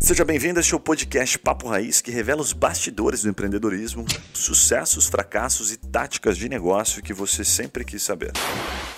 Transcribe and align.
Seja 0.00 0.24
bem-vindo 0.24 0.58
a 0.58 0.60
este 0.60 0.78
podcast 0.78 1.38
Papo 1.38 1.66
Raiz, 1.68 2.00
que 2.00 2.10
revela 2.10 2.40
os 2.40 2.52
bastidores 2.52 3.22
do 3.22 3.28
empreendedorismo, 3.28 4.04
sucessos, 4.32 5.06
fracassos 5.08 5.72
e 5.72 5.76
táticas 5.76 6.36
de 6.36 6.48
negócio 6.48 7.02
que 7.02 7.12
você 7.12 7.44
sempre 7.44 7.84
quis 7.84 8.02
saber. 8.02 8.32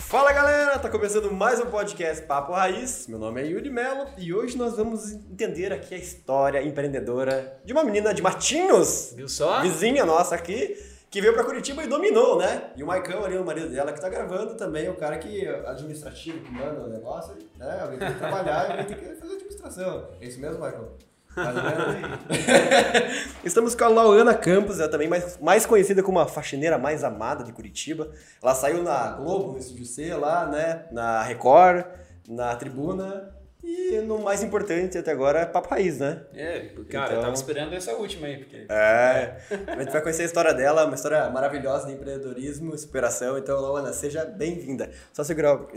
Fala 0.00 0.32
galera, 0.32 0.78
tá 0.78 0.88
começando 0.90 1.32
mais 1.32 1.60
um 1.60 1.66
podcast 1.66 2.24
Papo 2.26 2.52
Raiz. 2.52 3.06
Meu 3.08 3.18
nome 3.18 3.40
é 3.42 3.46
Yuri 3.46 3.70
Melo 3.70 4.06
e 4.18 4.34
hoje 4.34 4.56
nós 4.56 4.76
vamos 4.76 5.12
entender 5.12 5.72
aqui 5.72 5.94
a 5.94 5.98
história 5.98 6.62
empreendedora 6.62 7.58
de 7.64 7.72
uma 7.72 7.84
menina 7.84 8.12
de 8.12 8.20
Matinhos, 8.22 9.12
Viu 9.16 9.28
só? 9.28 9.62
vizinha 9.62 10.04
nossa 10.04 10.34
aqui, 10.34 10.76
que 11.16 11.20
veio 11.22 11.32
pra 11.32 11.44
Curitiba 11.44 11.82
e 11.82 11.86
dominou, 11.86 12.36
né? 12.36 12.72
E 12.76 12.82
o 12.82 12.86
Maicão 12.86 13.24
ali, 13.24 13.38
o 13.38 13.44
marido 13.44 13.70
dela, 13.70 13.90
que 13.90 13.98
tá 13.98 14.06
gravando 14.06 14.54
também, 14.54 14.86
o 14.90 14.96
cara 14.96 15.16
que 15.16 15.48
administrativo, 15.48 16.40
que 16.40 16.52
manda 16.52 16.82
o 16.82 16.88
negócio, 16.88 17.34
né? 17.56 17.78
Alguém 17.80 17.98
tem 17.98 18.12
que 18.12 18.18
trabalhar 18.18 18.68
e 18.68 18.72
alguém 18.72 18.84
tem 18.84 18.98
que 18.98 19.14
fazer 19.18 19.32
administração. 19.32 20.10
É 20.20 20.26
isso 20.26 20.38
mesmo, 20.38 20.60
Maicão? 20.60 20.90
Estamos 23.42 23.74
com 23.74 23.84
a 23.84 23.88
Lauana 23.88 24.34
Campos, 24.34 24.78
ela 24.78 24.90
também 24.90 25.08
mais, 25.08 25.38
mais 25.38 25.64
conhecida 25.64 26.02
como 26.02 26.18
a 26.18 26.26
faxineira 26.26 26.76
mais 26.76 27.02
amada 27.02 27.42
de 27.42 27.50
Curitiba. 27.50 28.10
Ela 28.42 28.54
saiu 28.54 28.82
na 28.82 29.12
Globo, 29.12 29.52
no 29.52 29.58
Estúdio 29.58 29.86
C 29.86 30.14
lá, 30.14 30.46
né? 30.46 30.84
Na 30.92 31.22
Record, 31.22 31.86
na 32.28 32.54
Tribuna. 32.56 33.34
E 33.68 34.00
no 34.02 34.18
mais 34.20 34.44
importante 34.44 34.96
até 34.96 35.10
agora 35.10 35.40
é 35.40 35.44
Papo 35.46 35.68
Raiz, 35.68 35.98
né? 35.98 36.22
É, 36.32 36.70
cara, 36.88 37.06
Então- 37.06 37.16
eu 37.16 37.20
tava 37.20 37.34
esperando 37.34 37.72
essa 37.74 37.92
última 37.94 38.28
aí, 38.28 38.38
porque. 38.38 38.64
É, 38.68 39.36
a 39.66 39.82
gente 39.82 39.90
vai 39.92 40.00
conhecer 40.00 40.22
a 40.22 40.26
história 40.26 40.54
dela, 40.54 40.84
uma 40.84 40.94
história 40.94 41.28
maravilhosa 41.30 41.88
de 41.88 41.94
empreendedorismo 41.94 42.78
superação. 42.78 43.36
Então, 43.36 43.60
Lauana, 43.60 43.92
seja 43.92 44.24
bem-vinda. 44.24 44.90
Só 45.12 45.24
segurar 45.24 45.54
o... 45.56 45.68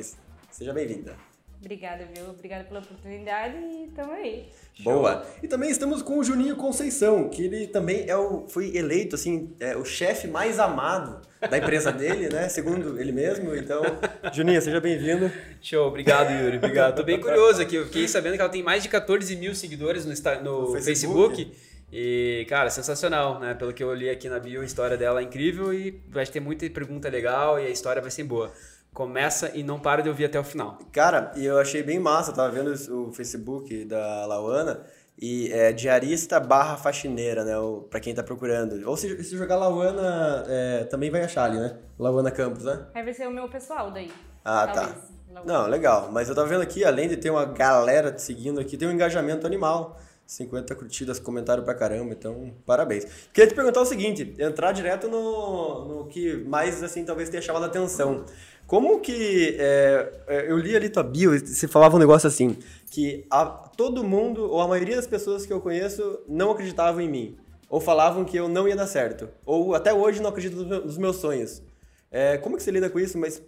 Seja 0.52 0.72
bem-vinda. 0.72 1.16
Obrigada, 1.60 2.08
viu? 2.16 2.30
Obrigada 2.30 2.64
pela 2.64 2.80
oportunidade 2.80 3.58
e 3.58 3.90
tamo 3.94 4.14
aí. 4.14 4.48
Boa. 4.80 5.26
E 5.44 5.48
também 5.48 5.70
estamos 5.70 6.02
com 6.02 6.18
o 6.18 6.24
Juninho 6.24 6.56
Conceição, 6.56 7.28
que 7.28 7.44
ele 7.44 7.68
também 7.68 8.06
é 8.08 8.16
o, 8.16 8.48
foi 8.48 8.76
eleito, 8.76 9.16
assim, 9.16 9.54
é 9.60 9.76
o 9.76 9.84
chefe 9.84 10.26
mais 10.28 10.58
amado 10.58 11.20
da 11.50 11.58
empresa 11.58 11.92
dele, 11.92 12.30
né? 12.30 12.48
Segundo 12.50 13.00
ele 13.00 13.12
mesmo. 13.12 13.54
Então, 13.54 13.82
Juninho, 14.32 14.62
seja 14.62 14.80
bem-vindo. 14.80 15.30
Show, 15.62 15.86
obrigado, 15.86 16.32
Yuri. 16.32 16.58
Obrigado. 16.58 16.96
Tô 16.96 17.04
bem 17.04 17.20
curioso 17.20 17.62
aqui. 17.62 17.76
Eu 17.76 17.86
fiquei 17.86 18.08
sabendo 18.08 18.36
que 18.36 18.42
ela 18.42 18.50
tem 18.50 18.64
mais 18.64 18.82
de 18.82 18.88
14 18.88 19.36
mil 19.36 19.54
seguidores 19.54 20.06
no, 20.06 20.14
no 20.42 20.62
No 20.76 20.82
Facebook. 20.82 21.36
Facebook. 21.36 21.70
E, 21.92 22.46
cara, 22.48 22.70
sensacional, 22.70 23.40
né? 23.40 23.54
Pelo 23.54 23.74
que 23.74 23.84
eu 23.84 23.94
li 23.94 24.10
aqui 24.10 24.30
na 24.30 24.40
bio, 24.40 24.62
a 24.62 24.66
história 24.66 24.96
dela 24.96 25.20
é 25.20 25.24
incrível 25.24 25.74
e 25.74 26.00
vai 26.08 26.26
ter 26.26 26.40
muita 26.40 26.70
pergunta 26.70 27.10
legal 27.10 27.60
e 27.60 27.66
a 27.66 27.70
história 27.70 28.02
vai 28.02 28.12
ser 28.12 28.24
boa. 28.24 28.54
Começa 28.94 29.52
e 29.56 29.64
não 29.64 29.80
para 29.80 30.02
de 30.02 30.10
ouvir 30.10 30.26
até 30.26 30.40
o 30.40 30.44
final. 30.44 30.78
Cara, 30.92 31.32
e 31.36 31.46
eu 31.46 31.60
achei 31.60 31.84
bem 31.84 32.00
massa, 32.00 32.32
eu 32.32 32.36
tava 32.36 32.52
vendo 32.52 32.74
o 32.92 33.12
Facebook 33.12 33.86
da 33.86 34.26
Lauana 34.26 34.84
e 35.22 35.52
é 35.52 35.72
diarista 35.72 36.40
barra 36.40 36.76
faxineira, 36.78 37.44
né? 37.44 37.58
O, 37.58 37.82
pra 37.82 38.00
quem 38.00 38.14
tá 38.14 38.24
procurando. 38.24 38.82
Ou 38.88 38.98
se, 38.98 39.24
se 39.24 39.38
jogar 39.38 39.58
Lauana, 39.58 40.46
é, 40.48 40.84
também 40.86 41.10
vai 41.12 41.22
achar 41.24 41.44
ali, 41.46 41.60
né? 41.60 41.78
Lauana 41.98 42.32
Campos, 42.32 42.66
né? 42.66 42.88
Aí 42.94 43.04
vai 43.04 43.14
ser 43.14 43.28
o 43.28 43.32
meu 43.32 43.48
pessoal 43.50 43.92
daí. 43.92 44.12
Ah, 44.44 44.68
Talvez. 44.68 44.96
tá. 44.96 45.44
Não, 45.46 45.68
legal. 45.68 46.10
Mas 46.12 46.28
eu 46.28 46.36
tava 46.36 46.48
vendo 46.48 46.62
aqui, 46.62 46.84
além 46.84 47.08
de 47.08 47.18
ter 47.18 47.30
uma 47.30 47.46
galera 47.46 48.12
te 48.12 48.22
seguindo 48.22 48.60
aqui, 48.60 48.76
tem 48.78 48.88
um 48.88 48.92
engajamento 48.92 49.46
animal. 49.46 50.00
50 50.26 50.76
curtidas, 50.76 51.20
comentário 51.20 51.64
pra 51.64 51.74
caramba, 51.74 52.14
então 52.14 52.54
parabéns. 52.64 53.04
Queria 53.34 53.50
te 53.50 53.56
perguntar 53.56 53.82
o 53.82 53.86
seguinte, 53.86 54.36
entrar 54.38 54.72
direto 54.72 55.08
no, 55.08 55.86
no 55.86 56.08
que 56.08 56.36
mais, 56.44 56.84
assim, 56.84 57.04
talvez 57.04 57.30
tenha 57.30 57.42
chamado 57.42 57.64
a 57.64 57.66
atenção. 57.66 58.26
Como 58.70 59.00
que, 59.00 59.58
é, 59.60 60.12
é, 60.28 60.52
eu 60.52 60.56
li 60.60 60.76
ali 60.76 60.90
tua 60.90 61.02
bio, 61.02 61.32
você 61.40 61.68
falava 61.68 61.96
um 61.96 62.00
negócio 62.00 62.28
assim, 62.28 62.56
que 62.92 63.26
a, 63.28 63.44
todo 63.46 64.04
mundo, 64.04 64.44
ou 64.48 64.62
a 64.62 64.68
maioria 64.68 64.96
das 64.96 65.08
pessoas 65.08 65.44
que 65.44 65.52
eu 65.52 65.60
conheço, 65.60 66.20
não 66.28 66.52
acreditavam 66.52 67.02
em 67.02 67.10
mim. 67.10 67.38
Ou 67.68 67.82
falavam 67.82 68.24
que 68.24 68.38
eu 68.38 68.48
não 68.48 68.68
ia 68.68 68.76
dar 68.76 68.86
certo. 68.86 69.28
Ou 69.44 69.74
até 69.74 69.92
hoje 69.92 70.22
não 70.22 70.32
meus- 70.32 70.86
nos 70.86 70.98
meus 71.00 71.16
sonhos. 71.16 71.64
É, 72.12 72.38
como 72.38 72.58
que 72.58 72.62
você 72.62 72.70
lida 72.70 72.92
com 72.92 73.00
isso? 73.00 73.18
Mas 73.18 73.42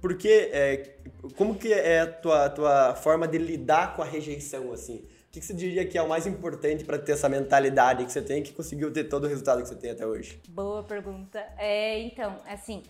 por 0.00 0.14
que, 0.16 0.28
é, 0.28 0.94
como 1.36 1.56
que 1.56 1.72
é 1.72 2.02
a 2.02 2.06
tua, 2.06 2.48
tua 2.48 2.94
forma 2.94 3.26
de 3.26 3.38
lidar 3.38 3.96
com 3.96 4.02
a 4.02 4.04
rejeição, 4.04 4.72
assim? 4.72 4.98
O 4.98 5.32
que, 5.32 5.40
que 5.40 5.46
você 5.46 5.54
diria 5.54 5.84
que 5.84 5.98
é 5.98 6.02
o 6.02 6.08
mais 6.08 6.28
importante 6.28 6.84
para 6.84 6.96
ter 6.96 7.10
essa 7.10 7.28
mentalidade 7.28 8.04
que 8.04 8.12
você 8.12 8.22
tem 8.22 8.40
que 8.40 8.52
conseguiu 8.52 8.92
ter 8.92 9.04
todo 9.04 9.24
o 9.24 9.26
resultado 9.26 9.62
que 9.62 9.68
você 9.68 9.74
tem 9.74 9.90
até 9.90 10.06
hoje? 10.06 10.40
Boa 10.48 10.84
pergunta. 10.84 11.44
É, 11.58 11.98
então, 12.02 12.36
assim, 12.48 12.84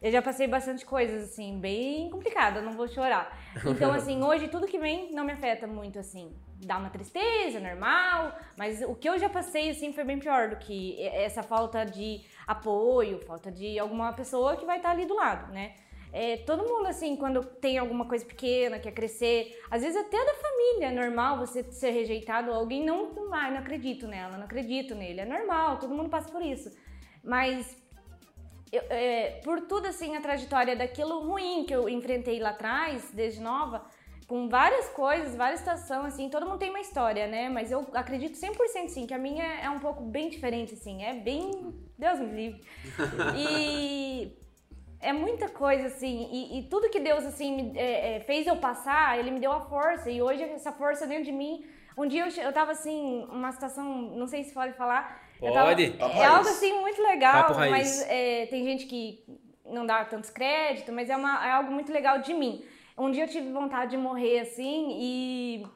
eu 0.00 0.12
já 0.12 0.22
passei 0.22 0.46
bastante 0.46 0.86
coisas, 0.86 1.24
assim, 1.24 1.58
bem 1.58 2.08
complicada, 2.08 2.62
não 2.62 2.72
vou 2.72 2.86
chorar. 2.86 3.36
Então, 3.66 3.92
assim, 3.94 4.22
hoje 4.22 4.48
tudo 4.48 4.66
que 4.66 4.78
vem 4.78 5.12
não 5.12 5.24
me 5.24 5.32
afeta 5.32 5.66
muito, 5.66 5.98
assim. 5.98 6.32
Dá 6.64 6.76
uma 6.78 6.90
tristeza, 6.90 7.60
normal, 7.60 8.36
mas 8.56 8.82
o 8.82 8.94
que 8.94 9.08
eu 9.08 9.18
já 9.18 9.28
passei, 9.28 9.70
assim, 9.70 9.92
foi 9.92 10.04
bem 10.04 10.18
pior 10.18 10.50
do 10.50 10.56
que 10.56 11.00
essa 11.02 11.42
falta 11.42 11.84
de 11.84 12.22
apoio, 12.46 13.20
falta 13.26 13.50
de 13.50 13.78
alguma 13.78 14.12
pessoa 14.12 14.56
que 14.56 14.64
vai 14.64 14.76
estar 14.76 14.90
ali 14.90 15.04
do 15.06 15.14
lado, 15.14 15.52
né? 15.52 15.74
É, 16.12 16.38
todo 16.38 16.64
mundo, 16.64 16.86
assim, 16.86 17.16
quando 17.16 17.44
tem 17.44 17.76
alguma 17.76 18.06
coisa 18.06 18.24
pequena, 18.24 18.78
quer 18.78 18.92
crescer, 18.92 19.60
às 19.70 19.82
vezes 19.82 19.96
até 19.96 20.16
da 20.16 20.34
família, 20.34 20.86
é 20.86 20.92
normal 20.92 21.38
você 21.38 21.62
ser 21.64 21.90
rejeitado, 21.90 22.50
alguém 22.52 22.84
não, 22.84 23.12
ai, 23.32 23.50
não 23.50 23.58
acredito 23.58 24.06
nela, 24.06 24.36
não 24.36 24.44
acredito 24.44 24.94
nele, 24.94 25.20
é 25.20 25.26
normal, 25.26 25.78
todo 25.78 25.94
mundo 25.94 26.08
passa 26.08 26.30
por 26.30 26.40
isso. 26.40 26.70
Mas 27.22 27.76
eu- 28.72 28.82
é, 28.90 29.40
por 29.44 29.62
tudo 29.62 29.86
assim 29.86 30.16
a 30.16 30.20
trajetória 30.20 30.76
daquilo 30.76 31.20
ruim 31.20 31.64
que 31.64 31.74
eu 31.74 31.88
enfrentei 31.88 32.38
lá 32.40 32.50
atrás, 32.50 33.10
desde 33.12 33.40
nova, 33.40 33.84
com 34.26 34.48
várias 34.48 34.90
coisas, 34.90 35.34
várias 35.34 35.60
situações, 35.60 36.04
assim, 36.12 36.28
todo 36.28 36.44
mundo 36.44 36.58
tem 36.58 36.68
uma 36.68 36.80
história, 36.80 37.26
né? 37.26 37.48
Mas 37.48 37.72
eu 37.72 37.86
acredito 37.94 38.36
100% 38.36 38.88
sim, 38.88 39.06
que 39.06 39.14
a 39.14 39.18
minha 39.18 39.42
é 39.42 39.70
um 39.70 39.78
pouco 39.78 40.02
bem 40.02 40.28
diferente, 40.28 40.74
assim, 40.74 41.02
é 41.02 41.14
bem... 41.14 41.74
Deus 41.96 42.18
me 42.20 42.26
livre. 42.26 42.62
E 43.36 44.36
é 45.00 45.14
muita 45.14 45.48
coisa, 45.48 45.86
assim, 45.86 46.28
e, 46.30 46.58
e 46.58 46.62
tudo 46.64 46.90
que 46.90 47.00
Deus, 47.00 47.24
assim, 47.24 47.56
me, 47.56 47.78
é, 47.78 48.16
é, 48.16 48.20
fez 48.20 48.46
eu 48.46 48.56
passar, 48.56 49.18
Ele 49.18 49.30
me 49.30 49.40
deu 49.40 49.50
a 49.50 49.62
força, 49.62 50.10
e 50.10 50.20
hoje 50.20 50.42
essa 50.42 50.72
força 50.72 51.06
dentro 51.06 51.24
de 51.24 51.32
mim... 51.32 51.64
Um 51.96 52.06
dia 52.06 52.28
eu, 52.28 52.42
eu 52.44 52.52
tava, 52.52 52.72
assim, 52.72 53.26
uma 53.30 53.50
situação, 53.50 53.84
não 54.14 54.26
sei 54.26 54.44
se 54.44 54.52
pode 54.52 54.74
falar... 54.74 55.26
tava- 55.52 55.68
Pode. 55.68 55.90
Papo 55.92 56.12
é 56.12 56.18
raiz. 56.18 56.30
algo 56.36 56.48
assim 56.48 56.80
muito 56.80 57.02
legal, 57.02 57.42
mas 57.70 58.02
é, 58.08 58.46
tem 58.46 58.64
gente 58.64 58.86
que 58.86 59.22
não 59.64 59.84
dá 59.86 60.04
tantos 60.04 60.30
créditos, 60.30 60.92
mas 60.94 61.08
é, 61.10 61.16
uma- 61.16 61.46
é 61.46 61.50
algo 61.50 61.70
muito 61.70 61.92
legal 61.92 62.18
de 62.20 62.32
mim. 62.34 62.64
Um 62.96 63.10
dia 63.10 63.24
eu 63.24 63.28
tive 63.28 63.50
vontade 63.52 63.92
de 63.92 63.96
morrer 63.96 64.40
assim 64.40 64.96
e 65.00 65.66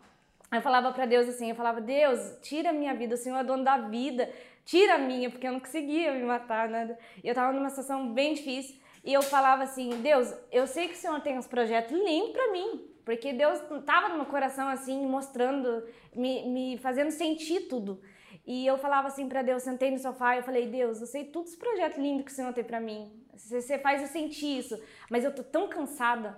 eu 0.51 0.61
falava 0.61 0.91
pra 0.93 1.07
Deus 1.07 1.29
assim, 1.29 1.51
eu 1.51 1.55
falava, 1.57 1.81
Deus, 1.81 2.19
tira 2.43 2.71
a 2.71 2.73
minha 2.73 2.95
vida, 2.95 3.15
o 3.15 3.19
Senhor 3.19 3.39
é 3.39 3.45
dono 3.45 3.63
da 3.65 3.77
vida, 3.79 4.29
tira 4.65 4.95
a 4.95 4.99
minha, 4.99 5.31
porque 5.31 5.47
eu 5.47 5.53
não 5.53 5.61
conseguia 5.61 6.13
me 6.13 6.23
matar, 6.25 6.69
nada. 6.69 6.99
E 7.23 7.29
eu 7.29 7.35
tava 7.35 7.53
numa 7.53 7.71
situação 7.71 8.13
bem 8.13 8.35
difícil 8.35 8.77
e 9.05 9.13
eu 9.13 9.23
falava 9.23 9.63
assim, 9.63 9.91
Deus, 10.03 10.35
eu 10.51 10.67
sei 10.67 10.89
que 10.89 10.95
o 10.95 10.97
Senhor 10.97 11.21
tem 11.21 11.39
uns 11.39 11.47
projetos 11.47 11.93
lindos 11.93 12.33
pra 12.33 12.51
mim, 12.51 12.85
porque 13.05 13.33
Deus 13.33 13.61
tava 13.87 14.09
no 14.09 14.17
meu 14.17 14.27
coração 14.27 14.69
assim, 14.69 15.07
mostrando, 15.07 15.85
me, 16.15 16.45
me 16.49 16.79
fazendo 16.79 17.11
sentir 17.11 17.63
tudo. 17.69 18.01
E 18.45 18.67
eu 18.67 18.77
falava 18.77 19.09
assim 19.09 19.29
pra 19.29 19.43
Deus, 19.43 19.63
sentei 19.63 19.91
no 19.91 19.99
sofá 19.99 20.35
e 20.35 20.39
eu 20.39 20.43
falei, 20.43 20.67
Deus, 20.67 21.01
eu 21.01 21.07
sei 21.07 21.25
todos 21.25 21.53
os 21.53 21.57
projetos 21.57 21.99
lindos 21.99 22.25
que 22.25 22.33
o 22.33 22.35
Senhor 22.35 22.53
tem 22.53 22.65
pra 22.65 22.81
mim. 22.81 23.25
Você, 23.33 23.61
você 23.61 23.79
faz 23.79 24.03
eu 24.03 24.09
sentir 24.09 24.59
isso, 24.59 24.81
mas 25.09 25.25
eu 25.25 25.35
tô 25.35 25.45
tão 25.45 25.69
cansada. 25.69 26.37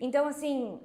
Então, 0.00 0.26
assim, 0.26 0.80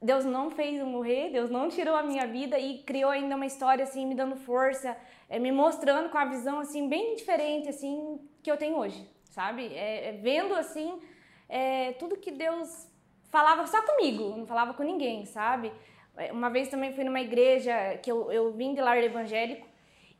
Deus 0.00 0.24
não 0.24 0.50
fez 0.50 0.78
eu 0.78 0.86
morrer, 0.86 1.30
Deus 1.30 1.50
não 1.50 1.68
tirou 1.68 1.96
a 1.96 2.02
minha 2.02 2.26
vida 2.26 2.58
e 2.58 2.82
criou 2.84 3.10
ainda 3.10 3.34
uma 3.34 3.46
história, 3.46 3.82
assim, 3.82 4.06
me 4.06 4.14
dando 4.14 4.36
força, 4.36 4.96
eh, 5.28 5.38
me 5.38 5.50
mostrando 5.50 6.08
com 6.08 6.18
a 6.18 6.24
visão, 6.24 6.60
assim, 6.60 6.88
bem 6.88 7.16
diferente, 7.16 7.68
assim, 7.68 8.20
que 8.42 8.50
eu 8.50 8.56
tenho 8.56 8.76
hoje, 8.76 9.08
sabe? 9.24 9.74
É, 9.74 10.08
é 10.08 10.12
vendo, 10.12 10.54
assim, 10.54 11.00
é, 11.48 11.92
tudo 11.92 12.16
que 12.16 12.30
Deus 12.30 12.88
falava 13.28 13.66
só 13.66 13.82
comigo, 13.82 14.36
não 14.36 14.46
falava 14.46 14.74
com 14.74 14.82
ninguém, 14.82 15.26
sabe? 15.26 15.72
É, 16.16 16.32
Uma 16.32 16.48
vez 16.48 16.68
também 16.68 16.92
fui 16.94 17.04
numa 17.04 17.20
igreja 17.20 17.98
que 18.02 18.10
eu, 18.10 18.30
eu 18.32 18.52
vim 18.52 18.74
de 18.74 18.80
lar 18.80 18.98
evangélico 19.02 19.71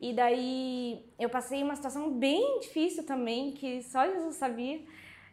e 0.03 0.11
daí 0.11 1.05
eu 1.17 1.29
passei 1.29 1.63
uma 1.63 1.77
situação 1.77 2.11
bem 2.11 2.59
difícil 2.59 3.05
também, 3.05 3.53
que 3.53 3.81
só 3.83 4.05
Jesus 4.05 4.35
sabia. 4.35 4.81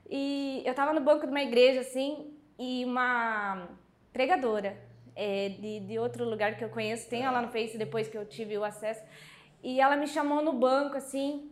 E 0.08 0.62
eu 0.64 0.72
tava 0.72 0.92
no 0.92 1.00
banco 1.00 1.26
de 1.26 1.32
uma 1.32 1.42
igreja, 1.42 1.80
assim, 1.80 2.32
e 2.56 2.84
uma 2.84 3.68
pregadora 4.12 4.80
é, 5.16 5.48
de, 5.48 5.80
de 5.80 5.98
outro 5.98 6.24
lugar 6.24 6.56
que 6.56 6.62
eu 6.62 6.68
conheço, 6.68 7.10
tem 7.10 7.24
ela 7.24 7.42
no 7.42 7.48
Face 7.48 7.76
depois 7.76 8.06
que 8.06 8.16
eu 8.16 8.24
tive 8.24 8.56
o 8.56 8.62
acesso, 8.62 9.04
e 9.60 9.80
ela 9.80 9.96
me 9.96 10.06
chamou 10.06 10.40
no 10.40 10.52
banco, 10.52 10.96
assim, 10.96 11.50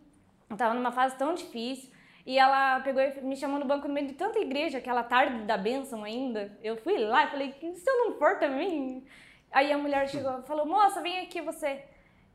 eu 0.48 0.56
tava 0.56 0.72
numa 0.72 0.92
fase 0.92 1.18
tão 1.18 1.34
difícil, 1.34 1.90
e 2.24 2.38
ela 2.38 2.78
pegou 2.82 3.02
e 3.02 3.20
me 3.22 3.34
chamou 3.34 3.58
no 3.58 3.66
banco 3.66 3.88
no 3.88 3.94
meio 3.94 4.06
de 4.06 4.14
tanta 4.14 4.38
igreja, 4.38 4.78
aquela 4.78 5.02
tarde 5.02 5.42
da 5.42 5.56
bênção 5.56 6.04
ainda. 6.04 6.56
Eu 6.62 6.76
fui 6.76 6.98
lá 6.98 7.24
e 7.24 7.30
falei, 7.30 7.52
se 7.74 7.90
eu 7.90 7.98
não 8.04 8.16
for 8.16 8.38
também? 8.38 9.04
Aí 9.50 9.72
a 9.72 9.78
mulher 9.78 10.08
chegou 10.08 10.40
falou, 10.42 10.66
moça, 10.66 11.02
vem 11.02 11.18
aqui 11.18 11.40
você. 11.40 11.84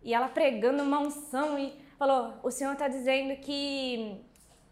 E 0.03 0.13
ela 0.13 0.27
pregando 0.27 0.83
uma 0.83 0.99
unção 0.99 1.57
e 1.57 1.73
falou, 1.97 2.33
o 2.43 2.51
Senhor 2.51 2.73
está 2.73 2.87
dizendo 2.87 3.35
que 3.37 4.17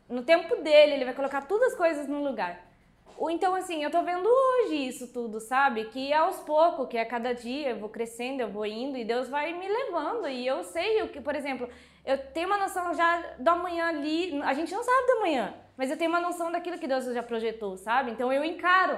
no 0.10 0.24
tempo 0.24 0.58
dele 0.58 0.94
ele 0.94 1.06
vai 1.06 1.14
colocar 1.14 1.48
todas 1.48 1.72
as 1.72 1.78
coisas 1.78 2.08
no 2.08 2.24
lugar. 2.24 2.70
Então, 3.30 3.54
assim, 3.54 3.84
eu 3.84 3.92
tô 3.92 4.02
vendo 4.02 4.28
hoje 4.28 4.88
isso 4.88 5.14
tudo, 5.14 5.40
sabe? 5.40 5.86
Que 5.86 6.12
é 6.12 6.18
aos 6.18 6.38
poucos, 6.38 6.88
que 6.88 6.98
a 6.98 7.06
cada 7.06 7.34
dia 7.34 7.70
eu 7.70 7.78
vou 7.78 7.88
crescendo, 7.88 8.42
eu 8.42 8.50
vou 8.50 8.66
indo 8.66 8.98
e 8.98 9.06
Deus 9.06 9.30
vai 9.30 9.54
me 9.54 9.68
levando. 9.68 10.28
E 10.28 10.46
eu 10.46 10.64
sei 10.64 11.04
o 11.04 11.08
que, 11.08 11.22
por 11.22 11.36
exemplo, 11.36 11.70
eu 12.04 12.18
tenho 12.18 12.48
uma 12.48 12.58
noção 12.58 12.94
já 12.96 13.36
do 13.38 13.48
amanhã 13.48 13.90
ali. 13.90 14.42
A 14.42 14.54
gente 14.54 14.74
não 14.74 14.84
sabe 14.84 15.06
do 15.06 15.18
amanhã, 15.18 15.54
mas 15.78 15.92
eu 15.92 15.98
tenho 15.98 16.10
uma 16.10 16.20
noção 16.20 16.52
daquilo 16.52 16.80
que 16.80 16.88
Deus 16.88 17.06
já 17.06 17.22
projetou, 17.22 17.78
sabe? 17.78 18.12
Então 18.12 18.34
eu 18.34 18.44
encaro. 18.44 18.98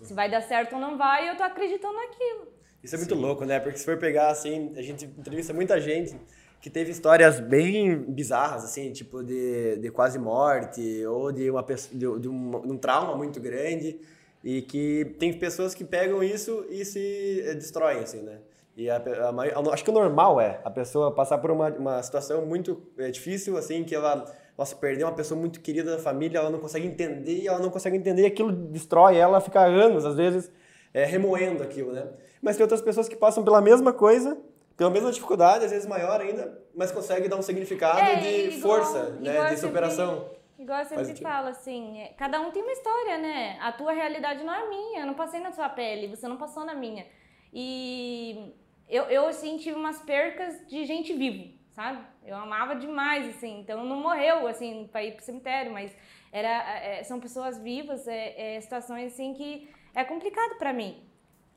Se 0.00 0.14
vai 0.14 0.30
dar 0.30 0.42
certo 0.42 0.74
ou 0.74 0.80
não 0.80 0.96
vai, 0.96 1.28
eu 1.28 1.36
tô 1.36 1.42
acreditando 1.42 1.96
naquilo. 1.96 2.55
Isso 2.86 2.94
é 2.94 2.98
muito 2.98 3.16
Sim. 3.16 3.20
louco, 3.20 3.44
né? 3.44 3.58
Porque 3.58 3.78
se 3.78 3.84
for 3.84 3.96
pegar, 3.98 4.28
assim, 4.28 4.72
a 4.76 4.82
gente 4.82 5.04
entrevista 5.04 5.52
muita 5.52 5.80
gente 5.80 6.16
que 6.60 6.70
teve 6.70 6.92
histórias 6.92 7.40
bem 7.40 7.96
bizarras, 7.98 8.62
assim, 8.62 8.92
tipo 8.92 9.24
de, 9.24 9.76
de 9.76 9.90
quase 9.90 10.20
morte 10.20 11.04
ou 11.04 11.32
de, 11.32 11.50
uma, 11.50 11.62
de, 11.64 11.98
de, 12.20 12.28
um, 12.28 12.60
de 12.60 12.72
um 12.72 12.78
trauma 12.78 13.16
muito 13.16 13.40
grande 13.40 13.98
e 14.42 14.62
que 14.62 15.16
tem 15.18 15.32
pessoas 15.36 15.74
que 15.74 15.84
pegam 15.84 16.22
isso 16.22 16.64
e 16.70 16.84
se 16.84 17.42
destroem, 17.56 17.98
assim, 17.98 18.22
né? 18.22 18.38
E 18.76 18.88
a, 18.88 18.98
a, 18.98 19.30
a, 19.30 19.72
acho 19.72 19.82
que 19.82 19.90
o 19.90 19.92
normal 19.92 20.40
é 20.40 20.60
a 20.64 20.70
pessoa 20.70 21.12
passar 21.12 21.38
por 21.38 21.50
uma, 21.50 21.68
uma 21.70 22.00
situação 22.04 22.46
muito 22.46 22.80
é, 22.98 23.10
difícil, 23.10 23.56
assim, 23.56 23.82
que 23.82 23.96
ela, 23.96 24.24
nossa, 24.56 24.76
perdeu 24.76 25.08
uma 25.08 25.14
pessoa 25.14 25.40
muito 25.40 25.60
querida 25.60 25.96
da 25.96 25.98
família, 25.98 26.38
ela 26.38 26.50
não 26.50 26.60
consegue 26.60 26.86
entender, 26.86 27.46
ela 27.48 27.58
não 27.58 27.70
consegue 27.70 27.96
entender, 27.96 28.22
e 28.22 28.26
aquilo 28.26 28.52
destrói 28.52 29.16
ela, 29.16 29.40
fica 29.40 29.60
anos, 29.60 30.04
às 30.04 30.14
vezes, 30.14 30.52
é, 30.96 31.04
remoendo 31.04 31.62
aquilo, 31.62 31.92
né? 31.92 32.08
Mas 32.40 32.56
tem 32.56 32.64
outras 32.64 32.80
pessoas 32.80 33.06
que 33.06 33.14
passam 33.14 33.44
pela 33.44 33.60
mesma 33.60 33.92
coisa, 33.92 34.40
pela 34.78 34.88
mesma 34.88 35.12
dificuldade, 35.12 35.66
às 35.66 35.70
vezes 35.70 35.86
maior 35.86 36.22
ainda, 36.22 36.58
mas 36.74 36.90
consegue 36.90 37.28
dar 37.28 37.36
um 37.36 37.42
significado 37.42 37.98
é, 37.98 38.16
de 38.16 38.56
igual, 38.56 38.82
força, 38.82 39.10
né? 39.20 39.50
De 39.50 39.60
superação. 39.60 40.20
Sempre, 40.20 40.62
igual 40.62 40.78
eu 40.78 40.86
sempre 40.86 41.16
falo, 41.16 41.48
assim, 41.48 42.00
é, 42.00 42.14
cada 42.16 42.40
um 42.40 42.50
tem 42.50 42.62
uma 42.62 42.72
história, 42.72 43.18
né? 43.18 43.58
A 43.60 43.72
tua 43.72 43.92
realidade 43.92 44.42
não 44.42 44.54
é 44.54 44.70
minha, 44.70 45.00
eu 45.00 45.06
não 45.06 45.12
passei 45.12 45.38
na 45.38 45.52
sua 45.52 45.68
pele, 45.68 46.08
você 46.08 46.26
não 46.26 46.38
passou 46.38 46.64
na 46.64 46.74
minha. 46.74 47.06
E 47.52 48.54
eu, 48.88 49.04
eu 49.04 49.26
assim, 49.26 49.58
tive 49.58 49.76
umas 49.76 50.00
percas 50.00 50.66
de 50.66 50.86
gente 50.86 51.12
vivo, 51.12 51.52
sabe? 51.72 52.02
Eu 52.24 52.36
amava 52.36 52.74
demais, 52.74 53.36
assim, 53.36 53.60
então 53.60 53.84
não 53.84 54.00
morreu, 54.00 54.46
assim, 54.46 54.88
para 54.90 55.04
ir 55.04 55.12
pro 55.12 55.22
cemitério, 55.22 55.70
mas 55.70 55.94
era, 56.32 56.48
é, 56.80 57.02
são 57.02 57.20
pessoas 57.20 57.58
vivas, 57.58 58.08
é, 58.08 58.56
é, 58.56 58.60
situações, 58.62 59.12
assim, 59.12 59.34
que 59.34 59.68
é 59.96 60.04
complicado 60.04 60.56
para 60.58 60.74
mim. 60.74 61.02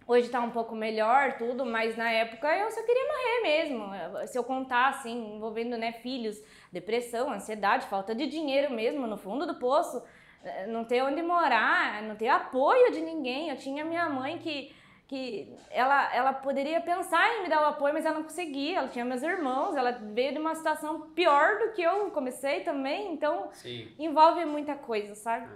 Hoje 0.08 0.30
tá 0.30 0.40
um 0.40 0.50
pouco 0.50 0.74
melhor, 0.74 1.38
tudo, 1.38 1.66
mas 1.66 1.96
na 1.96 2.10
época 2.10 2.48
eu 2.58 2.72
só 2.72 2.82
queria 2.82 3.04
morrer 3.06 3.42
mesmo. 3.44 4.28
Se 4.28 4.40
eu 4.40 4.44
contar, 4.44 4.90
assim, 4.90 5.36
envolvendo, 5.36 5.78
né, 5.78 5.92
filhos, 5.92 6.42
depressão, 6.72 7.32
ansiedade, 7.32 7.86
falta 7.88 8.16
de 8.16 8.26
dinheiro 8.26 8.74
mesmo, 8.74 9.06
no 9.06 9.18
fundo 9.18 9.46
do 9.46 9.56
poço, 9.60 10.02
eh, 10.44 10.66
não 10.68 10.84
ter 10.86 11.04
onde 11.04 11.22
morar, 11.22 12.02
não 12.02 12.16
ter 12.16 12.30
apoio 12.30 12.92
de 12.92 13.02
ninguém. 13.02 13.50
Eu 13.50 13.58
tinha 13.58 13.86
minha 13.86 14.10
mãe 14.10 14.40
que 14.40 14.74
que 15.10 15.52
ela, 15.72 16.16
ela 16.16 16.32
poderia 16.32 16.80
pensar 16.80 17.28
em 17.36 17.42
me 17.42 17.50
dar 17.50 17.64
o 17.64 17.66
apoio, 17.66 17.96
mas 17.96 18.06
ela 18.06 18.20
não 18.20 18.24
conseguia. 18.24 18.78
Ela 18.78 18.88
tinha 18.90 19.04
meus 19.04 19.24
irmãos, 19.24 19.76
ela 19.76 19.92
veio 19.92 20.34
de 20.34 20.38
uma 20.38 20.54
situação 20.54 21.02
pior 21.16 21.58
do 21.58 21.72
que 21.72 21.82
eu 21.82 22.12
comecei 22.12 22.60
também, 22.60 23.12
então 23.12 23.50
Sim. 23.54 23.88
envolve 23.98 24.46
muita 24.46 24.76
coisa, 24.76 25.16
sabe? 25.16 25.50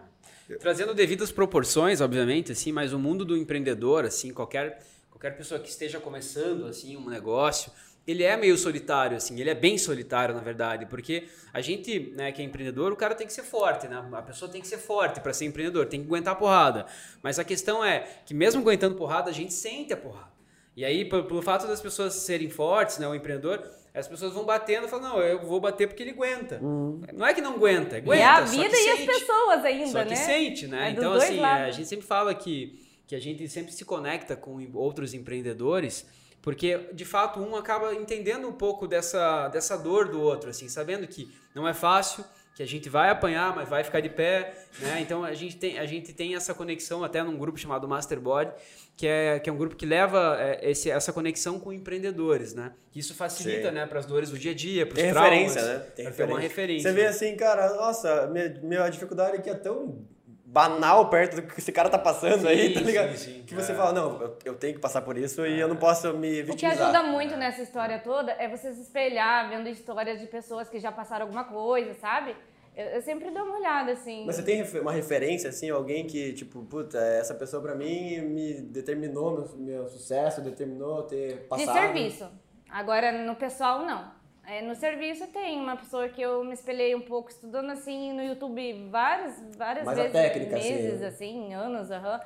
É. 0.49 0.55
Trazendo 0.55 0.95
devidas 0.95 1.31
proporções, 1.31 2.01
obviamente, 2.01 2.51
assim, 2.51 2.71
mas 2.71 2.93
o 2.93 2.99
mundo 2.99 3.23
do 3.23 3.37
empreendedor, 3.37 4.05
assim, 4.05 4.33
qualquer 4.33 4.81
qualquer 5.11 5.37
pessoa 5.37 5.59
que 5.59 5.69
esteja 5.69 5.99
começando 6.01 6.65
assim 6.65 6.97
um 6.97 7.07
negócio, 7.07 7.71
ele 8.05 8.23
é 8.23 8.35
meio 8.35 8.57
solitário, 8.57 9.15
assim, 9.15 9.39
ele 9.39 9.49
é 9.49 9.55
bem 9.55 9.77
solitário, 9.77 10.35
na 10.35 10.41
verdade, 10.41 10.85
porque 10.85 11.23
a 11.53 11.61
gente, 11.61 12.13
né, 12.17 12.31
que 12.31 12.41
é 12.41 12.45
empreendedor, 12.45 12.91
o 12.91 12.95
cara 12.95 13.15
tem 13.15 13.25
que 13.25 13.31
ser 13.31 13.43
forte, 13.43 13.87
né? 13.87 14.03
A 14.11 14.21
pessoa 14.21 14.51
tem 14.51 14.59
que 14.59 14.67
ser 14.67 14.77
forte 14.77 15.21
para 15.21 15.31
ser 15.31 15.45
empreendedor, 15.45 15.85
tem 15.85 16.01
que 16.01 16.07
aguentar 16.07 16.33
a 16.33 16.35
porrada. 16.35 16.85
Mas 17.21 17.39
a 17.39 17.45
questão 17.45 17.83
é 17.83 18.05
que 18.25 18.33
mesmo 18.33 18.61
aguentando 18.61 18.95
porrada, 18.95 19.29
a 19.29 19.33
gente 19.33 19.53
sente 19.53 19.93
a 19.93 19.97
porrada. 19.97 20.33
E 20.75 20.83
aí, 20.83 21.05
pelo 21.05 21.41
fato 21.41 21.65
das 21.65 21.79
pessoas 21.79 22.13
serem 22.13 22.49
fortes, 22.49 22.97
né, 22.97 23.07
o 23.07 23.15
empreendedor, 23.15 23.63
as 23.93 24.07
pessoas 24.07 24.33
vão 24.33 24.43
batendo 24.43 24.87
e 24.87 24.89
falam, 24.89 25.09
não, 25.09 25.21
eu 25.21 25.39
vou 25.45 25.61
bater 25.61 25.87
porque 25.87 26.01
ele 26.01 26.11
aguenta. 26.11 26.59
Uhum. 26.61 27.01
Não 27.13 27.25
é 27.25 27.33
que 27.33 27.41
não 27.41 27.53
aguenta, 27.53 27.97
aguenta. 27.97 28.15
E 28.15 28.21
a 28.23 28.41
vida 28.41 28.75
e 28.75 28.89
as 28.89 29.05
pessoas 29.05 29.63
ainda, 29.63 29.87
só 29.87 29.99
né? 29.99 30.03
Só 30.03 30.09
que 30.09 30.15
sente, 30.15 30.67
né? 30.67 30.87
É 30.87 30.91
então, 30.91 31.13
assim, 31.13 31.39
lados. 31.39 31.67
a 31.67 31.71
gente 31.71 31.87
sempre 31.87 32.05
fala 32.05 32.33
que, 32.33 32.77
que 33.07 33.15
a 33.15 33.19
gente 33.19 33.47
sempre 33.47 33.71
se 33.71 33.85
conecta 33.85 34.35
com 34.35 34.67
outros 34.73 35.13
empreendedores 35.13 36.05
porque, 36.43 36.89
de 36.91 37.05
fato, 37.05 37.39
um 37.39 37.55
acaba 37.55 37.95
entendendo 37.95 38.45
um 38.45 38.51
pouco 38.51 38.85
dessa, 38.85 39.47
dessa 39.47 39.77
dor 39.77 40.09
do 40.09 40.21
outro, 40.21 40.49
assim, 40.49 40.67
sabendo 40.67 41.07
que 41.07 41.33
não 41.55 41.65
é 41.65 41.73
fácil, 41.73 42.23
que 42.53 42.61
a 42.61 42.67
gente 42.67 42.89
vai 42.89 43.09
apanhar, 43.09 43.55
mas 43.55 43.69
vai 43.69 43.81
ficar 43.81 44.01
de 44.01 44.09
pé, 44.09 44.53
né? 44.79 44.99
Então 44.99 45.23
a 45.23 45.33
gente 45.33 45.55
tem, 45.55 45.79
a 45.79 45.85
gente 45.85 46.11
tem 46.11 46.35
essa 46.35 46.53
conexão 46.53 47.01
até 47.01 47.23
num 47.23 47.37
grupo 47.37 47.57
chamado 47.57 47.87
Masterboard, 47.87 48.51
que 48.97 49.07
é, 49.07 49.39
que 49.39 49.49
é 49.49 49.53
um 49.53 49.57
grupo 49.57 49.75
que 49.75 49.85
leva 49.85 50.37
é, 50.37 50.69
esse, 50.69 50.91
essa 50.91 51.13
conexão 51.13 51.59
com 51.59 51.71
empreendedores, 51.71 52.53
né? 52.53 52.73
Isso 52.93 53.15
facilita, 53.15 53.69
Sim. 53.69 53.75
né, 53.75 53.85
para 53.87 53.99
as 53.99 54.05
dores 54.05 54.29
do 54.29 54.37
dia 54.37 54.51
a 54.51 54.55
dia, 54.55 54.85
para 54.85 54.95
os 54.95 55.01
traumas. 55.01 55.31
Referência, 55.31 55.61
né? 55.61 55.79
Tem 55.95 56.05
referência. 56.05 56.35
uma 56.35 56.39
referência. 56.41 56.89
Você 56.89 56.95
vê 56.95 57.05
assim, 57.05 57.35
cara, 57.37 57.73
nossa, 57.73 58.27
minha, 58.27 58.49
minha 58.61 58.89
dificuldade 58.89 59.37
aqui 59.37 59.49
é 59.49 59.55
tão 59.55 60.05
banal 60.53 61.09
perto 61.09 61.37
do 61.37 61.41
que 61.41 61.59
esse 61.59 61.71
cara 61.71 61.89
tá 61.89 61.97
passando 61.97 62.41
sim, 62.41 62.47
aí, 62.47 62.73
tá 62.75 62.79
ligado? 62.81 63.17
Sim, 63.17 63.37
sim. 63.37 63.43
Que 63.43 63.55
você 63.55 63.71
é. 63.71 63.75
fala, 63.75 63.91
não, 63.91 64.21
eu, 64.21 64.37
eu, 64.45 64.53
tenho 64.53 64.75
que 64.75 64.79
passar 64.79 65.01
por 65.01 65.17
isso 65.17 65.41
é. 65.41 65.49
e 65.49 65.59
eu 65.59 65.67
não 65.67 65.75
posso 65.75 66.13
me 66.13 66.43
vitimizar. 66.43 66.73
O 66.73 66.75
que 66.75 66.83
ajuda 66.83 67.03
muito 67.03 67.35
nessa 67.35 67.63
história 67.63 67.97
toda 67.97 68.31
é 68.33 68.47
você 68.47 68.71
se 68.71 68.81
espelhar 68.81 69.49
vendo 69.49 69.67
histórias 69.67 70.19
de 70.19 70.27
pessoas 70.27 70.69
que 70.69 70.79
já 70.79 70.91
passaram 70.91 71.25
alguma 71.25 71.45
coisa, 71.45 71.95
sabe? 71.95 72.35
Eu, 72.75 72.85
eu 72.85 73.01
sempre 73.01 73.31
dou 73.31 73.43
uma 73.43 73.57
olhada, 73.57 73.93
assim. 73.93 74.27
Mas 74.27 74.35
você 74.35 74.43
tem 74.43 74.63
uma 74.79 74.91
referência, 74.91 75.49
assim, 75.49 75.71
alguém 75.71 76.05
que, 76.05 76.33
tipo, 76.33 76.61
puta, 76.65 76.99
essa 76.99 77.33
pessoa 77.33 77.59
pra 77.59 77.73
mim 77.73 78.21
me 78.21 78.61
determinou 78.61 79.31
meu, 79.31 79.57
meu 79.57 79.87
sucesso, 79.87 80.39
determinou 80.39 81.01
ter 81.01 81.47
passado... 81.47 81.73
De 81.73 81.81
serviço. 81.81 82.29
Agora, 82.69 83.11
no 83.11 83.35
pessoal, 83.35 83.83
não. 83.83 84.11
É, 84.45 84.61
no 84.61 84.75
serviço 84.75 85.25
tem 85.27 85.59
uma 85.59 85.77
pessoa 85.77 86.09
que 86.09 86.21
eu 86.21 86.43
me 86.43 86.53
espelhei 86.53 86.93
um 86.93 87.01
pouco 87.01 87.29
estudando 87.29 87.69
assim 87.69 88.11
no 88.11 88.21
YouTube 88.21 88.89
várias, 88.89 89.41
várias 89.55 89.85
Mais 89.85 89.97
vezes, 89.97 90.11
técnica, 90.11 90.55
meses, 90.55 91.01
assim, 91.01 91.53
assim 91.53 91.53
anos, 91.53 91.91
aham. 91.91 92.19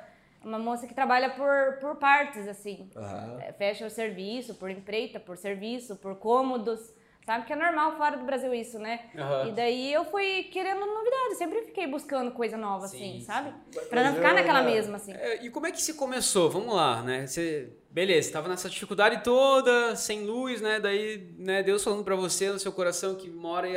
Uma 0.44 0.58
moça 0.58 0.86
que 0.86 0.94
trabalha 0.94 1.30
por, 1.30 1.78
por 1.80 1.96
partes, 1.96 2.46
assim. 2.46 2.88
Uhum. 2.94 3.40
É, 3.40 3.52
fecha 3.52 3.86
o 3.86 3.90
serviço, 3.90 4.54
por 4.54 4.70
empreita, 4.70 5.18
por 5.18 5.36
serviço, 5.36 5.96
por 5.96 6.16
cômodos. 6.16 6.92
Sabe 7.28 7.44
que 7.44 7.52
é 7.52 7.56
normal 7.56 7.94
fora 7.98 8.16
do 8.16 8.24
Brasil 8.24 8.54
isso, 8.54 8.78
né? 8.78 9.00
Uhum. 9.14 9.48
E 9.48 9.52
daí 9.52 9.92
eu 9.92 10.02
fui 10.06 10.44
querendo 10.44 10.80
novidade, 10.80 11.34
sempre 11.36 11.60
fiquei 11.60 11.86
buscando 11.86 12.30
coisa 12.30 12.56
nova, 12.56 12.88
sim, 12.88 12.96
assim, 12.96 13.20
sabe? 13.20 13.52
Pra 13.90 14.02
não 14.02 14.14
ficar 14.14 14.32
naquela 14.32 14.62
mesma, 14.62 14.96
assim. 14.96 15.12
É, 15.12 15.44
e 15.44 15.50
como 15.50 15.66
é 15.66 15.70
que 15.70 15.82
se 15.82 15.92
começou? 15.92 16.48
Vamos 16.48 16.74
lá, 16.74 17.02
né? 17.02 17.26
Você 17.26 17.68
beleza, 17.90 18.28
estava 18.28 18.48
nessa 18.48 18.70
dificuldade 18.70 19.22
toda, 19.22 19.94
sem 19.94 20.24
luz, 20.24 20.62
né? 20.62 20.80
Daí, 20.80 21.34
né, 21.36 21.62
Deus 21.62 21.84
falando 21.84 22.02
para 22.02 22.16
você 22.16 22.50
no 22.50 22.58
seu 22.58 22.72
coração 22.72 23.14
que 23.14 23.28
mora 23.28 23.68
e, 23.68 23.74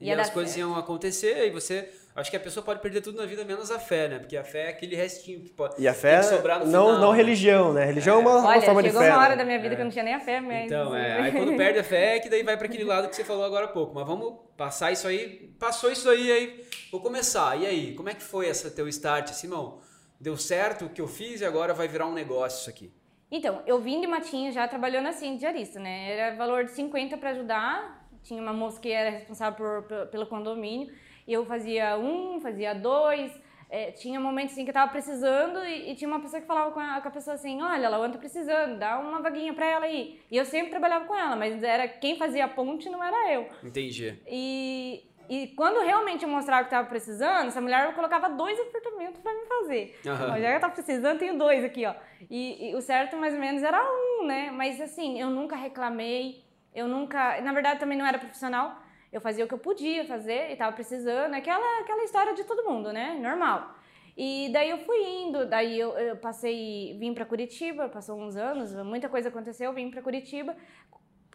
e 0.00 0.10
as 0.10 0.30
coisas 0.30 0.52
certo. 0.52 0.66
iam 0.66 0.76
acontecer 0.76 1.46
e 1.46 1.50
você 1.50 1.88
Acho 2.14 2.30
que 2.30 2.36
a 2.36 2.40
pessoa 2.40 2.62
pode 2.62 2.80
perder 2.80 3.00
tudo 3.00 3.18
na 3.18 3.24
vida 3.24 3.42
menos 3.42 3.70
a 3.70 3.78
fé, 3.78 4.06
né? 4.06 4.18
Porque 4.18 4.36
a 4.36 4.44
fé 4.44 4.66
é 4.66 4.68
aquele 4.68 4.94
restinho 4.94 5.40
que 5.40 5.50
pode 5.50 5.80
e 5.80 5.88
a 5.88 5.94
fé 5.94 6.22
sobrar 6.22 6.58
no 6.58 6.66
não, 6.66 6.86
final. 6.86 7.00
Não 7.00 7.12
religião, 7.12 7.72
né? 7.72 7.86
Religião 7.86 8.16
é, 8.16 8.18
é 8.18 8.22
uma, 8.22 8.30
Olha, 8.30 8.58
uma 8.58 8.60
forma 8.60 8.82
de 8.82 8.90
fé. 8.90 8.98
chegou 8.98 9.08
uma 9.08 9.18
hora 9.18 9.30
né? 9.30 9.36
da 9.36 9.44
minha 9.46 9.58
vida 9.58 9.72
é. 9.72 9.76
que 9.76 9.80
eu 9.80 9.84
não 9.84 9.92
tinha 9.92 10.04
nem 10.04 10.14
a 10.14 10.20
fé, 10.20 10.40
mas... 10.40 10.66
Então, 10.66 10.94
é. 10.94 11.22
Aí 11.22 11.32
quando 11.32 11.56
perde 11.56 11.78
a 11.78 11.84
fé 11.84 12.16
é 12.16 12.20
que 12.20 12.28
daí 12.28 12.42
vai 12.42 12.56
para 12.56 12.66
aquele 12.66 12.84
lado 12.84 13.08
que 13.08 13.16
você 13.16 13.24
falou 13.24 13.44
agora 13.44 13.64
há 13.64 13.68
pouco. 13.68 13.94
Mas 13.94 14.06
vamos 14.06 14.34
passar 14.58 14.92
isso 14.92 15.08
aí. 15.08 15.54
Passou 15.58 15.90
isso 15.90 16.10
aí, 16.10 16.30
aí 16.30 16.64
vou 16.90 17.00
começar. 17.00 17.58
E 17.58 17.66
aí, 17.66 17.94
como 17.94 18.10
é 18.10 18.14
que 18.14 18.22
foi 18.22 18.46
essa 18.46 18.70
teu 18.70 18.86
start, 18.88 19.28
Simão? 19.30 19.80
Deu 20.20 20.36
certo 20.36 20.84
o 20.84 20.88
que 20.90 21.00
eu 21.00 21.08
fiz 21.08 21.40
e 21.40 21.46
agora 21.46 21.72
vai 21.72 21.88
virar 21.88 22.06
um 22.06 22.12
negócio 22.12 22.60
isso 22.60 22.70
aqui? 22.70 22.92
Então, 23.30 23.62
eu 23.66 23.80
vim 23.80 23.98
de 23.98 24.06
Matinho 24.06 24.52
já 24.52 24.68
trabalhando 24.68 25.08
assim, 25.08 25.38
diarista, 25.38 25.80
né? 25.80 26.12
Era 26.12 26.36
valor 26.36 26.66
de 26.66 26.72
50 26.72 27.16
para 27.16 27.30
ajudar. 27.30 28.06
Tinha 28.22 28.42
uma 28.42 28.52
moça 28.52 28.78
que 28.78 28.92
era 28.92 29.08
responsável 29.08 29.56
por, 29.56 29.82
por, 29.84 30.06
pelo 30.08 30.26
condomínio. 30.26 30.92
E 31.26 31.32
eu 31.32 31.44
fazia 31.44 31.96
um, 31.96 32.40
fazia 32.40 32.74
dois. 32.74 33.32
É, 33.72 33.90
tinha 33.90 34.20
momentos 34.20 34.52
assim 34.52 34.64
que 34.64 34.70
eu 34.70 34.74
tava 34.74 34.92
precisando 34.92 35.64
e, 35.64 35.90
e, 35.90 35.94
tinha 35.94 36.06
uma 36.06 36.20
pessoa 36.20 36.42
que 36.42 36.46
falava 36.46 36.72
com 36.72 36.78
a, 36.78 37.00
com 37.00 37.08
a 37.08 37.10
pessoa 37.10 37.34
assim: 37.34 37.62
Olha, 37.62 37.86
ela 37.86 38.10
tá 38.10 38.18
precisando, 38.18 38.78
dá 38.78 38.98
uma 38.98 39.22
vaguinha 39.22 39.54
para 39.54 39.64
ela 39.64 39.86
aí. 39.86 40.20
E 40.30 40.36
eu 40.36 40.44
sempre 40.44 40.70
trabalhava 40.70 41.06
com 41.06 41.16
ela, 41.16 41.34
mas 41.36 41.62
era 41.62 41.88
quem 41.88 42.18
fazia 42.18 42.44
a 42.44 42.48
ponte 42.48 42.90
não 42.90 43.02
era 43.02 43.32
eu. 43.32 43.48
Entendi. 43.64 44.18
E, 44.26 45.08
e 45.26 45.46
quando 45.56 45.80
realmente 45.80 46.22
eu 46.22 46.28
mostrava 46.28 46.64
que 46.64 46.66
estava 46.66 46.86
precisando, 46.86 47.46
essa 47.46 47.62
mulher 47.62 47.94
colocava 47.94 48.28
dois 48.28 48.60
apartamentos 48.60 49.22
para 49.22 49.32
me 49.32 49.46
fazer. 49.46 49.98
Uhum. 50.04 50.40
Já 50.42 50.50
que 50.50 50.56
eu 50.56 50.60
tava 50.60 50.74
precisando, 50.74 51.18
tenho 51.18 51.38
dois 51.38 51.64
aqui, 51.64 51.86
ó. 51.86 51.94
E, 52.28 52.68
e, 52.68 52.74
o 52.74 52.80
certo 52.82 53.16
mais 53.16 53.32
ou 53.32 53.40
menos 53.40 53.62
era 53.62 53.82
um, 53.82 54.26
né? 54.26 54.50
Mas 54.50 54.82
assim, 54.82 55.18
eu 55.18 55.30
nunca 55.30 55.56
reclamei, 55.56 56.44
eu 56.74 56.86
nunca. 56.86 57.40
Na 57.40 57.54
verdade, 57.54 57.80
também 57.80 57.96
não 57.96 58.04
era 58.04 58.18
profissional. 58.18 58.81
Eu 59.12 59.20
fazia 59.20 59.44
o 59.44 59.48
que 59.48 59.54
eu 59.54 59.58
podia 59.58 60.04
fazer 60.04 60.48
e 60.48 60.52
estava 60.52 60.72
precisando. 60.72 61.34
Aquela, 61.34 61.80
aquela 61.80 62.02
história 62.04 62.34
de 62.34 62.44
todo 62.44 62.68
mundo, 62.68 62.92
né? 62.92 63.18
Normal. 63.20 63.76
E 64.16 64.50
daí 64.52 64.70
eu 64.70 64.78
fui 64.78 64.98
indo, 65.02 65.46
daí 65.46 65.78
eu, 65.78 65.90
eu 65.98 66.16
passei, 66.16 66.96
vim 66.98 67.14
para 67.14 67.24
Curitiba, 67.24 67.88
passou 67.88 68.20
uns 68.20 68.36
anos, 68.36 68.74
muita 68.84 69.08
coisa 69.08 69.30
aconteceu, 69.30 69.72
vim 69.72 69.90
para 69.90 70.02
Curitiba, 70.02 70.54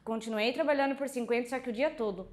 continuei 0.04 0.54
trabalhando 0.54 0.96
por 0.96 1.08
50, 1.08 1.50
só 1.50 1.60
que 1.60 1.72
o 1.72 1.74
dia 1.74 1.90
todo 1.90 2.30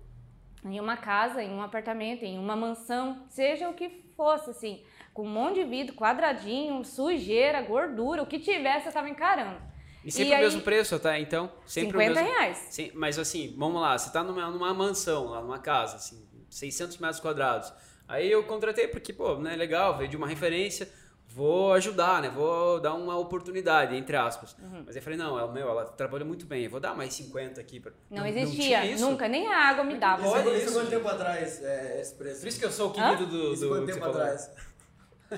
em 0.65 0.81
uma 0.81 0.97
casa, 0.97 1.43
em 1.43 1.51
um 1.51 1.61
apartamento, 1.61 2.25
em 2.25 2.39
uma 2.39 2.57
mansão, 2.57 3.25
seja 3.29 3.69
o 3.69 3.75
que 3.75 3.89
fosse, 4.17 4.51
assim. 4.51 4.83
com 5.13 5.23
um 5.23 5.31
monte 5.31 5.57
de 5.57 5.65
vidro, 5.65 5.95
quadradinho, 5.95 6.83
sujeira, 6.85 7.63
gordura, 7.63 8.23
o 8.23 8.27
que 8.27 8.39
tivesse 8.39 8.87
eu 8.87 8.93
tava 8.93 9.09
encarando. 9.09 9.61
E 10.05 10.13
sempre 10.13 10.33
E 10.33 10.37
o 10.37 10.39
mesmo 10.39 10.59
aí- 10.59 10.65
preço, 10.65 10.99
tá? 10.99 11.19
Então, 11.19 11.51
sempre 11.67 11.93
50 11.99 12.13
o 12.13 12.15
mesmo... 12.15 12.37
reais. 12.39 12.67
Sim, 12.71 12.91
mas 12.95 13.19
assim, 13.19 13.55
vamos 13.57 13.81
lá, 13.81 13.97
você 13.97 14.11
tá 14.11 14.23
numa, 14.23 14.51
numa 14.51 14.75
mansão, 14.75 15.29
lá 15.29 15.41
numa 15.41 15.59
casa, 15.59 15.97
assim, 15.97 16.23
600 16.51 16.99
metros 16.99 17.21
quadrados. 17.21 17.73
Aí 18.07 18.31
eu 18.31 18.45
contratei 18.45 18.87
porque, 18.87 19.13
pô, 19.13 19.37
né, 19.37 19.57
legal, 19.57 19.97
veio 19.97 20.11
de 20.11 20.17
uma 20.17 20.29
referência, 20.29 20.87
vou 21.27 21.73
ajudar, 21.73 22.21
né, 22.21 22.29
vou 22.29 22.79
dar 22.81 22.93
uma 22.95 23.17
oportunidade, 23.19 23.97
entre 23.97 24.15
aspas. 24.15 24.55
Uhum. 24.59 24.85
Mas 24.87 24.95
eu 24.95 25.01
falei, 25.01 25.19
não, 25.19 25.39
ela, 25.39 25.51
meu, 25.51 25.69
ela 25.69 25.85
trabalha 25.87 26.25
muito 26.25 26.45
bem, 26.45 26.65
eu 26.65 26.71
vou 26.71 26.79
dar 26.81 26.95
mais 26.95 27.15
50 27.15 27.59
aqui. 27.61 27.81
Pra... 27.81 27.91
Não, 28.11 28.25
tinha 28.25 28.43
existia, 28.43 28.85
isso. 28.85 29.05
nunca, 29.09 29.27
nem 29.27 29.51
a 29.51 29.69
água 29.69 29.85
me 29.85 29.97
dava. 29.97 30.29
Olha 30.29 30.51
isso, 30.51 30.67
isso, 30.67 30.75
quanto 30.75 30.91
tempo 30.91 31.09
atrás, 31.09 31.63
é, 31.63 31.99
esse 32.01 32.15
preço? 32.15 32.41
Por 32.41 32.49
isso 32.49 32.59
que 32.59 32.65
eu 32.67 32.71
sou 32.71 32.91
o 32.91 32.93
querido 32.93 33.27
do... 33.27 33.55
Isso 33.55 33.63
do 33.63 33.69
quanto 33.71 33.87
que 33.87 33.93
tempo 33.95 34.05
atrás? 34.05 34.51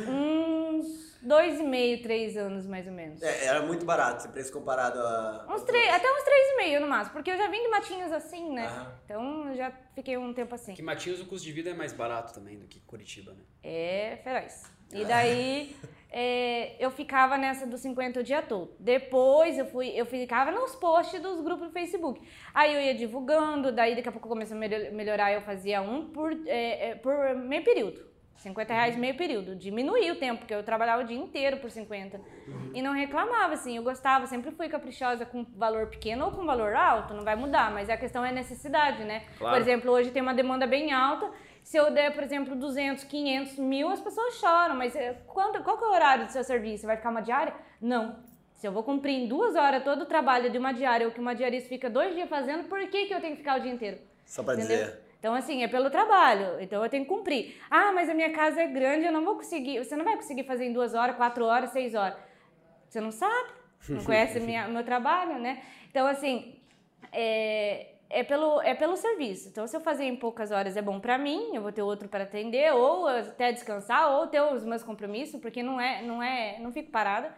Uns 0.09 1.19
dois 1.23 1.59
e 1.61 1.63
meio, 1.63 2.03
três 2.03 2.37
anos 2.37 2.67
mais 2.67 2.87
ou 2.87 2.93
menos. 2.93 3.23
É, 3.23 3.47
era 3.47 3.63
muito 3.63 3.85
barato 3.85 4.19
esse 4.19 4.29
preço 4.29 4.53
comparado 4.53 4.99
a... 5.01 5.47
Uns 5.51 5.63
três, 5.63 5.93
até 5.93 6.11
uns 6.11 6.23
três 6.23 6.47
e 6.53 6.57
meio 6.57 6.81
no 6.81 6.87
máximo, 6.89 7.15
porque 7.15 7.31
eu 7.31 7.37
já 7.37 7.49
vim 7.49 7.63
de 7.63 7.69
matinhos 7.69 8.13
assim, 8.13 8.53
né? 8.53 8.67
Aham. 8.67 8.93
Então 9.05 9.49
eu 9.51 9.57
já 9.57 9.73
fiquei 9.95 10.17
um 10.17 10.33
tempo 10.33 10.55
assim. 10.55 10.75
Que 10.75 10.83
Matinhos 10.83 11.21
o 11.21 11.27
custo 11.27 11.47
de 11.47 11.53
vida 11.53 11.71
é 11.71 11.75
mais 11.75 11.93
barato 11.93 12.33
também 12.35 12.59
do 12.59 12.67
que 12.67 12.81
Curitiba, 12.81 13.33
né? 13.33 13.41
É 13.63 14.19
feroz. 14.23 14.65
E 14.93 15.05
daí 15.05 15.75
é, 16.13 16.77
eu 16.79 16.91
ficava 16.93 17.37
nessa 17.37 17.67
dos 17.67 17.81
50 17.81 18.21
o 18.21 18.23
dia 18.23 18.41
todo. 18.41 18.77
Depois 18.79 19.59
eu 19.59 19.67
fui, 19.67 19.89
eu 19.89 20.07
ficava 20.07 20.53
nos 20.53 20.77
posts 20.77 21.21
dos 21.21 21.41
grupos 21.41 21.67
do 21.67 21.73
Facebook. 21.73 22.21
Aí 22.55 22.73
eu 22.73 22.81
ia 22.81 22.95
divulgando, 22.95 23.73
daí 23.73 23.97
daqui 23.97 24.09
a 24.09 24.13
pouco 24.13 24.29
começou 24.29 24.57
a 24.57 24.61
melho- 24.61 24.95
melhorar, 24.95 25.33
eu 25.33 25.43
fazia 25.43 25.83
um 25.83 26.11
por, 26.11 26.33
é, 26.47 26.91
é, 26.91 26.95
por 26.95 27.35
meio 27.35 27.65
período. 27.65 28.07
50 28.37 28.73
reais 28.73 28.97
meio 28.97 29.17
período. 29.17 29.57
Diminuí 29.57 30.11
o 30.11 30.17
tempo, 30.17 30.41
porque 30.41 30.55
eu 30.55 30.63
trabalhava 30.63 31.03
o 31.03 31.07
dia 31.07 31.17
inteiro 31.17 31.57
por 31.59 31.71
50. 31.71 32.21
E 32.75 32.83
não 32.83 32.93
reclamava, 32.93 33.55
assim, 33.55 33.77
eu 33.77 33.83
gostava, 33.83 34.27
sempre 34.27 34.51
fui 34.51 34.69
caprichosa 34.69 35.25
com 35.25 35.45
valor 35.57 35.89
pequeno 35.89 36.27
ou 36.27 36.33
com 36.33 36.45
valor 36.45 36.75
alto, 36.75 37.15
não 37.15 37.25
vai 37.25 37.35
mudar, 37.37 37.71
mas 37.73 37.89
a 37.89 37.97
questão 37.97 38.25
é 38.25 38.33
necessidade, 38.33 39.05
né? 39.05 39.25
Claro. 39.39 39.57
Por 39.57 39.61
exemplo, 39.61 39.91
hoje 39.91 40.11
tem 40.11 40.23
uma 40.23 40.35
demanda 40.35 40.67
bem 40.67 40.93
alta. 40.93 41.31
Se 41.63 41.77
eu 41.77 41.91
der, 41.91 42.15
por 42.15 42.23
exemplo, 42.23 42.55
200, 42.55 43.03
500 43.05 43.59
mil, 43.59 43.89
as 43.89 44.01
pessoas 44.01 44.35
choram. 44.35 44.77
Mas 44.77 44.95
eh, 44.95 45.17
quanto, 45.27 45.63
qual 45.65 45.77
que 45.77 45.85
é 45.85 45.87
o 45.89 45.91
horário 45.91 46.27
do 46.27 46.31
seu 46.31 46.45
serviço? 46.45 46.87
Vai 46.87 46.97
ficar 46.97 47.11
uma 47.11 47.23
diária? 47.23 47.53
Não. 47.81 48.17
Se 48.55 48.67
eu 48.67 48.73
vou 48.73 48.83
cumprir 48.83 49.15
em 49.15 49.27
duas 49.27 49.57
horas 49.57 49.83
todo 49.83 50.03
o 50.03 50.07
trabalho 50.07 50.49
de 50.49 50.59
uma 50.59 50.73
diária, 50.73 51.09
o 51.09 51.11
que 51.11 51.21
uma 51.21 51.35
diarista 51.35 51.69
fica 51.69 51.91
dois 51.91 52.15
dias 52.15 52.29
fazendo, 52.29 52.69
por 52.69 52.79
que, 52.89 53.07
que 53.07 53.15
eu 53.15 53.21
tenho 53.21 53.33
que 53.33 53.43
ficar 53.43 53.59
o 53.59 53.61
dia 53.61 53.73
inteiro? 53.73 53.99
Só 54.25 54.43
pra 54.43 54.55
Entendeu? 54.55 54.79
dizer. 54.79 55.06
Então, 55.19 55.35
assim, 55.35 55.63
é 55.63 55.69
pelo 55.69 55.91
trabalho. 55.91 56.61
Então, 56.61 56.83
eu 56.83 56.89
tenho 56.89 57.05
que 57.05 57.09
cumprir. 57.09 57.57
Ah, 57.71 57.93
mas 57.93 58.09
a 58.09 58.15
minha 58.15 58.31
casa 58.33 58.61
é 58.63 58.67
grande, 58.67 59.07
eu 59.07 59.13
não 59.13 59.25
vou 59.25 59.37
conseguir. 59.37 59.79
Você 59.79 59.97
não 59.97 60.05
vai 60.05 60.17
conseguir 60.17 60.45
fazer 60.45 60.67
em 60.67 60.73
duas 60.73 60.95
horas, 60.95 61.17
quatro 61.17 61.45
horas, 61.45 61.71
seis 61.71 61.95
horas. 61.95 62.17
Você 62.89 63.01
não 63.01 63.11
sabe, 63.11 63.51
não 63.89 64.05
conhece 64.05 64.41
minha, 64.41 64.69
meu 64.69 64.85
trabalho, 64.85 65.39
né? 65.39 65.63
Então, 65.91 66.07
assim, 66.07 66.61
é, 67.13 67.95
é, 68.09 68.23
pelo, 68.23 68.61
é 68.61 68.75
pelo 68.75 68.97
serviço. 68.97 69.49
Então, 69.49 69.67
se 69.67 69.77
eu 69.77 69.81
fazer 69.81 70.05
em 70.05 70.17
poucas 70.17 70.51
horas 70.51 70.77
é 70.77 70.83
bom 70.83 71.01
pra 71.01 71.19
mim, 71.19 71.55
eu 71.55 71.63
vou 71.63 71.73
ter 71.73 71.83
outro 71.83 72.09
para 72.09 72.25
atender, 72.25 72.73
ou 72.73 73.07
até 73.09 73.53
descansar, 73.53 74.13
ou 74.13 74.27
ter 74.27 74.41
os 74.41 74.65
meus 74.65 74.83
compromissos, 74.83 75.41
porque 75.41 75.63
não 75.63 75.81
é, 75.81 76.03
não 76.03 76.23
é, 76.23 76.59
não 76.61 76.71
fico 76.73 76.91
parada. 76.91 77.35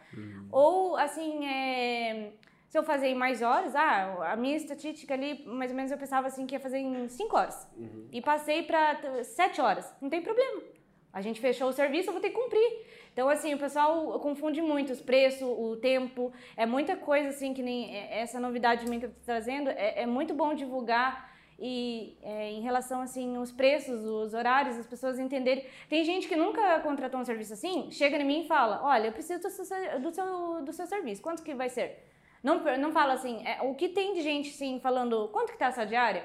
Ou, 0.51 0.97
assim, 0.97 1.47
é, 1.47 2.33
se 2.69 2.79
eu 2.79 2.83
fazer 2.83 3.09
em 3.09 3.15
mais 3.15 3.41
horas, 3.41 3.75
ah, 3.75 4.33
a 4.33 4.37
minha 4.37 4.57
estatística 4.57 5.15
ali, 5.15 5.43
mais 5.47 5.71
ou 5.71 5.77
menos 5.77 5.91
eu 5.91 5.97
pensava 5.99 6.27
assim 6.27 6.47
que 6.47 6.55
ia 6.55 6.61
fazer 6.61 6.79
em 6.79 7.09
cinco 7.09 7.37
horas. 7.37 7.67
E 8.13 8.21
passei 8.21 8.63
para 8.63 9.25
sete 9.25 9.61
horas. 9.61 9.93
Não 10.03 10.11
tem 10.11 10.21
problema. 10.21 10.63
A 11.11 11.23
gente 11.23 11.41
fechou 11.41 11.69
o 11.69 11.73
serviço, 11.73 12.11
eu 12.11 12.13
vou 12.13 12.21
ter 12.21 12.29
que 12.29 12.37
cumprir. 12.37 12.87
Então, 13.13 13.29
assim, 13.29 13.55
o 13.55 13.59
pessoal 13.59 14.21
confunde 14.21 14.61
muito 14.61 14.93
os 14.93 15.01
preços, 15.01 15.43
o 15.43 15.77
tempo. 15.77 16.31
É 16.57 16.67
muita 16.67 16.95
coisa, 16.95 17.31
assim, 17.31 17.55
que 17.55 17.63
nem 17.63 17.97
é- 17.97 18.21
essa 18.21 18.39
novidade 18.39 18.85
minha 18.87 19.01
que 19.01 19.07
eu 19.07 19.11
tô 19.11 19.21
trazendo. 19.25 19.71
É, 19.71 20.03
é 20.03 20.07
muito 20.07 20.35
bom 20.35 20.53
divulgar 20.55 21.29
e 21.59 22.17
é, 22.23 22.51
em 22.53 22.61
relação, 22.61 23.01
assim, 23.01 23.37
os 23.39 23.51
preços, 23.51 24.05
os 24.05 24.35
horários, 24.35 24.77
as 24.79 24.87
pessoas 24.87 25.19
entenderem. 25.19 25.65
Tem 25.89 26.05
gente 26.05 26.29
que 26.29 26.37
nunca 26.37 26.79
contratou 26.81 27.19
um 27.19 27.25
serviço 27.25 27.55
assim, 27.55 27.91
chega 27.91 28.17
em 28.19 28.25
mim 28.25 28.43
e 28.45 28.47
fala, 28.47 28.81
olha, 28.85 29.09
eu 29.09 29.13
preciso 29.13 29.43
do 29.43 29.51
seu, 29.51 30.01
do 30.01 30.13
seu, 30.13 30.63
do 30.63 30.73
seu 30.73 30.87
serviço, 30.87 31.21
quanto 31.23 31.43
que 31.43 31.55
vai 31.55 31.69
ser? 31.69 32.08
Não, 32.43 32.63
não 32.79 32.93
fala 32.93 33.15
assim, 33.15 33.45
é, 33.47 33.61
o 33.63 33.75
que 33.75 33.89
tem 33.89 34.15
de 34.15 34.23
gente, 34.23 34.51
assim, 34.51 34.79
falando, 34.81 35.29
quanto 35.29 35.53
que 35.53 35.59
tá 35.59 35.67
essa 35.67 35.85
diária? 35.85 36.25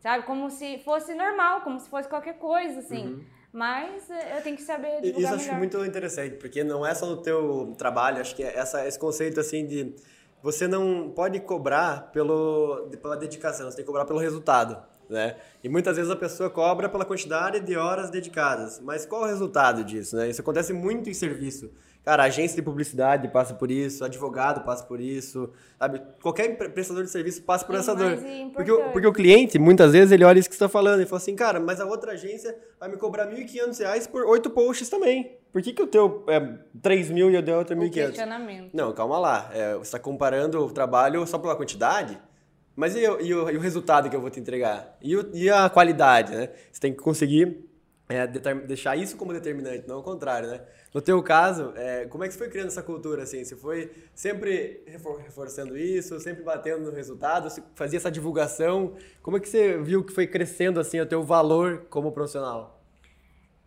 Sabe? 0.00 0.24
Como 0.24 0.50
se 0.50 0.78
fosse 0.78 1.14
normal, 1.14 1.60
como 1.60 1.78
se 1.78 1.88
fosse 1.88 2.08
qualquer 2.08 2.38
coisa, 2.38 2.80
assim. 2.80 3.24
Mas 3.52 4.10
é, 4.10 4.36
eu 4.38 4.42
tenho 4.42 4.56
que 4.56 4.62
saber 4.62 5.00
divulgar 5.00 5.20
Isso 5.20 5.34
acho 5.34 5.44
melhor. 5.44 5.58
muito 5.58 5.84
interessante, 5.84 6.36
porque 6.36 6.62
não 6.62 6.84
é 6.84 6.94
só 6.94 7.06
no 7.06 7.16
teu 7.22 7.74
trabalho, 7.78 8.20
acho 8.20 8.34
que 8.36 8.42
é 8.42 8.56
essa, 8.56 8.86
esse 8.86 8.98
conceito 8.98 9.40
assim 9.40 9.66
de 9.66 9.94
você 10.42 10.68
não 10.68 11.10
pode 11.10 11.40
cobrar 11.40 12.12
pelo, 12.12 12.88
pela 13.02 13.16
dedicação, 13.16 13.70
você 13.70 13.76
tem 13.76 13.84
que 13.84 13.86
cobrar 13.86 14.04
pelo 14.04 14.18
resultado, 14.18 14.80
né? 15.08 15.36
E 15.64 15.68
muitas 15.68 15.96
vezes 15.96 16.10
a 16.10 16.16
pessoa 16.16 16.50
cobra 16.50 16.88
pela 16.88 17.04
quantidade 17.04 17.60
de 17.60 17.76
horas 17.76 18.10
dedicadas, 18.10 18.80
mas 18.80 19.06
qual 19.06 19.22
é 19.22 19.24
o 19.24 19.28
resultado 19.28 19.82
disso, 19.82 20.16
né? 20.16 20.28
Isso 20.28 20.40
acontece 20.40 20.72
muito 20.72 21.08
em 21.08 21.14
serviço. 21.14 21.72
Cara, 22.08 22.22
agência 22.24 22.56
de 22.56 22.62
publicidade 22.62 23.28
passa 23.28 23.52
por 23.52 23.70
isso, 23.70 24.02
advogado 24.02 24.64
passa 24.64 24.82
por 24.82 24.98
isso, 24.98 25.50
sabe? 25.78 26.00
Qualquer 26.22 26.56
pre- 26.56 26.70
prestador 26.70 27.04
de 27.04 27.10
serviço 27.10 27.42
passa 27.42 27.66
por 27.66 27.74
essa 27.74 27.94
dor. 27.94 28.12
importante. 28.12 28.50
Porque, 28.54 28.72
o- 28.72 28.92
porque 28.92 29.06
o 29.06 29.12
cliente, 29.12 29.58
muitas 29.58 29.92
vezes, 29.92 30.10
ele 30.10 30.24
olha 30.24 30.38
isso 30.38 30.48
que 30.48 30.54
você 30.54 30.64
está 30.64 30.70
falando 30.70 31.02
e 31.02 31.04
fala 31.04 31.18
assim, 31.18 31.36
cara, 31.36 31.60
mas 31.60 31.82
a 31.82 31.84
outra 31.84 32.12
agência 32.12 32.56
vai 32.80 32.88
me 32.88 32.96
cobrar 32.96 33.26
1.500 33.26 33.78
reais 33.78 34.06
por 34.06 34.24
oito 34.24 34.48
posts 34.48 34.88
também. 34.88 35.36
Por 35.52 35.60
que, 35.60 35.70
que 35.74 35.82
o 35.82 35.86
teu 35.86 36.24
é 36.28 36.40
3 36.80 37.10
mil 37.10 37.30
e 37.30 37.36
o 37.36 37.42
da 37.42 37.58
outra 37.58 37.74
é 37.76 37.78
O 37.78 37.82
1.500? 37.82 37.90
questionamento. 37.92 38.70
Não, 38.72 38.90
calma 38.94 39.18
lá. 39.18 39.50
É, 39.52 39.74
você 39.74 39.82
está 39.82 39.98
comparando 39.98 40.64
o 40.64 40.70
trabalho 40.72 41.26
só 41.26 41.36
pela 41.38 41.54
quantidade? 41.56 42.18
Mas 42.74 42.96
e, 42.96 43.06
o- 43.06 43.20
e 43.20 43.34
o, 43.34 43.50
e 43.50 43.56
o 43.58 43.60
resultado 43.60 44.08
que 44.08 44.16
eu 44.16 44.20
vou 44.22 44.30
te 44.30 44.40
entregar? 44.40 44.96
E, 45.02 45.14
o- 45.14 45.28
e 45.34 45.50
a 45.50 45.68
qualidade, 45.68 46.34
né? 46.34 46.48
Você 46.72 46.80
tem 46.80 46.90
que 46.90 47.00
conseguir 47.02 47.68
é, 48.08 48.26
deixar 48.26 48.96
isso 48.96 49.18
como 49.18 49.34
determinante, 49.34 49.84
não 49.86 49.98
o 49.98 50.02
contrário, 50.02 50.48
né? 50.48 50.62
No 50.94 51.02
teu 51.02 51.22
caso, 51.22 51.72
é, 51.76 52.06
como 52.06 52.24
é 52.24 52.28
que 52.28 52.32
você 52.34 52.38
foi 52.38 52.48
criando 52.48 52.68
essa 52.68 52.82
cultura, 52.82 53.22
assim? 53.22 53.44
Você 53.44 53.54
foi 53.56 53.92
sempre 54.14 54.82
refor- 54.86 55.18
reforçando 55.20 55.76
isso, 55.76 56.18
sempre 56.20 56.42
batendo 56.42 56.84
no 56.90 56.90
resultado, 56.96 57.50
você 57.50 57.62
fazia 57.74 57.98
essa 57.98 58.10
divulgação? 58.10 58.96
Como 59.22 59.36
é 59.36 59.40
que 59.40 59.48
você 59.48 59.76
viu 59.78 60.02
que 60.04 60.12
foi 60.12 60.26
crescendo, 60.26 60.80
assim, 60.80 60.98
o 61.00 61.06
teu 61.06 61.22
valor 61.22 61.86
como 61.90 62.10
profissional? 62.12 62.82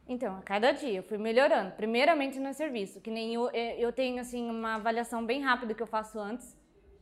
Então, 0.07 0.37
a 0.37 0.41
cada 0.41 0.71
dia 0.71 0.97
eu 0.99 1.03
fui 1.03 1.17
melhorando. 1.17 1.71
Primeiramente 1.71 2.39
no 2.39 2.53
serviço, 2.53 2.99
que 2.99 3.09
nem 3.11 3.33
eu, 3.35 3.49
eh, 3.53 3.75
eu 3.79 3.91
tenho 3.93 4.19
assim 4.19 4.49
uma 4.49 4.75
avaliação 4.75 5.25
bem 5.25 5.41
rápida 5.41 5.73
que 5.73 5.81
eu 5.81 5.87
faço 5.87 6.19
antes. 6.19 6.57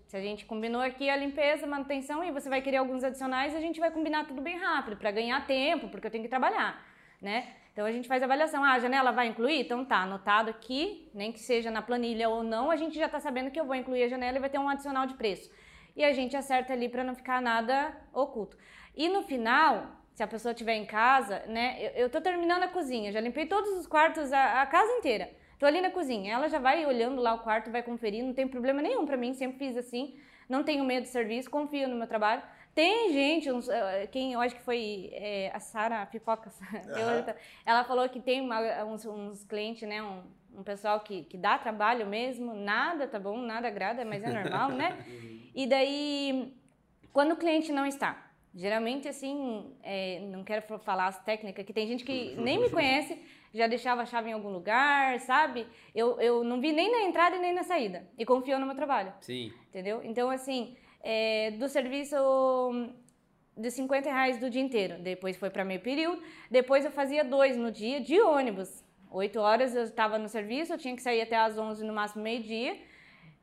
Se 0.08 0.18
a 0.18 0.22
gente 0.22 0.46
combinou 0.46 0.82
aqui 0.82 1.10
a 1.10 1.16
limpeza, 1.16 1.66
manutenção 1.68 2.24
e 2.24 2.32
você 2.32 2.50
vai 2.50 2.62
querer 2.62 2.78
alguns 2.78 3.04
adicionais, 3.04 3.56
a 3.56 3.60
gente 3.60 3.80
vai 3.80 3.92
combinar 3.92 4.28
tudo 4.28 4.42
bem 4.42 4.58
rápido 4.58 4.98
para 4.98 5.12
ganhar 5.12 5.46
tempo, 5.48 5.90
porque 5.90 6.08
eu 6.08 6.12
tenho 6.12 6.24
que 6.24 6.30
trabalhar, 6.30 6.84
né? 7.22 7.56
Então 7.72 7.86
a 7.86 7.92
gente 7.92 8.08
faz 8.08 8.22
a 8.22 8.26
avaliação. 8.26 8.64
Ah, 8.64 8.74
a 8.74 8.80
janela 8.80 9.12
vai 9.12 9.28
incluir? 9.28 9.62
Então 9.62 9.86
tá, 9.86 10.02
anotado 10.02 10.50
aqui, 10.50 11.10
nem 11.14 11.32
que 11.32 11.40
seja 11.40 11.72
na 11.72 11.82
planilha 11.82 12.30
ou 12.30 12.44
não, 12.44 12.70
a 12.70 12.76
gente 12.76 12.98
já 12.98 13.08
tá 13.08 13.20
sabendo 13.20 13.52
que 13.52 13.60
eu 13.60 13.66
vou 13.66 13.76
incluir 13.76 14.04
a 14.04 14.08
janela 14.08 14.38
e 14.38 14.42
vai 14.42 14.50
ter 14.50 14.60
um 14.60 14.70
adicional 14.70 15.06
de 15.06 15.14
preço. 15.14 15.50
E 15.96 16.04
a 16.04 16.14
gente 16.14 16.36
acerta 16.36 16.74
ali 16.74 16.88
para 16.90 17.04
não 17.04 17.16
ficar 17.16 17.42
nada 17.42 17.96
oculto. 18.14 18.58
E 18.96 19.08
no 19.10 19.22
final, 19.22 20.00
se 20.14 20.24
a 20.24 20.28
pessoa 20.28 20.52
estiver 20.52 20.76
em 20.76 20.86
casa, 20.86 21.44
né? 21.48 21.92
Eu, 21.96 22.10
tô 22.10 22.20
terminando 22.20 22.64
a 22.64 22.68
cozinha, 22.68 23.12
já 23.12 23.22
limpei 23.22 23.46
todos 23.46 23.70
os 23.72 23.88
quartos, 23.88 24.34
a, 24.34 24.62
a 24.62 24.66
casa 24.66 24.92
inteira. 24.94 25.30
Tô 25.58 25.66
ali 25.66 25.80
na 25.80 25.92
cozinha, 25.92 26.34
ela 26.34 26.50
já 26.50 26.60
vai 26.60 26.86
olhando 26.86 27.22
lá 27.22 27.34
o 27.34 27.40
quarto, 27.40 27.72
vai 27.72 27.82
conferir, 27.82 28.24
não 28.24 28.34
tem 28.34 28.48
problema 28.48 28.82
nenhum 28.82 29.06
para 29.06 29.16
mim, 29.16 29.34
sempre 29.34 29.58
fiz 29.58 29.78
assim. 29.78 30.20
Não 30.50 30.64
tenho 30.64 30.84
medo 30.84 31.04
de 31.04 31.10
serviço, 31.10 31.50
confio 31.50 31.88
no 31.88 31.96
meu 31.96 32.08
trabalho. 32.08 32.42
Tem 32.74 33.12
gente, 33.12 33.52
uns, 33.52 33.68
eh, 33.68 34.08
quem 34.08 34.34
eu 34.34 34.40
acho 34.40 34.56
que 34.56 34.62
foi 34.62 35.10
eh, 35.14 35.52
a 35.54 35.60
Sara 35.60 36.06
Pipoca, 36.06 36.50
eu- 36.96 37.36
ela 37.66 37.84
falou 37.84 38.08
que 38.08 38.20
tem 38.22 38.42
uma- 38.42 38.84
uns, 38.86 39.06
uns 39.06 39.44
clientes, 39.44 39.88
né? 39.88 40.02
Um, 40.02 40.24
um 40.60 40.64
pessoal 40.64 41.00
que, 41.02 41.24
que 41.24 41.38
dá 41.38 41.58
trabalho 41.58 42.06
mesmo, 42.08 42.54
nada 42.54 43.08
tá 43.08 43.20
bom, 43.20 43.38
nada 43.38 43.68
agrada, 43.68 44.04
mas 44.06 44.24
é 44.24 44.30
normal, 44.32 44.70
né? 44.72 44.98
E 45.56 45.66
daí, 45.66 46.54
quando 47.12 47.32
o 47.32 47.36
cliente 47.36 47.72
não 47.72 47.86
está, 47.86 48.32
geralmente 48.54 49.08
assim, 49.08 49.76
é, 49.82 50.20
não 50.32 50.44
quero 50.44 50.62
fa- 50.62 50.78
falar 50.80 51.08
as 51.08 51.20
técnicas, 51.24 51.66
que 51.66 51.74
tem 51.74 51.88
gente 51.88 52.04
que 52.06 52.36
nem 52.38 52.62
me 52.62 52.70
conhece, 52.72 53.20
já 53.54 53.66
deixava 53.66 54.04
a 54.04 54.06
chave 54.06 54.30
em 54.30 54.34
algum 54.34 54.50
lugar, 54.52 55.20
sabe? 55.22 55.68
Eu, 55.94 56.22
eu 56.22 56.44
não 56.44 56.62
vi 56.62 56.72
nem 56.72 56.90
na 56.92 57.02
entrada 57.02 57.36
e 57.36 57.40
nem 57.40 57.52
na 57.52 57.64
saída, 57.64 58.08
e 58.18 58.24
confiou 58.26 58.60
no 58.60 58.68
meu 58.68 58.76
trabalho 58.76 59.12
Sim. 59.22 59.52
entendeu? 59.70 60.02
Então, 60.04 60.30
assim, 60.30 60.78
é, 61.02 61.52
do 61.52 61.68
serviço 61.68 62.16
hum, 62.72 62.94
de 63.58 63.72
50 63.72 64.10
reais 64.10 64.38
do 64.38 64.50
dia 64.50 64.62
inteiro, 64.62 65.00
depois 65.00 65.38
foi 65.38 65.50
para 65.50 65.66
meio 65.66 65.80
período, 65.82 66.22
depois 66.50 66.86
eu 66.86 66.92
fazia 66.92 67.24
dois 67.24 67.58
no 67.58 67.72
dia 67.72 68.00
de 68.00 68.20
ônibus. 68.22 68.84
Oito 69.12 69.40
horas 69.40 69.76
eu 69.76 69.84
estava 69.84 70.20
no 70.20 70.30
serviço, 70.30 70.74
eu 70.74 70.78
tinha 70.78 70.96
que 70.96 71.02
sair 71.02 71.22
até 71.22 71.36
às 71.36 71.58
11 71.58 71.84
no 71.84 71.94
máximo 71.94 72.22
meio-dia. 72.24 72.78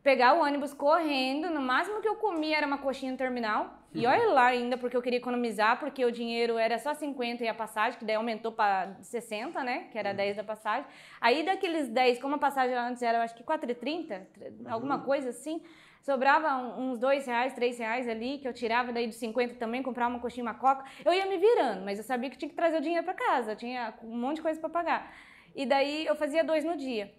pegar 0.00 0.34
o 0.34 0.40
ônibus 0.40 0.72
correndo. 0.72 1.50
No 1.50 1.60
máximo 1.60 2.00
que 2.00 2.06
eu 2.06 2.14
comia 2.14 2.56
era 2.56 2.66
uma 2.66 2.78
coxinha 2.78 3.10
no 3.10 3.18
terminal. 3.18 3.76
E 3.92 4.06
olha 4.06 4.26
lá 4.26 4.46
ainda, 4.46 4.76
porque 4.78 4.96
eu 4.96 5.02
queria 5.02 5.16
economizar, 5.18 5.80
porque 5.80 6.04
o 6.04 6.12
dinheiro 6.12 6.58
era 6.58 6.78
só 6.78 6.94
50 6.94 7.42
e 7.42 7.48
a 7.48 7.54
passagem, 7.54 7.98
que 7.98 8.04
daí 8.04 8.14
aumentou 8.14 8.52
para 8.52 8.94
60, 9.02 9.64
né? 9.64 9.88
Que 9.90 9.98
era 9.98 10.12
10 10.12 10.36
da 10.36 10.44
passagem. 10.44 10.86
Aí 11.20 11.42
daqueles 11.42 11.88
10, 11.88 12.20
como 12.20 12.36
a 12.36 12.38
passagem 12.38 12.76
antes 12.76 13.02
era, 13.02 13.18
eu 13.18 13.22
acho 13.22 13.34
que 13.34 13.42
4,30, 13.42 14.22
alguma 14.68 15.00
coisa 15.00 15.30
assim, 15.30 15.60
sobrava 16.06 16.54
um- 16.56 16.90
uns 16.92 16.98
2 17.00 17.26
reais, 17.26 17.52
3 17.52 17.76
reais 17.80 18.08
ali, 18.08 18.38
que 18.38 18.46
eu 18.46 18.52
tirava 18.52 18.92
daí 18.92 19.08
dos 19.08 19.16
50 19.16 19.56
também, 19.56 19.82
comprava 19.82 20.10
uma 20.14 20.20
coxinha, 20.20 20.44
uma 20.44 20.54
coca. 20.54 20.84
Eu 21.04 21.12
ia 21.12 21.26
me 21.26 21.36
virando, 21.36 21.84
mas 21.84 21.98
eu 21.98 22.04
sabia 22.04 22.30
que 22.30 22.38
tinha 22.38 22.48
que 22.48 22.54
trazer 22.54 22.76
o 22.78 22.80
dinheiro 22.80 23.04
para 23.04 23.12
casa, 23.14 23.56
tinha 23.56 23.92
um 24.04 24.16
monte 24.16 24.36
de 24.36 24.42
coisa 24.42 24.60
para 24.60 24.70
pagar. 24.70 25.12
E 25.54 25.66
daí 25.66 26.06
eu 26.06 26.14
fazia 26.14 26.44
dois 26.44 26.64
no 26.64 26.76
dia. 26.76 27.12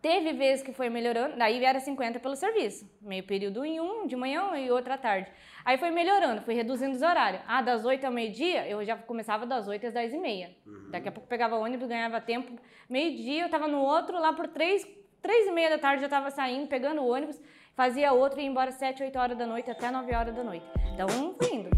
Teve 0.00 0.32
vezes 0.32 0.64
que 0.64 0.72
foi 0.72 0.88
melhorando, 0.88 1.36
daí 1.36 1.64
era 1.64 1.80
50 1.80 2.20
pelo 2.20 2.36
serviço. 2.36 2.88
Meio 3.00 3.24
período 3.24 3.64
em 3.64 3.80
um, 3.80 4.06
de 4.06 4.14
manhã 4.14 4.56
e 4.56 4.70
outra 4.70 4.94
à 4.94 4.98
tarde. 4.98 5.28
Aí 5.64 5.76
foi 5.78 5.90
melhorando, 5.90 6.42
fui 6.42 6.54
reduzindo 6.54 6.94
os 6.94 7.02
horários. 7.02 7.42
Ah, 7.46 7.60
das 7.62 7.84
8 7.84 8.04
ao 8.04 8.12
meio-dia, 8.12 8.68
eu 8.68 8.84
já 8.84 8.96
começava 8.96 9.46
das 9.46 9.66
8 9.66 9.86
às 9.88 9.94
10 9.94 10.12
e 10.12 10.18
meia. 10.18 10.50
Daqui 10.90 11.08
a 11.08 11.12
pouco 11.12 11.28
pegava 11.28 11.56
ônibus, 11.56 11.88
ganhava 11.88 12.20
tempo. 12.20 12.52
Meio-dia 12.88 13.42
eu 13.44 13.48
tava 13.48 13.66
no 13.68 13.80
outro, 13.80 14.18
lá 14.18 14.32
por 14.32 14.46
3, 14.48 14.86
3 15.20 15.46
e 15.48 15.52
meia 15.52 15.70
da 15.70 15.78
tarde 15.78 16.02
eu 16.04 16.08
tava 16.08 16.30
saindo, 16.32 16.66
pegando 16.66 17.00
o 17.00 17.06
ônibus, 17.08 17.40
fazia 17.76 18.12
outro 18.12 18.40
e 18.40 18.44
ia 18.44 18.48
embora 18.48 18.72
7, 18.72 19.02
8 19.02 19.18
horas 19.18 19.38
da 19.38 19.46
noite, 19.46 19.70
até 19.70 19.90
9 19.90 20.14
horas 20.14 20.34
da 20.34 20.42
noite. 20.42 20.66
Então, 20.92 21.08
fui 21.38 21.54
indo. 21.54 21.70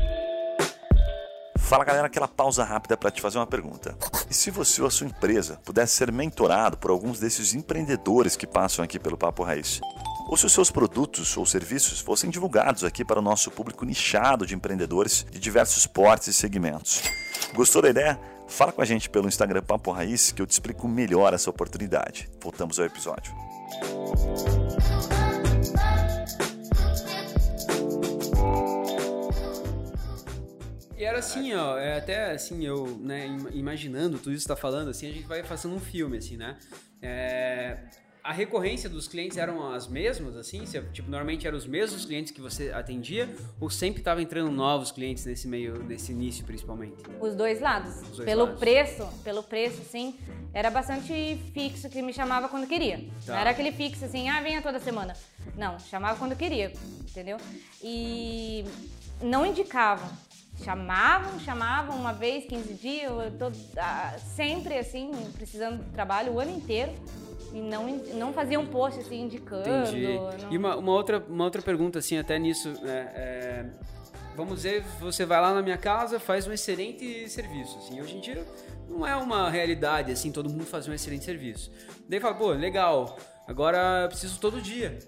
Fala 1.58 1.84
galera, 1.84 2.06
aquela 2.06 2.28
pausa 2.28 2.62
rápida 2.62 2.96
para 2.96 3.10
te 3.10 3.22
fazer 3.22 3.38
uma 3.38 3.46
pergunta. 3.46 3.96
E 4.28 4.34
se 4.34 4.50
você 4.50 4.82
ou 4.82 4.86
a 4.86 4.90
sua 4.90 5.06
empresa 5.06 5.58
pudesse 5.64 5.94
ser 5.94 6.12
mentorado 6.12 6.76
por 6.76 6.90
alguns 6.90 7.18
desses 7.18 7.54
empreendedores 7.54 8.36
que 8.36 8.46
passam 8.46 8.84
aqui 8.84 8.98
pelo 8.98 9.16
Papo 9.16 9.42
Raiz? 9.42 9.80
Ou 10.28 10.36
se 10.36 10.46
os 10.46 10.52
seus 10.52 10.70
produtos 10.70 11.36
ou 11.36 11.46
serviços 11.46 12.00
fossem 12.00 12.28
divulgados 12.28 12.84
aqui 12.84 13.04
para 13.04 13.18
o 13.18 13.22
nosso 13.22 13.50
público 13.50 13.84
nichado 13.84 14.46
de 14.46 14.54
empreendedores 14.54 15.26
de 15.30 15.38
diversos 15.38 15.86
portes 15.86 16.28
e 16.28 16.32
segmentos? 16.32 17.02
Gostou 17.54 17.80
da 17.80 17.88
ideia? 17.88 18.20
Fala 18.46 18.72
com 18.72 18.82
a 18.82 18.84
gente 18.84 19.08
pelo 19.08 19.26
Instagram 19.26 19.62
Papo 19.62 19.90
Raiz 19.90 20.32
que 20.32 20.42
eu 20.42 20.46
te 20.46 20.52
explico 20.52 20.86
melhor 20.86 21.32
essa 21.32 21.48
oportunidade. 21.48 22.28
Voltamos 22.40 22.78
ao 22.78 22.84
episódio. 22.84 23.34
E 30.96 31.04
era 31.04 31.18
assim, 31.18 31.52
ó, 31.54 31.76
é 31.78 31.98
até 31.98 32.30
assim, 32.32 32.64
eu, 32.64 32.86
né, 33.00 33.26
im- 33.26 33.58
imaginando 33.58 34.18
tudo 34.18 34.32
isso 34.32 34.44
que 34.44 34.48
tá 34.48 34.56
falando, 34.56 34.88
assim, 34.90 35.08
a 35.08 35.12
gente 35.12 35.26
vai 35.26 35.42
fazendo 35.42 35.74
um 35.74 35.80
filme, 35.80 36.18
assim, 36.18 36.36
né? 36.36 36.56
É, 37.02 37.78
a 38.22 38.32
recorrência 38.32 38.88
dos 38.88 39.06
clientes 39.08 39.36
eram 39.36 39.70
as 39.72 39.86
mesmas, 39.88 40.34
assim? 40.36 40.64
Você, 40.64 40.80
tipo, 40.92 41.10
normalmente 41.10 41.46
eram 41.46 41.58
os 41.58 41.66
mesmos 41.66 42.04
clientes 42.06 42.32
que 42.32 42.40
você 42.40 42.70
atendia 42.70 43.28
ou 43.60 43.68
sempre 43.68 44.02
tava 44.02 44.22
entrando 44.22 44.50
novos 44.50 44.90
clientes 44.92 45.26
nesse 45.26 45.46
meio, 45.48 45.82
nesse 45.82 46.12
início, 46.12 46.44
principalmente? 46.44 46.94
Os 47.20 47.34
dois 47.34 47.60
lados. 47.60 48.00
dois 48.16 48.24
pelo 48.24 48.44
lados. 48.44 48.60
preço, 48.60 49.06
pelo 49.24 49.42
preço, 49.42 49.80
assim, 49.82 50.16
era 50.54 50.70
bastante 50.70 51.38
fixo 51.52 51.90
que 51.90 52.00
me 52.00 52.12
chamava 52.14 52.48
quando 52.48 52.66
queria. 52.66 52.98
Tá. 53.26 53.32
Não 53.34 53.40
era 53.40 53.50
aquele 53.50 53.72
fixo 53.72 54.04
assim, 54.04 54.28
ah, 54.30 54.40
venha 54.40 54.62
toda 54.62 54.78
semana. 54.80 55.12
Não, 55.56 55.78
chamava 55.80 56.16
quando 56.18 56.34
queria, 56.36 56.72
entendeu? 57.00 57.36
E 57.82 58.64
não 59.20 59.44
indicavam. 59.44 60.08
Chamavam, 60.62 61.38
chamavam 61.40 61.96
uma 61.96 62.12
vez, 62.12 62.44
15 62.46 62.74
dias, 62.74 63.10
eu 63.10 63.30
tô 63.32 63.50
ah, 63.76 64.14
sempre 64.34 64.78
assim, 64.78 65.10
precisando 65.36 65.82
de 65.84 65.90
trabalho 65.90 66.32
o 66.32 66.40
ano 66.40 66.50
inteiro. 66.52 66.92
E 67.52 67.60
não, 67.60 67.86
não 68.14 68.32
faziam 68.32 68.66
post 68.66 68.98
assim, 69.00 69.22
indicando. 69.22 69.68
Entendi. 69.68 70.06
não- 70.42 70.52
E 70.52 70.56
uma, 70.58 70.76
uma 70.76 70.92
outra, 70.92 71.24
uma 71.28 71.44
outra 71.44 71.62
pergunta, 71.62 71.98
assim, 71.98 72.18
até 72.18 72.36
nisso, 72.38 72.68
né, 72.82 73.12
é, 73.14 73.66
vamos 74.34 74.56
dizer, 74.56 74.82
você 75.00 75.24
vai 75.24 75.40
lá 75.40 75.54
na 75.54 75.62
minha 75.62 75.76
casa, 75.78 76.18
faz 76.18 76.46
um 76.48 76.52
excelente 76.52 77.28
serviço, 77.28 77.78
assim, 77.78 78.00
hoje 78.00 78.16
em 78.16 78.20
dia 78.20 78.44
não 78.88 79.06
é 79.06 79.14
uma 79.16 79.48
realidade, 79.50 80.10
assim, 80.12 80.30
todo 80.32 80.48
mundo 80.50 80.66
faz 80.66 80.86
um 80.88 80.92
excelente 80.92 81.24
serviço. 81.24 81.70
Daí 82.08 82.18
fala, 82.20 82.34
pô, 82.34 82.50
legal, 82.50 83.16
agora 83.46 84.02
eu 84.02 84.08
preciso 84.08 84.38
todo 84.40 84.60
dia, 84.60 84.98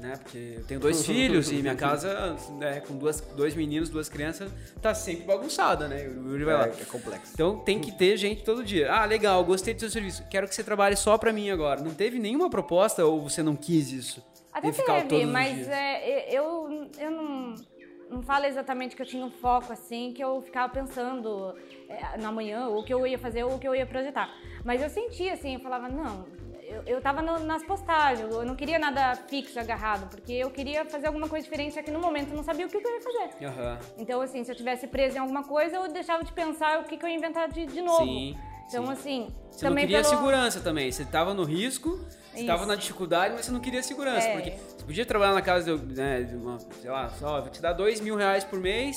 né, 0.00 0.16
porque 0.22 0.54
eu 0.56 0.64
tenho 0.64 0.80
dois 0.80 1.04
filhos 1.04 1.50
e 1.50 1.56
minha 1.56 1.76
casa, 1.76 2.36
né, 2.58 2.80
com 2.80 2.96
duas, 2.96 3.20
dois 3.20 3.54
meninos, 3.54 3.88
duas 3.88 4.08
crianças, 4.08 4.50
tá 4.82 4.94
sempre 4.94 5.24
bagunçada, 5.24 5.86
né, 5.88 6.06
o 6.08 6.30
Yuri 6.30 6.44
vai 6.44 6.54
lá. 6.54 6.66
É, 6.66 6.70
é 6.70 6.84
complexo. 6.84 7.32
Então 7.32 7.58
tem 7.60 7.80
que 7.80 7.92
ter 7.92 8.16
gente 8.16 8.42
todo 8.42 8.64
dia. 8.64 8.92
Ah, 8.92 9.04
legal, 9.04 9.44
gostei 9.44 9.74
do 9.74 9.80
seu 9.80 9.90
serviço. 9.90 10.24
Quero 10.28 10.48
que 10.48 10.54
você 10.54 10.64
trabalhe 10.64 10.96
só 10.96 11.16
pra 11.16 11.32
mim 11.32 11.50
agora. 11.50 11.80
Não 11.80 11.94
teve 11.94 12.18
nenhuma 12.18 12.50
proposta 12.50 13.04
ou 13.04 13.22
você 13.22 13.42
não 13.42 13.56
quis 13.56 13.92
isso? 13.92 14.22
Até 14.52 14.70
teve, 14.70 15.26
mas 15.26 15.68
é, 15.68 16.30
eu, 16.30 16.88
eu 16.98 17.10
não, 17.10 17.54
não 18.08 18.22
falo 18.22 18.44
exatamente 18.46 18.94
que 18.94 19.02
eu 19.02 19.06
tinha 19.06 19.24
um 19.24 19.30
foco 19.30 19.72
assim, 19.72 20.12
que 20.12 20.22
eu 20.22 20.40
ficava 20.42 20.72
pensando 20.72 21.54
é, 21.88 22.16
na 22.18 22.30
manhã, 22.30 22.68
o 22.68 22.84
que 22.84 22.94
eu 22.94 23.04
ia 23.04 23.18
fazer, 23.18 23.42
ou 23.42 23.56
o 23.56 23.58
que 23.58 23.66
eu 23.66 23.74
ia 23.74 23.84
projetar. 23.84 24.30
Mas 24.64 24.80
eu 24.80 24.88
sentia 24.88 25.32
assim, 25.32 25.54
eu 25.54 25.60
falava, 25.60 25.88
não, 25.88 26.24
eu, 26.66 26.82
eu 26.86 27.00
tava 27.00 27.20
no- 27.22 27.40
nas 27.40 27.62
postagens, 27.62 28.28
eu 28.30 28.44
não 28.44 28.54
queria 28.56 28.78
nada 28.78 29.14
fixo, 29.28 29.58
agarrado, 29.60 30.08
porque 30.08 30.32
eu 30.32 30.50
queria 30.50 30.84
fazer 30.84 31.06
alguma 31.06 31.28
coisa 31.28 31.44
diferente, 31.44 31.74
só 31.74 31.82
que 31.82 31.90
no 31.90 32.00
momento 32.00 32.30
eu 32.30 32.36
não 32.36 32.42
sabia 32.44 32.66
o 32.66 32.68
que, 32.68 32.80
que 32.80 32.86
eu 32.86 32.94
ia 32.94 33.00
fazer. 33.02 33.44
Aham. 33.46 33.78
Então, 33.98 34.20
assim, 34.20 34.42
se 34.44 34.50
eu 34.50 34.56
tivesse 34.56 34.86
preso 34.86 35.16
em 35.16 35.20
alguma 35.20 35.44
coisa, 35.44 35.76
eu 35.76 35.88
deixava 35.92 36.24
de 36.24 36.32
pensar 36.32 36.80
o 36.80 36.84
que, 36.84 36.96
que 36.96 37.04
eu 37.04 37.08
ia 37.08 37.16
inventar 37.16 37.48
de, 37.48 37.66
de 37.66 37.80
novo. 37.82 38.04
Sim, 38.04 38.38
Então, 38.68 38.86
sim. 38.86 38.92
assim, 38.92 39.34
Você 39.50 39.60
também 39.66 39.84
não 39.84 39.88
queria 39.88 40.02
pelo... 40.02 40.16
segurança 40.16 40.60
também. 40.60 40.90
Você 40.90 41.04
tava 41.04 41.34
no 41.34 41.44
risco, 41.44 41.98
você 42.32 42.38
Isso. 42.38 42.46
tava 42.46 42.66
na 42.66 42.74
dificuldade, 42.74 43.34
mas 43.34 43.46
você 43.46 43.52
não 43.52 43.60
queria 43.60 43.82
segurança. 43.82 44.26
É. 44.26 44.32
Porque 44.32 44.50
você 44.50 44.84
podia 44.84 45.06
trabalhar 45.06 45.34
na 45.34 45.42
casa 45.42 45.76
de, 45.76 45.94
né, 45.94 46.22
de 46.22 46.34
uma, 46.34 46.58
sei 46.80 46.90
lá, 46.90 47.08
só, 47.10 47.40
vou 47.40 47.50
te 47.50 47.62
dar 47.62 47.72
dois 47.72 48.00
mil 48.00 48.16
reais 48.16 48.42
por 48.44 48.58
mês. 48.58 48.96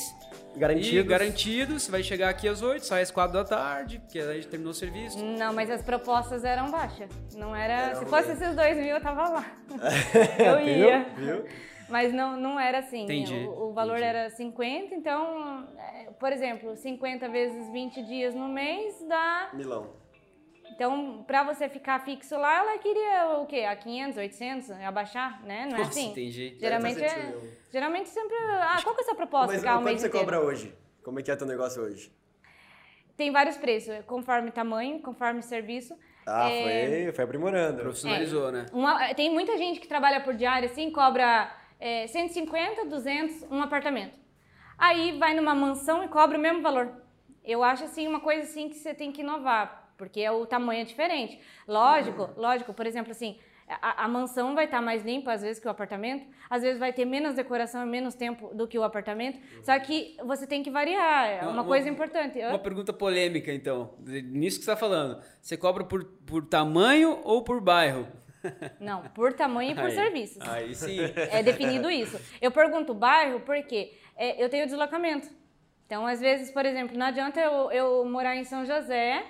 Garantidos. 0.55 0.93
E 0.93 1.03
garantido, 1.03 1.79
você 1.79 1.91
vai 1.91 2.01
chegar 2.01 2.29
aqui 2.29 2.47
às 2.47 2.63
oito, 2.63 2.83
sai 2.83 3.03
às 3.03 3.11
quatro 3.11 3.33
da 3.33 3.43
tarde, 3.43 3.99
porque 3.99 4.19
aí 4.19 4.43
terminou 4.43 4.71
o 4.71 4.73
serviço. 4.73 5.23
Não, 5.23 5.53
mas 5.53 5.69
as 5.69 5.83
propostas 5.83 6.43
eram 6.43 6.71
baixas. 6.71 7.09
Não 7.35 7.55
era. 7.55 7.89
Eram 7.89 7.99
se 7.99 8.05
fosse 8.07 8.29
bem. 8.29 8.37
esses 8.37 8.55
dois 8.55 8.77
mil, 8.77 8.95
eu 8.95 9.01
tava 9.01 9.29
lá. 9.29 9.45
eu 10.39 10.59
ia. 10.59 11.05
Viu? 11.15 11.45
Mas 11.89 12.13
não, 12.13 12.35
não 12.37 12.59
era 12.59 12.79
assim. 12.79 13.03
Entendi, 13.03 13.33
O, 13.33 13.69
o 13.69 13.73
valor 13.73 13.97
entendi. 13.97 14.09
era 14.09 14.29
50, 14.29 14.93
então, 14.95 15.67
é, 15.77 16.11
por 16.19 16.31
exemplo, 16.31 16.75
50 16.75 17.29
vezes 17.29 17.69
20 17.71 18.03
dias 18.03 18.33
no 18.35 18.47
mês 18.49 18.95
dá. 19.07 19.49
Milão. 19.53 19.95
Então, 20.71 21.23
pra 21.25 21.43
você 21.43 21.67
ficar 21.69 22.03
fixo 22.03 22.37
lá, 22.37 22.59
ela 22.59 22.77
queria 22.77 23.39
o 23.39 23.45
quê? 23.47 23.61
A 23.61 23.75
500, 23.75 24.17
800? 24.17 24.71
Abaixar, 24.71 25.43
né? 25.43 25.65
Não 25.65 25.75
é 25.75 25.79
Nossa, 25.79 25.89
assim? 25.91 26.11
entendi. 26.11 26.55
Geralmente 26.59 27.03
é. 27.03 27.09
sentido. 27.09 27.49
Geralmente 27.71 28.09
sempre. 28.09 28.35
Ah, 28.61 28.79
qual 28.83 28.93
que 28.93 29.01
é 29.01 29.03
a 29.03 29.07
sua 29.07 29.15
proposta? 29.15 29.53
Mas 29.53 29.63
quanto 29.63 29.83
você 29.83 30.07
inteiro? 30.07 30.11
cobra 30.19 30.39
hoje? 30.41 30.75
Como 31.03 31.19
é 31.19 31.23
que 31.23 31.31
é 31.31 31.35
teu 31.35 31.47
negócio 31.47 31.81
hoje? 31.81 32.11
Tem 33.15 33.31
vários 33.31 33.57
preços, 33.57 33.95
conforme 34.05 34.51
tamanho, 34.51 34.99
conforme 35.01 35.41
serviço. 35.41 35.97
Ah, 36.27 36.49
É, 36.51 37.03
foi, 37.05 37.11
foi 37.13 37.23
aprimorando. 37.23 37.81
Profissionalizou, 37.81 38.51
né? 38.51 38.65
Uma- 38.71 39.13
tem 39.15 39.31
muita 39.31 39.57
gente 39.57 39.79
que 39.79 39.87
trabalha 39.87 40.19
por 40.21 40.35
diária 40.35 40.67
assim, 40.69 40.91
cobra 40.91 41.49
é, 41.79 42.07
150, 42.07 42.85
200, 42.85 43.43
um 43.51 43.61
apartamento. 43.61 44.17
Aí 44.77 45.17
vai 45.17 45.33
numa 45.33 45.55
mansão 45.55 46.03
e 46.03 46.07
cobra 46.07 46.37
o 46.37 46.41
mesmo 46.41 46.61
valor. 46.61 46.91
Eu 47.43 47.63
acho 47.63 47.83
assim 47.85 48.07
uma 48.07 48.19
coisa 48.19 48.43
assim 48.43 48.69
que 48.69 48.75
você 48.75 48.93
tem 48.93 49.11
que 49.11 49.21
inovar, 49.21 49.91
porque 49.97 50.27
o 50.29 50.45
tamanho 50.45 50.81
é 50.81 50.85
diferente. 50.85 51.39
Lógico, 51.67 52.29
lógico, 52.35 52.73
por 52.73 52.85
exemplo 52.85 53.11
assim, 53.11 53.39
a, 53.67 54.05
a 54.05 54.07
mansão 54.07 54.53
vai 54.53 54.65
estar 54.65 54.81
mais 54.81 55.03
limpa 55.03 55.31
às 55.33 55.41
vezes 55.41 55.59
que 55.59 55.67
o 55.67 55.71
apartamento, 55.71 56.25
às 56.49 56.61
vezes 56.61 56.79
vai 56.79 56.93
ter 56.93 57.05
menos 57.05 57.35
decoração 57.35 57.83
e 57.83 57.89
menos 57.89 58.15
tempo 58.15 58.53
do 58.53 58.67
que 58.67 58.77
o 58.77 58.83
apartamento. 58.83 59.39
Só 59.63 59.77
que 59.79 60.15
você 60.25 60.45
tem 60.45 60.61
que 60.63 60.69
variar, 60.69 61.27
é 61.27 61.41
uma, 61.41 61.51
Uma- 61.51 61.63
coisa 61.65 61.89
importante. 61.89 62.37
Uma 62.39 62.59
pergunta 62.59 62.93
polêmica, 62.93 63.51
então. 63.51 63.93
Nisso 63.99 64.59
que 64.59 64.65
você 64.65 64.71
tá 64.71 64.77
falando. 64.77 65.21
Você 65.41 65.57
cobra 65.57 65.83
por, 65.83 66.03
por 66.25 66.45
tamanho 66.45 67.19
ou 67.23 67.43
por 67.43 67.59
bairro? 67.61 68.07
Não, 68.79 69.03
por 69.09 69.33
tamanho 69.33 69.71
e 69.71 69.75
por 69.75 69.85
Aí- 69.85 69.95
serviços. 69.95 70.41
Aí 70.41 70.73
sim. 70.75 70.99
É 71.31 71.41
definido 71.43 71.89
isso. 71.89 72.19
Eu 72.41 72.51
pergunto 72.51 72.93
bairro 72.93 73.39
porque 73.41 73.93
é, 74.15 74.43
eu 74.43 74.49
tenho 74.49 74.65
deslocamento. 74.65 75.29
Então, 75.85 76.05
às 76.05 76.19
vezes, 76.19 76.51
por 76.51 76.65
exemplo, 76.65 76.97
não 76.97 77.05
adianta 77.05 77.39
eu, 77.39 77.71
eu 77.71 78.05
morar 78.05 78.35
em 78.35 78.43
São 78.43 78.65
José, 78.65 79.23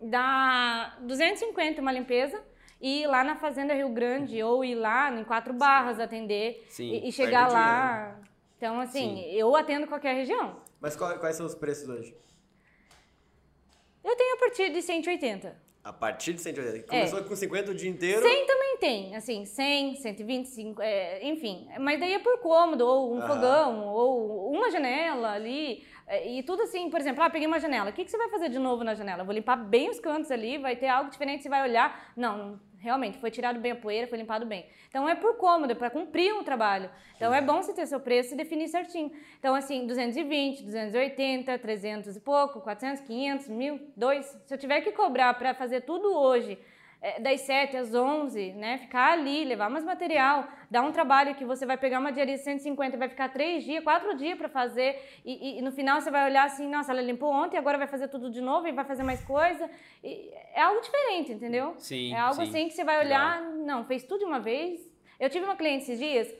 dar 0.00 0.98
250 1.02 1.80
uma 1.80 1.90
limpeza, 1.92 2.42
e 2.80 3.02
ir 3.02 3.06
lá 3.06 3.22
na 3.22 3.36
Fazenda 3.36 3.72
Rio 3.74 3.88
Grande, 3.90 4.42
ou 4.42 4.64
ir 4.64 4.74
lá 4.74 5.10
em 5.12 5.22
Quatro 5.24 5.54
Barras 5.54 6.00
atender, 6.00 6.66
Sim, 6.68 6.90
e, 6.92 7.08
e 7.08 7.12
chegar 7.12 7.48
lá. 7.50 8.20
Então, 8.56 8.78
assim, 8.80 9.20
eu 9.30 9.54
atendo 9.56 9.86
qualquer 9.86 10.14
região. 10.16 10.60
Mas 10.80 10.96
qual- 10.96 11.16
quais 11.18 11.36
são 11.36 11.46
os 11.46 11.54
preços 11.54 11.88
hoje? 11.88 12.14
Eu 14.04 14.16
tenho 14.16 14.34
a 14.34 14.38
partir 14.38 14.70
de 14.70 14.82
180. 14.82 15.56
A 15.84 15.92
partir 15.92 16.32
de 16.32 16.40
180. 16.40 16.78
É. 16.94 16.98
Começou 17.06 17.22
com 17.24 17.36
50 17.36 17.70
o 17.70 17.74
dia 17.74 17.88
inteiro. 17.90 18.20
100 18.22 18.46
também 18.46 18.61
tem, 18.82 19.14
assim, 19.14 19.44
100, 19.44 19.94
125, 19.94 20.82
é, 20.82 21.24
enfim. 21.24 21.68
Mas 21.78 22.00
daí 22.00 22.14
é 22.14 22.18
por 22.18 22.38
cômodo, 22.40 22.84
ou 22.84 23.14
um 23.16 23.22
fogão, 23.22 23.86
ou 23.86 24.50
uma 24.50 24.72
janela 24.72 25.30
ali. 25.30 25.86
é, 26.04 26.28
E 26.28 26.42
tudo 26.42 26.64
assim, 26.64 26.90
por 26.90 26.98
exemplo, 26.98 27.22
ah, 27.22 27.30
peguei 27.30 27.46
uma 27.46 27.60
janela. 27.60 27.90
O 27.90 27.92
que, 27.92 28.04
que 28.04 28.10
você 28.10 28.18
vai 28.18 28.28
fazer 28.28 28.48
de 28.48 28.58
novo 28.58 28.82
na 28.82 28.94
janela? 28.94 29.22
Eu 29.22 29.24
vou 29.24 29.32
limpar 29.32 29.54
bem 29.54 29.88
os 29.88 30.00
cantos 30.00 30.32
ali, 30.32 30.58
vai 30.58 30.74
ter 30.74 30.88
algo 30.88 31.08
diferente, 31.10 31.44
você 31.44 31.48
vai 31.48 31.62
olhar. 31.62 32.12
Não, 32.16 32.58
realmente, 32.76 33.18
foi 33.18 33.30
tirado 33.30 33.60
bem 33.60 33.70
a 33.70 33.76
poeira, 33.76 34.08
foi 34.08 34.18
limpado 34.18 34.44
bem. 34.44 34.66
Então 34.88 35.08
é 35.08 35.14
por 35.14 35.36
cômodo, 35.36 35.70
é 35.70 35.76
para 35.76 35.88
cumprir 35.88 36.34
um 36.34 36.42
trabalho. 36.42 36.90
Então 37.14 37.32
é 37.32 37.40
bom 37.40 37.62
você 37.62 37.72
ter 37.72 37.86
seu 37.86 38.00
preço 38.00 38.34
e 38.34 38.36
definir 38.36 38.66
certinho. 38.66 39.12
Então, 39.38 39.54
assim, 39.54 39.86
220, 39.86 40.64
280, 40.64 41.56
300 41.56 42.16
e 42.16 42.20
pouco, 42.20 42.60
400, 42.60 43.04
500, 43.04 43.46
1000, 43.46 43.80
2. 43.96 44.26
Se 44.44 44.54
eu 44.54 44.58
tiver 44.58 44.80
que 44.80 44.90
cobrar 44.90 45.34
para 45.34 45.54
fazer 45.54 45.82
tudo 45.82 46.12
hoje, 46.18 46.58
das 47.20 47.40
7 47.40 47.76
às 47.76 47.92
11, 47.94 48.52
né? 48.52 48.78
Ficar 48.78 49.12
ali, 49.14 49.44
levar 49.44 49.68
mais 49.68 49.84
material, 49.84 50.46
dar 50.70 50.82
um 50.82 50.92
trabalho 50.92 51.34
que 51.34 51.44
você 51.44 51.66
vai 51.66 51.76
pegar 51.76 51.98
uma 51.98 52.12
diaria 52.12 52.36
de 52.36 52.42
150 52.44 52.94
e 52.94 52.98
vai 52.98 53.08
ficar 53.08 53.28
3 53.28 53.64
dias, 53.64 53.82
4 53.82 54.14
dias 54.16 54.38
para 54.38 54.48
fazer, 54.48 54.96
e, 55.24 55.58
e- 55.58 55.62
no 55.62 55.72
final 55.72 56.00
você 56.00 56.10
vai 56.12 56.24
olhar 56.30 56.44
assim, 56.44 56.68
nossa, 56.68 56.92
ela 56.92 57.02
limpou 57.02 57.30
ontem, 57.32 57.56
agora 57.58 57.76
vai 57.76 57.88
fazer 57.88 58.06
tudo 58.06 58.30
de 58.30 58.40
novo 58.40 58.68
e 58.68 58.72
vai 58.72 58.84
fazer 58.84 59.02
mais 59.02 59.20
coisa. 59.24 59.68
E 60.04 60.30
é 60.54 60.62
algo 60.62 60.80
diferente, 60.80 61.32
entendeu? 61.32 61.74
Sim, 61.78 62.14
É 62.14 62.18
algo 62.20 62.36
sim. 62.36 62.42
assim 62.42 62.68
que 62.68 62.74
você 62.74 62.84
vai 62.84 63.04
olhar, 63.04 63.42
não, 63.42 63.84
fez 63.84 64.04
tudo 64.04 64.20
de 64.20 64.24
uma 64.24 64.38
vez. 64.38 64.80
Eu 65.18 65.28
tive 65.28 65.44
uma 65.44 65.56
cliente 65.56 65.82
esses 65.84 65.98
dias, 65.98 66.32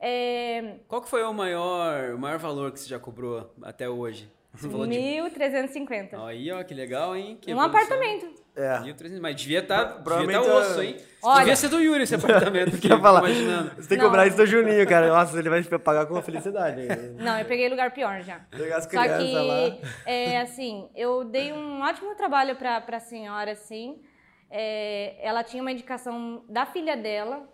é, 0.00 0.76
Qual 0.88 1.00
que 1.02 1.08
foi 1.08 1.22
o 1.24 1.32
maior, 1.32 2.14
o 2.14 2.18
maior 2.18 2.38
valor 2.38 2.72
que 2.72 2.80
você 2.80 2.88
já 2.88 2.98
cobrou 2.98 3.52
até 3.62 3.88
hoje? 3.88 4.30
Você 4.54 4.68
falou 4.68 4.86
de... 4.86 4.96
1.350. 4.98 6.24
Aí, 6.26 6.50
ó, 6.50 6.62
que 6.64 6.74
legal, 6.74 7.14
hein? 7.16 7.38
Que 7.40 7.52
Um 7.52 7.58
evolução. 7.62 7.80
apartamento. 7.80 8.37
É. 8.58 8.80
1.300, 8.80 9.20
mas 9.20 9.36
devia 9.36 9.60
estar 9.60 9.76
tá, 9.76 9.84
devia 9.84 10.02
Provavelmente, 10.02 10.44
tá 10.46 10.54
osso, 10.56 10.82
hein? 10.82 10.96
Olha- 11.22 11.38
devia 11.38 11.56
ser 11.56 11.68
do 11.68 11.80
Yuri 11.80 12.02
esse 12.02 12.14
apartamento, 12.16 12.76
que 12.78 12.92
eu 12.92 13.00
falar? 13.00 13.20
tô 13.20 13.26
imaginando. 13.28 13.70
Você 13.76 13.88
tem 13.88 13.98
que 13.98 14.02
Não. 14.02 14.10
cobrar 14.10 14.26
isso 14.26 14.36
do 14.36 14.46
Juninho, 14.46 14.86
cara. 14.88 15.08
Nossa, 15.08 15.38
ele 15.38 15.48
vai 15.48 15.62
pagar 15.62 16.06
com 16.06 16.20
felicidade. 16.20 16.80
Não, 17.18 17.38
eu 17.38 17.44
peguei 17.44 17.68
lugar 17.68 17.92
pior 17.92 18.20
já. 18.22 18.40
Pegar 18.50 18.78
as 18.78 18.84
Só 18.84 18.90
que, 18.90 18.96
lá. 18.96 19.78
é, 20.04 20.40
assim, 20.40 20.88
eu 20.96 21.24
dei 21.24 21.52
um 21.52 21.80
ótimo 21.82 22.14
trabalho 22.16 22.56
pra, 22.56 22.80
pra 22.80 22.98
senhora, 22.98 23.52
assim. 23.52 24.02
É, 24.50 25.16
ela 25.22 25.44
tinha 25.44 25.62
uma 25.62 25.70
indicação 25.72 26.44
da 26.48 26.66
filha 26.66 26.96
dela, 26.96 27.48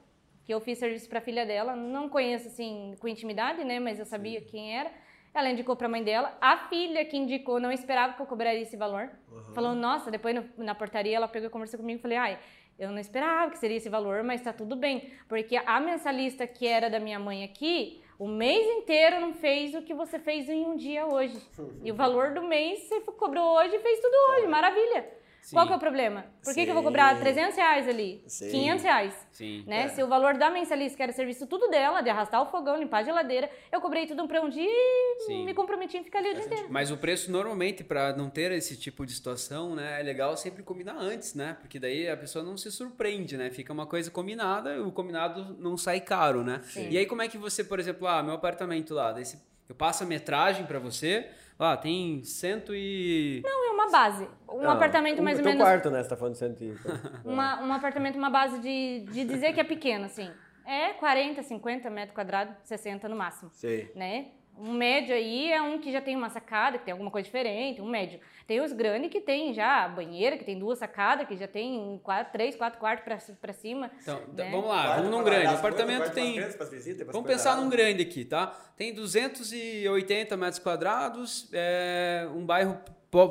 que 0.45 0.55
eu 0.55 0.61
fiz 0.61 0.79
serviço 0.79 1.09
pra 1.09 1.21
filha 1.21 1.45
dela. 1.45 1.75
Não 1.77 2.09
conheço, 2.09 2.49
assim, 2.49 2.95
com 2.99 3.09
intimidade, 3.09 3.62
né? 3.64 3.79
Mas 3.81 3.99
eu 3.99 4.07
sabia 4.07 4.40
quem 4.40 4.79
era. 4.79 4.90
Ela 5.35 5.51
indicou 5.51 5.75
pra 5.75 5.88
mãe 5.88 6.03
dela. 6.03 6.37
A 6.40 6.57
filha 6.68 7.05
que 7.05 7.16
indicou 7.16 7.59
não 7.59 7.73
esperava 7.73 8.12
que 8.14 8.23
eu 8.23 8.27
cobraria 8.27 8.62
esse 8.62 8.77
valor. 8.77 9.11
Falou, 9.55 9.75
nossa, 9.75 10.11
depois 10.11 10.35
no- 10.35 10.64
na 10.64 10.75
portaria 10.75 11.16
ela 11.16 11.27
pegou 11.29 11.49
e 11.49 11.51
conversou 11.51 11.79
comigo 11.81 11.99
e 11.99 12.03
falei, 12.03 12.16
ai, 12.16 12.38
eu 12.79 12.90
não 12.90 12.99
esperava 12.99 13.51
que 13.51 13.59
seria 13.59 13.77
esse 13.77 13.88
valor, 13.88 14.23
mas 14.23 14.40
tá 14.42 14.53
tudo 14.53 14.77
bem. 14.77 15.12
Porque 15.29 15.57
a 15.57 15.81
mensalista 15.81 16.47
que 16.47 16.66
era 16.66 16.88
da 16.88 17.01
minha 17.01 17.18
mãe 17.18 17.42
aqui, 17.44 18.01
o 18.18 18.29
mês 18.29 18.64
inteiro 18.66 19.20
não 19.20 19.33
fez 19.35 19.75
o 19.75 19.83
que 19.83 19.92
você 19.92 20.18
fez 20.20 20.49
em 20.49 20.64
um 20.64 20.77
dia 20.77 21.05
hoje. 21.07 21.37
E 21.85 21.90
o 21.90 21.94
valor 21.94 22.33
do 22.33 22.42
mês 22.44 22.79
você 22.81 23.01
cobrou 23.01 23.57
hoje 23.59 23.75
e 23.75 23.81
fez 23.81 23.99
tudo 24.01 24.14
hoje, 24.31 24.47
maravilha. 24.47 25.05
Sim. 25.44 25.57
Qual 25.57 25.66
que 25.66 25.74
é 25.74 25.76
o 25.76 25.78
problema? 25.78 26.24
Por 26.42 26.54
que, 26.54 26.64
que 26.64 26.70
eu 26.70 26.74
vou 26.74 26.83
cobrar 26.83 27.14
Sim. 27.16 27.20
300 27.20 27.54
reais 27.57 27.87
ali? 27.87 28.24
Sim. 28.26 28.50
500 28.50 28.83
reais? 28.83 29.26
Sim. 29.30 29.62
Né? 29.66 29.83
É. 29.83 29.88
Se 29.88 30.02
o 30.02 30.07
valor 30.09 30.38
da 30.38 30.48
mensalista, 30.48 30.96
que 30.96 31.02
era 31.02 31.12
serviço 31.12 31.46
tudo 31.46 31.68
dela, 31.68 32.00
de 32.00 32.09
arrastar 32.09 32.40
o 32.40 32.46
fogão, 32.46 32.78
limpar 32.78 33.00
a 33.00 33.02
geladeira, 33.02 33.50
eu 33.70 33.78
cobrei 33.78 34.07
tudo 34.07 34.26
pra 34.26 34.40
um 34.40 34.48
dia 34.48 34.64
e 34.66 35.24
Sim. 35.26 35.44
me 35.44 35.52
comprometi 35.52 35.98
em 35.98 36.02
ficar 36.02 36.20
ali 36.20 36.30
o 36.30 36.35
dia 36.35 36.44
inteiro. 36.46 36.66
Mas 36.70 36.90
o 36.90 36.96
preço 36.96 37.30
normalmente 37.30 37.85
para 37.85 38.16
não 38.16 38.30
ter 38.30 38.52
esse 38.52 38.74
tipo 38.74 39.04
de 39.04 39.12
situação, 39.12 39.74
né, 39.74 40.00
é 40.00 40.02
legal 40.02 40.35
sempre 40.35 40.62
combinar 40.62 40.96
antes, 40.96 41.35
né? 41.35 41.59
Porque 41.61 41.78
daí 41.78 42.09
a 42.09 42.16
pessoa 42.16 42.42
não 42.42 42.57
se 42.57 42.72
surpreende, 42.72 43.37
né? 43.37 43.50
Fica 43.50 43.70
uma 43.70 43.87
coisa 43.87 44.11
combinada 44.11 44.74
e 44.74 44.80
o 44.80 44.90
combinado 44.90 45.54
não 45.59 45.76
sai 45.76 46.00
caro, 46.00 46.42
né? 46.42 46.62
Sim. 46.64 46.88
E 46.88 46.96
aí 46.96 47.04
como 47.04 47.20
é 47.20 47.28
que 47.28 47.37
você, 47.37 47.62
por 47.62 47.78
exemplo, 47.78 48.09
ah, 48.09 48.22
meu 48.22 48.33
apartamento 48.33 48.94
lá, 48.94 49.12
daí 49.12 49.26
você- 49.26 49.37
eu 49.68 49.74
passo 49.74 50.04
a 50.04 50.07
metragem 50.07 50.64
para 50.64 50.78
você, 50.78 51.28
lá 51.59 51.77
tem 51.77 52.23
cento 52.25 52.75
e 52.75 53.43
Não, 53.45 53.69
é 53.69 53.71
uma 53.73 53.90
base. 53.90 54.29
Um 54.49 54.62
Não, 54.62 54.71
apartamento 54.71 55.23
mais 55.23 55.37
o 55.38 55.40
ou 55.40 55.45
teu 55.45 55.53
menos. 55.53 55.67
quarto, 55.67 55.90
né? 55.90 56.03
Você 56.03 56.09
tá 56.09 56.17
falando 56.17 56.35
de 56.35 56.38
100. 56.38 56.55
Uma, 57.25 57.62
um 57.62 57.73
apartamento, 57.73 58.17
uma 58.17 58.31
base 58.31 58.59
de, 58.61 59.01
de 59.11 59.25
dizer 59.25 59.53
que 59.53 59.61
é 59.61 59.64
pequeno, 59.64 60.05
assim. 60.07 60.31
É 60.67 60.93
40, 60.95 61.43
50 61.43 61.90
metros 61.90 62.14
quadrados, 62.14 62.55
60 62.64 63.09
no 63.09 63.17
máximo. 63.17 63.51
Sei. 63.53 63.93
né? 63.95 64.29
Um 64.57 64.73
médio 64.73 65.14
aí 65.14 65.51
é 65.53 65.61
um 65.61 65.79
que 65.79 65.90
já 65.90 66.01
tem 66.01 66.14
uma 66.14 66.31
sacada, 66.31 66.79
que 66.79 66.85
tem 66.85 66.93
alguma 66.93 67.11
coisa 67.11 67.25
diferente, 67.25 67.83
um 67.83 67.88
médio. 67.88 68.21
Tem 68.47 68.61
os 68.61 68.73
grandes 68.73 69.11
que 69.11 69.21
tem 69.21 69.53
já 69.53 69.88
banheira, 69.88 70.37
que 70.37 70.45
tem 70.45 70.59
duas 70.59 70.79
sacadas, 70.79 71.27
que 71.27 71.37
já 71.37 71.49
tem 71.49 72.01
quatro, 72.03 72.33
três, 72.33 72.55
quatro 72.55 72.79
quartos 72.79 73.05
pra, 73.05 73.35
pra 73.40 73.53
cima. 73.53 73.90
Então, 74.03 74.21
né? 74.33 74.51
vamos 74.51 74.69
lá, 74.69 74.97
vamos 74.97 75.11
num 75.11 75.25
grande. 75.25 75.47
O 75.47 75.57
apartamento 75.57 76.12
tem 76.12 76.40
Vamos 76.40 77.12
Vamos 77.12 77.27
pensar 77.27 77.57
num 77.57 77.69
grande 77.69 78.03
aqui, 78.03 78.25
tá? 78.25 78.47
Tem 78.77 78.95
280 78.95 80.37
metros 80.37 80.59
quadrados, 80.61 81.49
é 81.53 82.29
um 82.35 82.45
bairro 82.47 82.79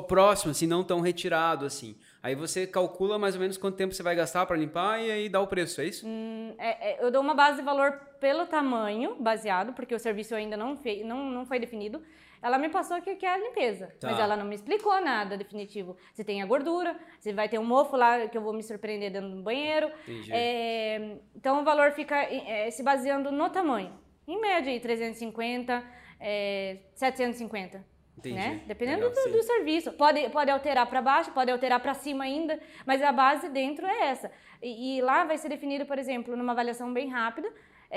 próximo, 0.08 0.50
assim, 0.50 0.66
não 0.66 0.82
tão 0.82 1.00
retirado, 1.00 1.66
assim. 1.66 1.96
Aí 2.22 2.34
você 2.34 2.66
calcula 2.66 3.18
mais 3.18 3.34
ou 3.34 3.40
menos 3.42 3.58
quanto 3.58 3.76
tempo 3.76 3.92
você 3.92 4.02
vai 4.02 4.16
gastar 4.16 4.46
para 4.46 4.56
limpar 4.56 4.98
e 4.98 5.10
aí 5.10 5.28
dá 5.28 5.40
o 5.40 5.46
preço, 5.46 5.80
é 5.82 5.84
isso? 5.84 6.06
Hum, 6.06 6.54
é- 6.56 6.92
é, 6.92 7.04
eu 7.04 7.10
dou 7.10 7.20
uma 7.20 7.34
base 7.34 7.58
de 7.58 7.62
valor 7.62 8.00
pelo 8.24 8.46
tamanho, 8.46 9.16
baseado, 9.20 9.74
porque 9.74 9.94
o 9.94 9.98
serviço 9.98 10.34
ainda 10.34 10.56
não, 10.56 10.78
fei, 10.78 11.04
não, 11.04 11.26
não 11.28 11.44
foi 11.44 11.58
definido. 11.58 12.02
Ela 12.40 12.56
me 12.56 12.70
passou 12.70 12.98
que 13.02 13.16
quer 13.16 13.34
a 13.34 13.36
limpeza, 13.36 13.94
Tá. 14.00 14.08
mas 14.08 14.18
ela 14.18 14.34
não 14.34 14.46
me 14.46 14.54
explicou 14.54 14.98
nada 15.02 15.36
definitivo. 15.36 15.94
Se 16.14 16.24
tem 16.24 16.40
a 16.40 16.46
gordura, 16.46 16.96
se 17.20 17.34
vai 17.34 17.50
ter 17.50 17.58
um 17.58 17.64
mofo 17.64 17.96
lá 17.98 18.26
que 18.26 18.38
eu 18.38 18.40
vou 18.40 18.54
me 18.54 18.62
surpreender 18.62 19.12
dentro 19.12 19.28
do 19.28 19.42
banheiro. 19.42 19.90
É, 20.30 21.18
então 21.36 21.60
o 21.60 21.64
valor 21.64 21.92
fica 21.92 22.16
é, 22.16 22.70
se 22.70 22.82
baseando 22.82 23.30
no 23.30 23.50
tamanho. 23.50 23.92
Em 24.26 24.40
média, 24.40 24.72
aí, 24.72 24.80
350, 24.80 25.84
é, 26.18 26.78
750. 26.94 27.84
Entendi. 28.16 28.36
Né? 28.36 28.62
Dependendo 28.66 29.06
Legal, 29.08 29.24
do, 29.26 29.32
do 29.32 29.42
serviço. 29.42 29.92
Pode, 29.92 30.30
pode 30.30 30.50
alterar 30.50 30.86
para 30.86 31.02
baixo, 31.02 31.30
pode 31.32 31.50
alterar 31.50 31.78
para 31.78 31.92
cima 31.92 32.24
ainda, 32.24 32.58
mas 32.86 33.02
a 33.02 33.12
base 33.12 33.50
dentro 33.50 33.86
é 33.86 34.08
essa. 34.08 34.30
E, 34.62 34.96
e 34.96 35.02
lá 35.02 35.24
vai 35.24 35.36
ser 35.36 35.50
definido, 35.50 35.84
por 35.84 35.98
exemplo, 35.98 36.34
numa 36.34 36.52
avaliação 36.52 36.90
bem 36.90 37.08
rápida, 37.08 37.52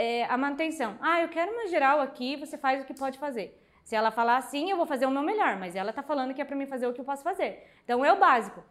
é, 0.06 0.26
a 0.26 0.38
manutenção. 0.38 0.98
Ah, 1.02 1.22
eu 1.22 1.30
quero 1.36 1.52
uma 1.52 1.68
geral 1.68 2.00
aqui, 2.00 2.36
você 2.36 2.58
faz 2.58 2.82
o 2.82 2.86
que 2.86 2.94
pode 2.94 3.18
fazer. 3.26 3.48
Se 3.84 3.96
ela 3.96 4.12
falar 4.12 4.38
assim, 4.38 4.70
eu 4.70 4.78
vou 4.78 4.86
fazer 4.86 5.06
o 5.06 5.12
meu 5.12 5.24
melhor, 5.24 5.54
mas 5.58 5.76
ela 5.76 5.92
tá 5.92 6.04
falando 6.04 6.34
que 6.34 6.42
é 6.42 6.46
para 6.46 6.56
mim 6.56 6.68
fazer 6.68 6.88
o 6.88 6.94
que 6.94 7.02
eu 7.02 7.06
posso 7.06 7.24
fazer. 7.24 7.52
Então 7.84 8.04
é 8.04 8.12
o 8.12 8.20
básico 8.20 8.62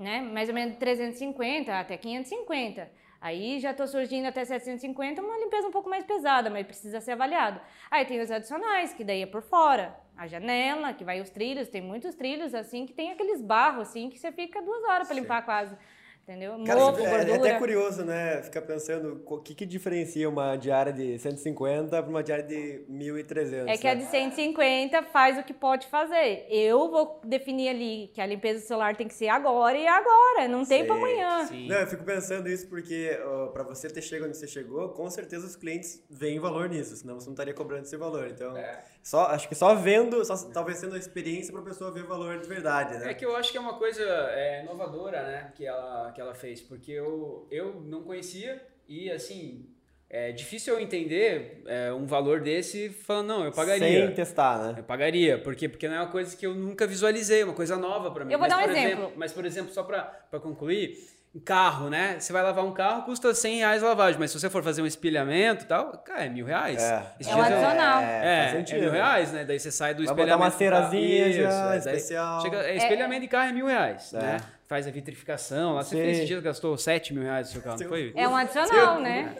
né? 0.00 0.22
Mais 0.22 0.48
ou 0.48 0.54
menos 0.54 0.76
350 0.78 1.78
até 1.78 1.96
550. 1.96 2.90
Aí 3.20 3.60
já 3.60 3.74
tô 3.74 3.86
surgindo 3.86 4.26
até 4.26 4.42
750, 4.42 5.20
uma 5.20 5.36
limpeza 5.36 5.68
um 5.68 5.70
pouco 5.70 5.90
mais 5.90 6.04
pesada, 6.04 6.48
mas 6.48 6.66
precisa 6.66 7.02
ser 7.02 7.12
avaliado. 7.12 7.60
Aí 7.90 8.06
tem 8.06 8.18
os 8.18 8.30
adicionais, 8.30 8.94
que 8.94 9.04
daí 9.04 9.20
é 9.20 9.26
por 9.26 9.42
fora. 9.42 9.94
A 10.16 10.26
janela, 10.26 10.94
que 10.94 11.04
vai 11.04 11.20
os 11.20 11.28
trilhos, 11.28 11.68
tem 11.68 11.82
muitos 11.82 12.14
trilhos 12.14 12.54
assim, 12.54 12.86
que 12.86 12.94
tem 12.94 13.10
aqueles 13.10 13.42
barros 13.42 13.88
assim, 13.88 14.08
que 14.08 14.18
você 14.18 14.32
fica 14.32 14.62
duas 14.62 14.82
horas 14.84 15.06
para 15.06 15.16
limpar 15.16 15.44
quase. 15.44 15.76
Entendeu? 16.22 16.52
Cara, 16.64 16.80
Mofo, 16.80 17.00
é, 17.00 17.04
é 17.04 17.10
gordura. 17.10 17.36
até 17.36 17.58
curioso, 17.58 18.04
né? 18.04 18.40
Ficar 18.42 18.62
pensando 18.62 19.20
o 19.26 19.38
que, 19.38 19.54
que 19.54 19.66
diferencia 19.66 20.28
uma 20.28 20.54
diária 20.54 20.92
de 20.92 21.18
150 21.18 21.88
para 21.88 22.08
uma 22.08 22.22
diária 22.22 22.44
de 22.44 22.84
1.300. 22.88 23.68
É 23.68 23.76
que 23.76 23.88
a 23.88 23.94
né? 23.94 24.04
de 24.04 24.10
150 24.10 25.02
faz 25.04 25.38
o 25.38 25.42
que 25.42 25.52
pode 25.52 25.88
fazer. 25.88 26.46
Eu 26.48 26.88
vou 26.90 27.20
definir 27.24 27.70
ali 27.70 28.10
que 28.14 28.20
a 28.20 28.26
limpeza 28.26 28.60
do 28.60 28.66
celular 28.66 28.94
tem 28.96 29.08
que 29.08 29.14
ser 29.14 29.28
agora 29.28 29.76
e 29.76 29.86
agora, 29.86 30.46
não 30.46 30.64
tem 30.64 30.86
para 30.86 30.94
amanhã. 30.94 31.46
Sim. 31.46 31.66
Não, 31.66 31.76
eu 31.76 31.86
fico 31.86 32.04
pensando 32.04 32.48
isso 32.48 32.68
porque 32.68 33.18
para 33.52 33.64
você 33.64 33.88
ter 33.88 34.02
chegado 34.02 34.28
onde 34.28 34.36
você 34.36 34.46
chegou, 34.46 34.90
com 34.90 35.10
certeza 35.10 35.46
os 35.46 35.56
clientes 35.56 36.04
veem 36.08 36.38
valor 36.38 36.68
nisso, 36.68 36.96
senão 36.96 37.18
você 37.18 37.26
não 37.26 37.32
estaria 37.32 37.54
cobrando 37.54 37.84
esse 37.84 37.96
valor. 37.96 38.28
Então, 38.28 38.56
É. 38.56 38.84
só, 39.02 39.26
acho 39.26 39.48
que 39.48 39.54
só 39.54 39.74
vendo, 39.74 40.24
só, 40.24 40.36
talvez 40.50 40.78
sendo 40.78 40.94
a 40.94 40.98
experiência 40.98 41.52
para 41.52 41.62
a 41.62 41.64
pessoa 41.64 41.90
ver 41.90 42.04
valor 42.04 42.38
de 42.38 42.48
verdade, 42.48 42.98
né? 42.98 43.10
É 43.10 43.14
que 43.14 43.24
eu 43.24 43.34
acho 43.36 43.50
que 43.50 43.58
é 43.58 43.60
uma 43.60 43.74
coisa 43.74 44.02
é, 44.02 44.62
inovadora, 44.62 45.22
né, 45.22 45.52
que 45.54 45.66
ela, 45.66 46.12
que 46.12 46.20
ela 46.20 46.34
fez, 46.34 46.60
porque 46.60 46.92
eu, 46.92 47.46
eu 47.50 47.80
não 47.80 48.02
conhecia 48.02 48.60
e, 48.86 49.10
assim, 49.10 49.66
é 50.12 50.32
difícil 50.32 50.74
eu 50.74 50.80
entender 50.80 51.62
é, 51.66 51.92
um 51.92 52.04
valor 52.04 52.40
desse 52.40 52.88
falando, 52.88 53.28
não, 53.28 53.44
eu 53.44 53.52
pagaria. 53.52 54.06
Sem 54.06 54.14
testar, 54.14 54.58
né? 54.58 54.74
Eu 54.78 54.82
pagaria, 54.82 55.38
porque 55.38 55.68
porque 55.68 55.86
não 55.86 55.94
é 55.94 56.00
uma 56.00 56.10
coisa 56.10 56.36
que 56.36 56.44
eu 56.44 56.52
nunca 56.52 56.84
visualizei, 56.84 57.44
uma 57.44 57.54
coisa 57.54 57.76
nova 57.76 58.10
pra 58.10 58.24
mim. 58.24 58.32
Eu 58.32 58.38
vou 58.40 58.48
mas, 58.48 58.56
dar 58.56 58.60
um 58.60 58.68
por 58.68 58.76
exemplo. 58.76 59.12
Mas, 59.14 59.32
por 59.32 59.44
exemplo, 59.44 59.72
só 59.72 59.84
pra 59.84 60.02
pra 60.02 60.40
concluir, 60.40 60.98
carro, 61.38 61.88
né? 61.88 62.16
Você 62.18 62.32
vai 62.32 62.42
lavar 62.42 62.64
um 62.64 62.72
carro, 62.72 63.02
custa 63.02 63.32
100 63.32 63.58
reais 63.58 63.84
a 63.84 63.88
lavagem, 63.88 64.18
mas 64.18 64.32
se 64.32 64.40
você 64.40 64.50
for 64.50 64.64
fazer 64.64 64.82
um 64.82 64.86
espelhamento 64.86 65.64
e 65.64 65.68
tal, 65.68 65.92
cara, 65.98 66.24
é 66.24 66.28
mil 66.28 66.44
reais. 66.44 66.82
É. 66.82 67.06
É 67.24 67.36
um 67.36 67.42
adicional. 67.42 68.00
É, 68.02 68.54
É, 68.56 68.64
é 68.68 68.80
mil 68.80 68.90
reais, 68.90 69.32
né? 69.32 69.44
Daí 69.44 69.60
você 69.60 69.70
sai 69.70 69.94
do 69.94 69.98
Vai 70.04 70.06
botar 70.14 70.22
espelhamento. 70.22 70.44
uma 70.44 70.50
cerazinha 70.50 71.28
Isso, 71.28 71.40
já, 71.42 71.74
é, 71.74 71.78
especial. 71.78 72.40
Chega, 72.40 72.56
é, 72.66 72.76
espelhamento 72.76 73.20
de 73.20 73.28
carro 73.28 73.48
é 73.50 73.52
mil 73.52 73.66
reais, 73.66 74.12
É. 74.12 74.18
né? 74.18 74.36
Faz 74.66 74.86
a 74.86 74.90
vitrificação. 74.90 75.74
Lá 75.74 75.82
você 75.82 75.96
fez 75.96 76.16
esses 76.16 76.28
dias, 76.28 76.40
gastou 76.42 76.76
7 76.76 77.12
mil 77.12 77.24
reais 77.24 77.48
no 77.48 77.52
seu 77.54 77.60
carro, 77.62 77.72
não 77.74 77.78
Seu- 77.78 77.88
foi? 77.88 78.12
É 78.16 78.28
um 78.28 78.36
adicional, 78.36 79.00
né? 79.00 79.34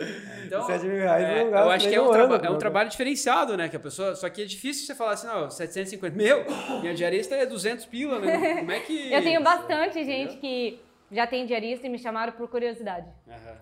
Então, 0.45 0.67
Sete 0.67 0.85
mil 0.87 0.97
reais 0.97 1.25
é, 1.25 1.43
eu 1.43 1.51
não 1.53 1.59
eu 1.59 1.71
acho 1.71 1.89
que 1.89 1.95
é 1.95 2.01
um, 2.03 2.11
ano, 2.13 2.35
é 2.35 2.51
um 2.51 2.53
pô. 2.55 2.59
trabalho 2.59 2.89
diferenciado, 2.91 3.57
né? 3.57 3.69
Que 3.69 3.77
a 3.77 3.81
pessoa. 3.81 4.17
Só 4.17 4.29
que 4.29 4.43
é 4.43 4.45
difícil 4.45 4.87
você 4.87 4.95
falar 4.95 5.13
assim, 5.13 5.29
não, 5.29 5.49
750. 5.49 6.17
Meu, 6.17 6.45
minha 6.81 6.95
diarista 6.95 7.37
é 7.37 7.47
200 7.47 7.87
pila, 7.87 8.19
né? 8.19 8.57
Como 8.59 8.73
é 8.73 8.81
que. 8.81 9.11
Eu 9.15 9.23
tenho 9.23 9.41
bastante 9.41 10.05
gente 10.05 10.37
que 10.39 10.81
já 11.11 11.27
tem 11.27 11.45
diarista 11.47 11.87
e 11.87 11.91
me 11.91 11.99
chamaram 11.99 12.33
por 12.33 12.49
curiosidade. 12.49 13.07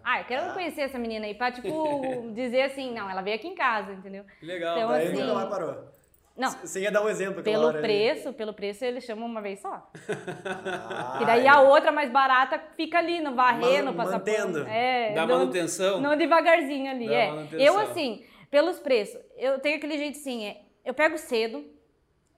Ah, 0.04 0.20
eu 0.20 0.24
quero 0.26 0.52
conhecer 0.52 0.82
essa 0.82 0.98
menina 0.98 1.26
aí 1.26 1.34
pra, 1.34 1.50
tipo, 1.50 2.30
dizer 2.34 2.62
assim, 2.62 2.92
não, 2.94 3.08
ela 3.10 3.22
veio 3.22 3.36
aqui 3.36 3.48
em 3.48 3.54
casa, 3.54 3.92
entendeu? 3.92 4.24
Legal. 4.42 4.76
Então, 4.76 4.88
Daí 4.90 5.06
assim, 5.08 5.16
nunca 5.22 5.34
mais 5.34 5.48
parou. 5.48 5.98
Não, 6.36 6.50
Você 6.52 6.82
ia 6.82 6.92
dar 6.92 7.02
um 7.02 7.08
exemplo. 7.08 7.42
pelo 7.42 7.66
hora 7.66 7.78
ali. 7.78 7.86
preço, 7.88 8.32
pelo 8.32 8.52
preço 8.52 8.84
eles 8.84 9.02
chamam 9.04 9.26
uma 9.26 9.40
vez 9.42 9.60
só. 9.60 9.90
Ah, 10.46 11.18
E 11.20 11.26
daí 11.26 11.48
a 11.48 11.60
outra 11.60 11.90
mais 11.90 12.10
barata 12.10 12.62
fica 12.76 12.98
ali 12.98 13.20
no 13.20 13.34
varrer, 13.34 13.82
Man- 13.82 13.90
no 13.90 13.94
passar 13.96 14.18
mantendo. 14.18 14.64
É, 14.68 15.12
Dá 15.14 15.26
no- 15.26 15.36
manutenção. 15.38 16.00
No 16.00 16.14
devagarzinho 16.16 16.90
ali, 16.90 17.08
Dá 17.08 17.14
é. 17.14 17.30
manutenção. 17.30 17.58
Eu, 17.60 17.78
assim, 17.80 18.24
pelos 18.50 18.78
preços, 18.78 19.20
eu 19.36 19.58
tenho 19.58 19.76
aquele 19.78 19.98
jeito 19.98 20.16
assim, 20.16 20.46
é, 20.46 20.60
eu 20.84 20.94
pego 20.94 21.18
cedo 21.18 21.64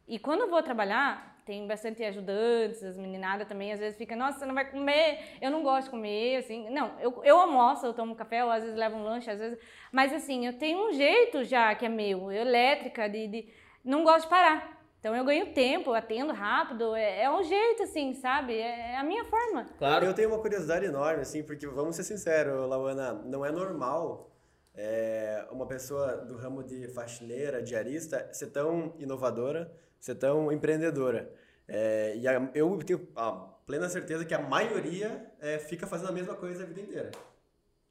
e 0.08 0.18
quando 0.18 0.40
eu 0.42 0.50
vou 0.50 0.62
trabalhar, 0.62 1.29
tem 1.50 1.66
bastante 1.66 2.04
ajudantes, 2.04 2.80
as 2.84 2.96
meninadas 2.96 3.48
também, 3.48 3.72
às 3.72 3.80
vezes 3.80 3.98
fica, 3.98 4.14
nossa, 4.14 4.38
você 4.38 4.46
não 4.46 4.54
vai 4.54 4.70
comer, 4.70 5.36
eu 5.42 5.50
não 5.50 5.64
gosto 5.64 5.86
de 5.86 5.90
comer, 5.90 6.36
assim. 6.36 6.70
Não, 6.70 6.96
eu, 7.00 7.20
eu 7.24 7.36
almoço, 7.40 7.84
eu 7.84 7.92
tomo 7.92 8.14
café, 8.14 8.44
ou 8.44 8.52
às 8.52 8.62
vezes 8.62 8.78
levo 8.78 8.96
um 8.96 9.02
lanche, 9.02 9.28
às 9.28 9.40
vezes. 9.40 9.58
Mas 9.90 10.12
assim, 10.12 10.46
eu 10.46 10.56
tenho 10.56 10.78
um 10.78 10.92
jeito 10.92 11.42
já 11.42 11.74
que 11.74 11.84
é 11.84 11.88
meu, 11.88 12.30
elétrica, 12.30 13.08
de. 13.08 13.26
de 13.26 13.48
não 13.84 14.04
gosto 14.04 14.26
de 14.26 14.28
parar. 14.28 14.80
Então 15.00 15.16
eu 15.16 15.24
ganho 15.24 15.52
tempo, 15.52 15.90
eu 15.90 15.94
atendo 15.94 16.32
rápido, 16.32 16.94
é, 16.94 17.24
é 17.24 17.30
um 17.30 17.42
jeito, 17.42 17.82
assim, 17.82 18.14
sabe? 18.14 18.54
É, 18.54 18.92
é 18.92 18.96
a 18.98 19.02
minha 19.02 19.24
forma. 19.24 19.66
Claro. 19.76 20.06
Eu 20.06 20.14
tenho 20.14 20.28
uma 20.28 20.38
curiosidade 20.38 20.84
enorme, 20.84 21.22
assim, 21.22 21.42
porque 21.42 21.66
vamos 21.66 21.96
ser 21.96 22.04
sinceros, 22.04 22.68
Lauana, 22.68 23.12
não 23.24 23.44
é 23.44 23.50
normal 23.50 24.30
é, 24.76 25.44
uma 25.50 25.66
pessoa 25.66 26.18
do 26.18 26.36
ramo 26.36 26.62
de 26.62 26.86
faxineira, 26.88 27.60
diarista, 27.60 28.28
ser 28.32 28.48
tão 28.48 28.94
inovadora, 29.00 29.72
ser 29.98 30.14
tão 30.14 30.50
empreendedora. 30.50 31.30
É, 31.72 32.16
e 32.16 32.26
a- 32.26 32.50
eu 32.54 32.76
tenho 32.85 33.06
a 33.14 33.30
plena 33.64 33.88
certeza 33.88 34.24
que 34.24 34.35
a 34.35 34.40
maioria 34.40 35.33
é, 35.40 35.59
fica 35.59 35.87
fazendo 35.87 36.09
a 36.09 36.12
mesma 36.12 36.35
coisa 36.35 36.64
a 36.64 36.66
vida 36.66 36.80
inteira. 36.80 37.11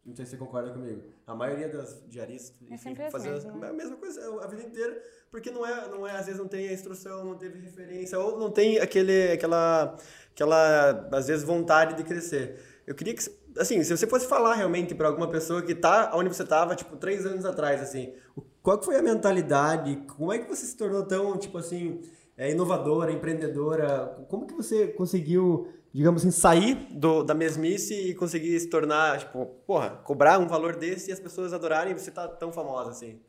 Não 0.06 0.16
sei 0.16 0.26
se 0.26 0.32
você 0.32 0.38
concorda 0.38 0.72
comigo. 0.72 1.04
A 1.26 1.36
maioria 1.36 1.70
das 1.70 2.02
diaristas 2.08 2.56
É 2.70 2.78
fica 2.78 3.10
fazendo 3.12 3.34
mesmas, 3.36 3.62
né? 3.62 3.70
a 3.70 3.74
mesma 3.74 3.96
coisa 3.98 4.44
a 4.44 4.48
vida 4.48 4.64
inteira, 4.64 5.02
porque 5.32 5.50
não 5.52 5.66
é, 5.66 5.88
não 5.88 6.06
é, 6.08 6.12
às 6.16 6.26
vezes 6.26 6.40
não 6.42 6.48
tem 6.48 6.68
a 6.68 6.74
instrução, 6.74 7.24
não 7.24 7.36
teve 7.38 7.60
referência, 7.60 8.20
ou 8.20 8.38
não 8.38 8.50
tem 8.52 8.80
aquele, 8.80 9.32
aquela, 9.34 9.96
aquela, 10.34 11.10
às 11.12 11.28
vezes, 11.28 11.44
vontade 11.44 11.96
de 11.96 12.04
crescer. 12.04 12.60
Eu 12.88 12.96
queria 12.96 13.14
que, 13.14 13.24
assim, 13.58 13.84
se 13.84 13.96
você 13.96 14.08
fosse 14.08 14.26
falar 14.28 14.56
realmente 14.56 14.96
para 14.96 15.08
alguma 15.08 15.30
pessoa 15.30 15.62
que 15.62 15.76
tá 15.76 16.12
onde 16.16 16.30
você 16.30 16.44
estava, 16.44 16.76
tipo, 16.76 16.98
três 16.98 17.26
anos 17.26 17.46
atrás, 17.46 17.80
assim, 17.82 18.14
qual 18.64 18.80
que 18.80 18.86
foi 18.86 18.96
a 18.96 19.02
mentalidade, 19.04 19.96
como 20.18 20.34
é 20.34 20.40
que 20.40 20.48
você 20.50 20.66
se 20.66 20.76
tornou 20.76 21.06
tão, 21.06 21.38
tipo 21.38 21.58
assim, 21.58 22.02
é, 22.40 22.50
inovadora, 22.52 23.12
empreendedora, 23.12 24.26
como 24.30 24.48
que 24.48 24.54
você 24.54 24.88
conseguiu, 24.88 25.68
digamos 25.94 26.22
assim, 26.22 26.32
sair 26.32 26.76
do, 26.90 27.22
da 27.22 27.34
mesmice 27.34 27.94
e 27.94 28.16
conseguir 28.16 28.58
se 28.58 28.70
tornar, 28.70 29.20
tipo, 29.20 29.46
porra, 29.68 29.90
cobrar 30.06 30.40
um 30.40 30.48
valor 30.48 30.78
desse 30.78 31.10
e 31.10 31.14
as 31.14 31.20
pessoas 31.20 31.52
adorarem 31.52 31.94
você 31.94 32.10
tá 32.10 32.30
tão 32.30 32.50
famosa, 32.54 32.92
assim? 32.92 33.22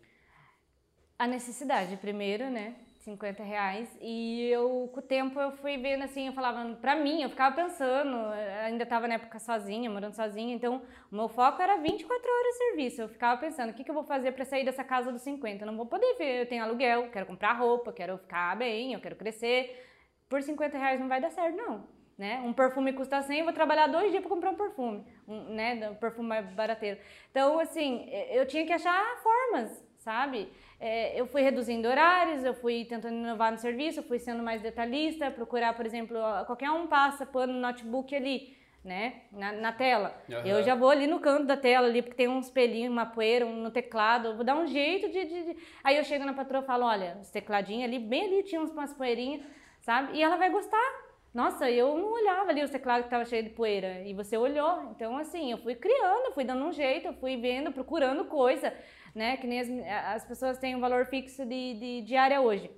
A 1.18 1.27
necessidade, 1.27 1.96
primeiro, 1.96 2.49
né? 2.51 2.77
50 3.01 3.43
reais. 3.43 3.89
E 4.01 4.49
eu, 4.51 4.91
com 4.93 5.01
o 5.01 5.03
tempo, 5.03 5.41
eu 5.41 5.53
fui 5.53 5.77
vendo 5.79 6.05
assim, 6.05 6.27
eu 6.27 6.33
falava, 6.33 6.75
pra 6.77 6.95
mim, 6.95 7.23
eu 7.23 7.31
ficava 7.31 7.55
pensando, 7.55 8.17
ainda 8.65 8.85
tava 8.85 9.09
na 9.09 9.15
época 9.15 9.39
sozinha, 9.39 9.91
morando 9.91 10.15
sozinha, 10.15 10.55
então 10.55 10.83
o 11.11 11.17
meu 11.17 11.29
foco 11.29 11.61
era 11.63 11.77
24 11.79 12.31
horas 12.31 12.53
de 12.53 12.59
serviço. 12.59 13.03
Eu 13.03 13.09
ficava 13.09 13.41
pensando, 13.41 13.71
o 13.71 13.75
que, 13.75 13.85
que 13.85 13.91
eu 13.91 13.95
vou 13.95 14.05
fazer 14.05 14.33
pra 14.33 14.45
sair 14.45 14.65
dessa 14.65 14.85
casa 14.85 15.11
dos 15.11 15.23
50? 15.23 15.63
Eu 15.63 15.67
não 15.67 15.77
vou 15.77 15.87
poder 15.87 16.15
ver, 16.17 16.43
eu 16.43 16.47
tenho 16.47 16.63
aluguel, 16.63 17.11
quero 17.11 17.27
comprar 17.27 17.53
roupa, 17.55 17.93
quero 17.93 18.19
ficar 18.19 18.57
bem, 18.57 18.93
eu 18.93 19.01
quero 19.01 19.17
crescer. 19.17 19.87
Por 20.29 20.43
50 20.43 20.77
reais 20.79 21.01
não 21.01 21.09
vai 21.09 21.21
dar 21.21 21.31
certo, 21.31 21.57
não. 21.57 21.89
Né? 22.19 22.39
Um 22.45 22.53
perfume 22.53 22.93
custa 22.93 23.23
100, 23.23 23.39
eu 23.39 23.45
vou 23.47 23.55
trabalhar 23.55 23.87
dois 23.87 24.11
dias 24.11 24.21
para 24.21 24.29
comprar 24.29 24.51
um 24.51 24.55
perfume, 24.55 25.07
um, 25.27 25.55
né? 25.55 25.89
Um 25.89 25.95
perfume 25.95 26.29
mais 26.29 26.47
barateiro. 26.53 27.01
Então, 27.31 27.59
assim, 27.59 28.11
eu 28.31 28.47
tinha 28.47 28.67
que 28.67 28.75
achar 28.75 29.03
formas, 29.23 29.83
sabe? 30.01 30.49
É, 30.79 31.19
eu 31.21 31.27
fui 31.27 31.43
reduzindo 31.43 31.87
horários, 31.89 32.43
eu 32.45 32.55
fui 32.55 32.85
tentando 32.85 33.15
inovar 33.15 33.53
no 33.53 33.59
serviço, 33.59 34.01
eu 34.01 34.05
fui 34.05 34.19
sendo 34.19 34.43
mais 34.43 34.61
detalhista, 34.63 35.31
procurar, 35.31 35.75
por 35.75 35.87
exemplo, 35.87 36.17
qualquer 36.47 36.71
um 36.71 36.87
passa 36.87 37.25
pano 37.25 37.53
no 37.53 37.61
notebook 37.61 38.15
ali, 38.17 38.57
né? 38.83 39.23
Na, 39.31 39.53
na 39.53 39.73
tela. 39.73 40.15
Aham. 40.31 40.47
Eu 40.47 40.63
já 40.63 40.75
vou 40.75 40.89
ali 40.91 41.07
no 41.07 41.21
canto 41.21 41.45
da 41.45 41.57
tela, 41.57 41.87
ali, 41.87 42.01
porque 42.03 42.17
tem 42.17 42.29
uns 42.29 42.51
pelinhos, 42.51 42.91
uma 42.91 43.05
poeira 43.07 43.45
um 43.47 43.57
no 43.57 43.71
teclado, 43.71 44.29
eu 44.29 44.35
vou 44.37 44.45
dar 44.45 44.57
um 44.57 44.67
jeito 44.67 45.11
de, 45.11 45.25
de- 45.25 45.45
de- 45.53 45.57
Aí 45.85 45.97
eu 45.99 46.05
chego 46.05 46.25
na 46.25 46.33
patroa 46.33 46.63
e 46.63 46.67
falo, 46.67 46.87
olha, 46.87 47.19
os 47.21 47.31
tecladinhos 47.31 47.85
ali, 47.85 47.99
bem 47.99 48.25
ali 48.25 48.43
tinha 48.43 48.61
umas 48.63 48.93
poeirinhas, 48.95 49.43
sabe? 49.83 50.17
E 50.17 50.23
ela 50.23 50.37
vai 50.37 50.49
gostar. 50.51 51.11
Nossa, 51.33 51.71
eu 51.71 51.97
não 51.97 52.11
olhava 52.13 52.51
ali 52.51 52.61
os 52.65 52.71
teclados 52.71 53.03
que 53.03 53.07
estavam 53.07 53.25
cheios 53.25 53.45
de 53.45 53.51
poeira. 53.53 54.01
E 54.05 54.13
você 54.13 54.37
olhou. 54.37 54.91
Então, 54.91 55.17
assim, 55.17 55.53
eu 55.53 55.59
fui 55.59 55.77
criando, 55.77 56.33
fui 56.33 56.43
dando 56.43 56.65
um 56.65 56.73
jeito, 56.73 57.07
eu 57.07 57.13
fui 57.13 57.37
vendo, 57.37 57.71
procurando 57.71 58.25
coisa, 58.25 58.75
né? 59.14 59.37
Que 59.37 59.46
nem 59.46 59.61
as, 59.61 59.68
as 60.16 60.25
pessoas 60.25 60.59
têm 60.59 60.75
um 60.77 60.81
valor 60.81 61.07
fixo 61.07 61.44
de, 61.44 61.75
de 61.75 62.03
diária 62.03 62.40
hoje. 62.40 62.70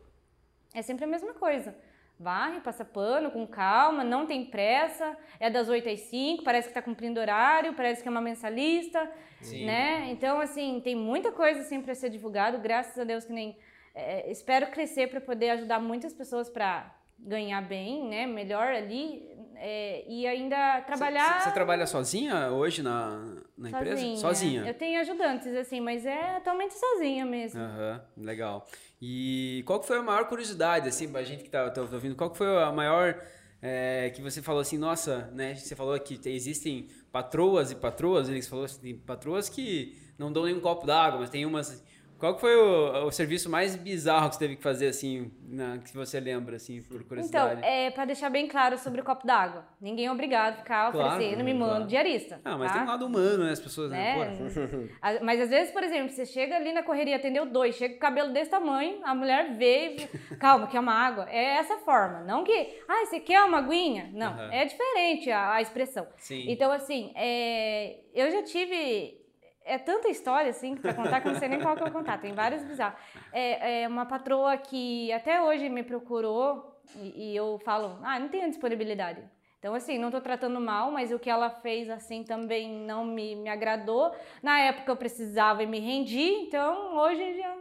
É 0.74 0.82
sempre 0.82 1.04
a 1.04 1.08
mesma 1.08 1.34
coisa. 1.34 1.74
Varre, 2.18 2.60
passa 2.60 2.84
pano, 2.84 3.30
com 3.30 3.46
calma, 3.46 4.04
não 4.04 4.26
tem 4.26 4.44
pressa, 4.44 5.16
é 5.40 5.50
das 5.50 5.68
8 5.68 5.88
às 5.88 6.00
5, 6.00 6.44
parece 6.44 6.68
que 6.68 6.70
está 6.70 6.80
cumprindo 6.80 7.18
horário, 7.18 7.74
parece 7.74 8.00
que 8.00 8.08
é 8.08 8.10
uma 8.10 8.20
mensalista, 8.20 9.10
Sim. 9.40 9.64
né? 9.66 10.06
Então, 10.10 10.40
assim, 10.40 10.80
tem 10.84 10.94
muita 10.94 11.32
coisa 11.32 11.60
assim 11.60 11.80
para 11.80 11.94
ser 11.94 12.10
divulgado, 12.10 12.58
graças 12.58 12.96
a 12.96 13.04
Deus 13.04 13.24
que 13.24 13.32
nem... 13.32 13.58
é, 13.94 14.30
espero 14.30 14.70
crescer 14.70 15.08
para 15.08 15.20
poder 15.20 15.50
ajudar 15.50 15.80
muitas 15.80 16.12
pessoas 16.12 16.48
para 16.48 16.94
ganhar 17.26 17.60
bem, 17.62 18.08
né? 18.08 18.26
Melhor 18.26 18.68
ali 18.68 19.32
é, 19.64 20.04
e 20.08 20.26
ainda 20.26 20.80
trabalhar... 20.80 21.40
Você, 21.40 21.52
trabalha 21.52 21.86
sozinha 21.86 22.50
hoje 22.50 22.82
na, 22.82 23.36
na 23.56 23.70
empresa? 23.70 24.16
Sozinha. 24.16 24.64
Eu 24.66 24.74
tenho 24.74 25.00
ajudantes, 25.00 25.54
assim, 25.54 25.80
mas 25.80 26.04
é 26.04 26.36
atualmente 26.36 26.74
sozinha 26.74 27.24
mesmo. 27.24 27.60
Aham, 27.60 28.04
legal. 28.16 28.66
E 29.00 29.62
qual 29.64 29.78
que 29.78 29.86
foi 29.86 29.98
a 29.98 30.02
maior 30.02 30.26
curiosidade, 30.26 30.88
assim, 30.88 31.10
pra 31.10 31.22
gente 31.22 31.44
que 31.44 31.48
tá, 31.48 31.70
tá 31.70 31.80
ouvindo, 31.80 32.16
qual 32.16 32.30
que 32.30 32.38
foi 32.38 32.60
a 32.60 32.72
maior 32.72 33.20
é, 33.62 34.10
que 34.10 34.20
você 34.20 34.42
falou 34.42 34.60
assim, 34.60 34.76
nossa, 34.76 35.30
né, 35.32 35.54
você 35.54 35.76
falou 35.76 35.96
que 36.00 36.18
tem- 36.18 36.34
existem 36.34 36.88
patroas 37.12 37.70
e 37.70 37.76
patroas, 37.76 38.28
ele 38.28 38.42
falou 38.42 38.64
assim, 38.64 38.80
tem 38.80 38.98
patroas 38.98 39.48
que 39.48 39.96
não 40.18 40.32
dão 40.32 40.44
nem 40.44 40.56
um 40.56 40.60
copo 40.60 40.84
d'água, 40.84 41.20
mas 41.20 41.30
tem 41.30 41.46
umas... 41.46 41.84
Qual 42.22 42.36
que 42.36 42.40
foi 42.40 42.54
o, 42.54 43.06
o 43.06 43.10
serviço 43.10 43.50
mais 43.50 43.74
bizarro 43.74 44.28
que 44.28 44.36
você 44.36 44.38
teve 44.38 44.54
que 44.54 44.62
fazer, 44.62 44.86
assim, 44.86 45.32
na- 45.48 45.78
que 45.78 45.92
você 45.92 46.20
lembra, 46.20 46.54
assim, 46.54 46.80
por 46.80 46.94
Então, 46.98 47.08
curiosidade? 47.08 47.60
é 47.64 47.90
para 47.90 48.04
deixar 48.04 48.30
bem 48.30 48.46
claro 48.46 48.78
sobre 48.78 49.00
o 49.00 49.04
copo 49.04 49.26
d'água. 49.26 49.64
Ninguém 49.80 50.06
é 50.06 50.12
obrigado 50.12 50.52
a 50.54 50.56
ficar 50.58 50.92
Claro, 50.92 51.08
oferecendo 51.08 51.38
claro. 51.40 51.44
mimando 51.44 51.86
diarista. 51.88 52.40
Ah, 52.44 52.56
mas 52.56 52.70
tá? 52.70 52.74
tem 52.78 52.86
um 52.86 52.90
lado 52.90 53.06
humano, 53.06 53.42
né, 53.44 53.50
as 53.50 53.58
pessoas, 53.58 53.90
né, 53.90 54.36
né? 54.38 54.88
A- 55.02 55.18
Mas 55.24 55.40
às 55.40 55.50
vezes, 55.50 55.72
por 55.72 55.82
exemplo, 55.82 56.10
você 56.10 56.24
chega 56.24 56.54
ali 56.54 56.72
na 56.72 56.84
correria, 56.84 57.16
atendeu 57.16 57.44
dois, 57.44 57.74
chega 57.74 57.94
com 57.94 57.98
o 57.98 58.00
cabelo 58.00 58.32
desse 58.32 58.52
tamanho, 58.52 59.00
a 59.02 59.16
mulher 59.16 59.56
vê 59.56 59.96
e 59.96 60.06
calma, 60.38 60.68
quer 60.68 60.78
uma 60.78 60.94
água. 60.94 61.26
É 61.28 61.56
essa 61.56 61.78
forma. 61.78 62.20
Não 62.20 62.44
que, 62.44 62.78
ah, 62.88 63.04
você 63.04 63.18
quer 63.18 63.42
uma 63.42 63.58
aguinha? 63.58 64.10
Não, 64.14 64.30
Aham. 64.32 64.52
é 64.52 64.64
diferente 64.64 65.28
a, 65.28 65.54
a 65.54 65.60
expressão. 65.60 66.06
Sim. 66.18 66.44
Então, 66.48 66.70
assim, 66.70 67.12
é, 67.16 67.96
eu 68.14 68.30
já 68.30 68.44
tive. 68.44 69.20
É 69.64 69.78
tanta 69.78 70.08
história, 70.08 70.50
assim, 70.50 70.76
pra 70.76 70.92
contar 70.94 71.20
que 71.20 71.28
eu 71.28 71.32
não 71.32 71.38
sei 71.38 71.48
nem 71.48 71.60
qual 71.60 71.76
que 71.76 71.82
eu 71.82 71.90
vou 71.90 72.00
contar. 72.00 72.18
Tem 72.18 72.32
vários 72.32 72.62
bizarros. 72.64 72.98
É, 73.32 73.82
é 73.82 73.88
uma 73.88 74.06
patroa 74.06 74.56
que 74.56 75.12
até 75.12 75.40
hoje 75.40 75.68
me 75.68 75.82
procurou 75.82 76.80
e, 76.96 77.32
e 77.32 77.36
eu 77.36 77.60
falo, 77.64 77.98
ah, 78.02 78.18
não 78.18 78.28
tenho 78.28 78.48
disponibilidade. 78.48 79.22
Então, 79.58 79.74
assim, 79.74 79.96
não 79.96 80.10
tô 80.10 80.20
tratando 80.20 80.60
mal, 80.60 80.90
mas 80.90 81.12
o 81.12 81.18
que 81.20 81.30
ela 81.30 81.48
fez, 81.48 81.88
assim, 81.88 82.24
também 82.24 82.68
não 82.68 83.04
me, 83.04 83.36
me 83.36 83.48
agradou. 83.48 84.12
Na 84.42 84.58
época 84.58 84.90
eu 84.90 84.96
precisava 84.96 85.62
e 85.62 85.66
me 85.66 85.78
rendi, 85.78 86.28
então 86.46 86.96
hoje 86.96 87.38
já 87.38 87.56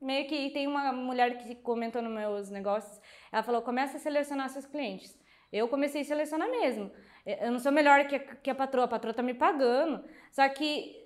meio 0.00 0.26
que 0.28 0.50
tem 0.50 0.66
uma 0.66 0.92
mulher 0.92 1.38
que 1.38 1.54
comentou 1.56 2.02
nos 2.02 2.12
meus 2.12 2.50
negócios, 2.50 3.00
ela 3.30 3.42
falou, 3.42 3.62
começa 3.62 3.96
a 3.96 4.00
selecionar 4.00 4.48
seus 4.50 4.66
clientes. 4.66 5.18
Eu 5.52 5.68
comecei 5.68 6.02
a 6.02 6.04
selecionar 6.04 6.48
mesmo. 6.50 6.90
Eu 7.26 7.52
não 7.52 7.58
sou 7.58 7.70
melhor 7.70 8.06
que 8.06 8.16
a, 8.16 8.18
que 8.18 8.50
a 8.50 8.54
patroa, 8.54 8.84
a 8.84 8.88
patroa 8.88 9.12
tá 9.12 9.22
me 9.22 9.34
pagando. 9.34 10.02
Só 10.30 10.48
que 10.48 11.01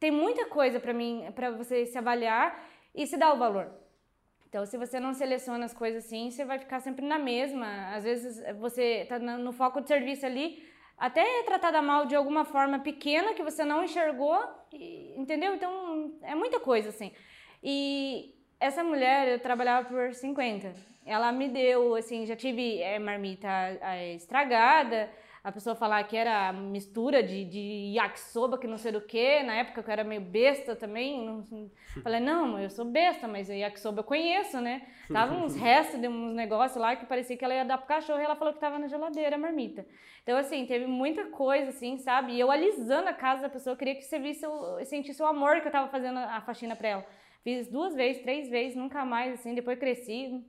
tem 0.00 0.10
muita 0.10 0.46
coisa 0.46 0.80
para 0.80 0.94
mim, 0.94 1.26
para 1.34 1.50
você 1.50 1.84
se 1.84 1.98
avaliar 1.98 2.66
e 2.94 3.06
se 3.06 3.18
dar 3.18 3.34
o 3.34 3.38
valor. 3.38 3.70
Então, 4.48 4.66
se 4.66 4.76
você 4.76 4.98
não 4.98 5.12
seleciona 5.12 5.64
as 5.64 5.74
coisas 5.74 6.04
assim, 6.04 6.30
você 6.30 6.44
vai 6.44 6.58
ficar 6.58 6.80
sempre 6.80 7.06
na 7.06 7.18
mesma. 7.18 7.94
Às 7.94 8.02
vezes 8.02 8.42
você 8.58 9.06
tá 9.08 9.18
no 9.18 9.52
foco 9.52 9.80
de 9.80 9.86
serviço 9.86 10.26
ali, 10.26 10.66
até 10.98 11.20
é 11.40 11.42
tratada 11.44 11.80
mal 11.80 12.06
de 12.06 12.16
alguma 12.16 12.44
forma 12.44 12.78
pequena 12.78 13.34
que 13.34 13.42
você 13.42 13.64
não 13.64 13.84
enxergou, 13.84 14.36
entendeu? 15.16 15.54
Então, 15.54 16.18
é 16.22 16.34
muita 16.34 16.58
coisa 16.58 16.88
assim. 16.88 17.12
E 17.62 18.34
essa 18.58 18.82
mulher, 18.82 19.28
eu 19.28 19.38
trabalhava 19.38 19.88
por 19.88 20.14
50. 20.14 20.74
Ela 21.06 21.30
me 21.30 21.48
deu, 21.48 21.94
assim, 21.94 22.26
já 22.26 22.34
tive 22.34 22.80
é, 22.80 22.98
marmita 22.98 23.48
é, 23.48 24.14
estragada, 24.14 25.10
a 25.42 25.50
pessoa 25.50 25.74
falar 25.74 26.02
que 26.04 26.16
era 26.16 26.52
mistura 26.52 27.22
de, 27.22 27.44
de 27.44 27.94
yakisoba, 27.96 28.58
que 28.58 28.66
não 28.66 28.76
sei 28.76 28.92
do 28.92 29.00
que. 29.00 29.42
Na 29.42 29.54
época 29.54 29.80
eu 29.80 29.92
era 29.92 30.04
meio 30.04 30.20
besta 30.20 30.76
também. 30.76 31.24
Não, 31.24 31.70
falei, 32.02 32.20
não, 32.20 32.58
eu 32.58 32.68
sou 32.68 32.84
besta, 32.84 33.26
mas 33.26 33.48
yakisoba 33.48 34.00
eu 34.00 34.04
conheço, 34.04 34.60
né? 34.60 34.82
Tava 35.12 35.34
uns 35.34 35.56
restos 35.56 36.00
de 36.00 36.08
uns 36.08 36.34
negócios 36.34 36.80
lá 36.80 36.94
que 36.96 37.06
parecia 37.06 37.36
que 37.36 37.44
ela 37.44 37.54
ia 37.54 37.64
dar 37.64 37.78
pro 37.78 37.86
cachorro 37.86 38.20
e 38.20 38.24
ela 38.24 38.36
falou 38.36 38.52
que 38.52 38.60
tava 38.60 38.78
na 38.78 38.86
geladeira, 38.86 39.36
a 39.36 39.38
marmita. 39.38 39.86
Então, 40.22 40.36
assim, 40.36 40.66
teve 40.66 40.86
muita 40.86 41.26
coisa, 41.26 41.70
assim, 41.70 41.96
sabe? 41.98 42.34
E 42.34 42.40
eu 42.40 42.50
alisando 42.50 43.08
a 43.08 43.14
casa 43.14 43.42
da 43.42 43.48
pessoa, 43.48 43.72
eu 43.72 43.78
queria 43.78 43.94
que 43.94 44.02
você 44.02 44.18
visse, 44.18 44.46
o, 44.46 44.84
sentisse 44.84 45.22
o 45.22 45.26
amor 45.26 45.60
que 45.60 45.68
eu 45.68 45.72
tava 45.72 45.88
fazendo 45.88 46.18
a 46.18 46.40
faxina 46.42 46.76
pra 46.76 46.88
ela. 46.88 47.06
Fiz 47.42 47.68
duas 47.68 47.94
vezes, 47.94 48.22
três 48.22 48.48
vezes, 48.48 48.76
nunca 48.76 49.04
mais, 49.04 49.32
assim, 49.34 49.54
depois 49.54 49.78
cresci. 49.78 50.44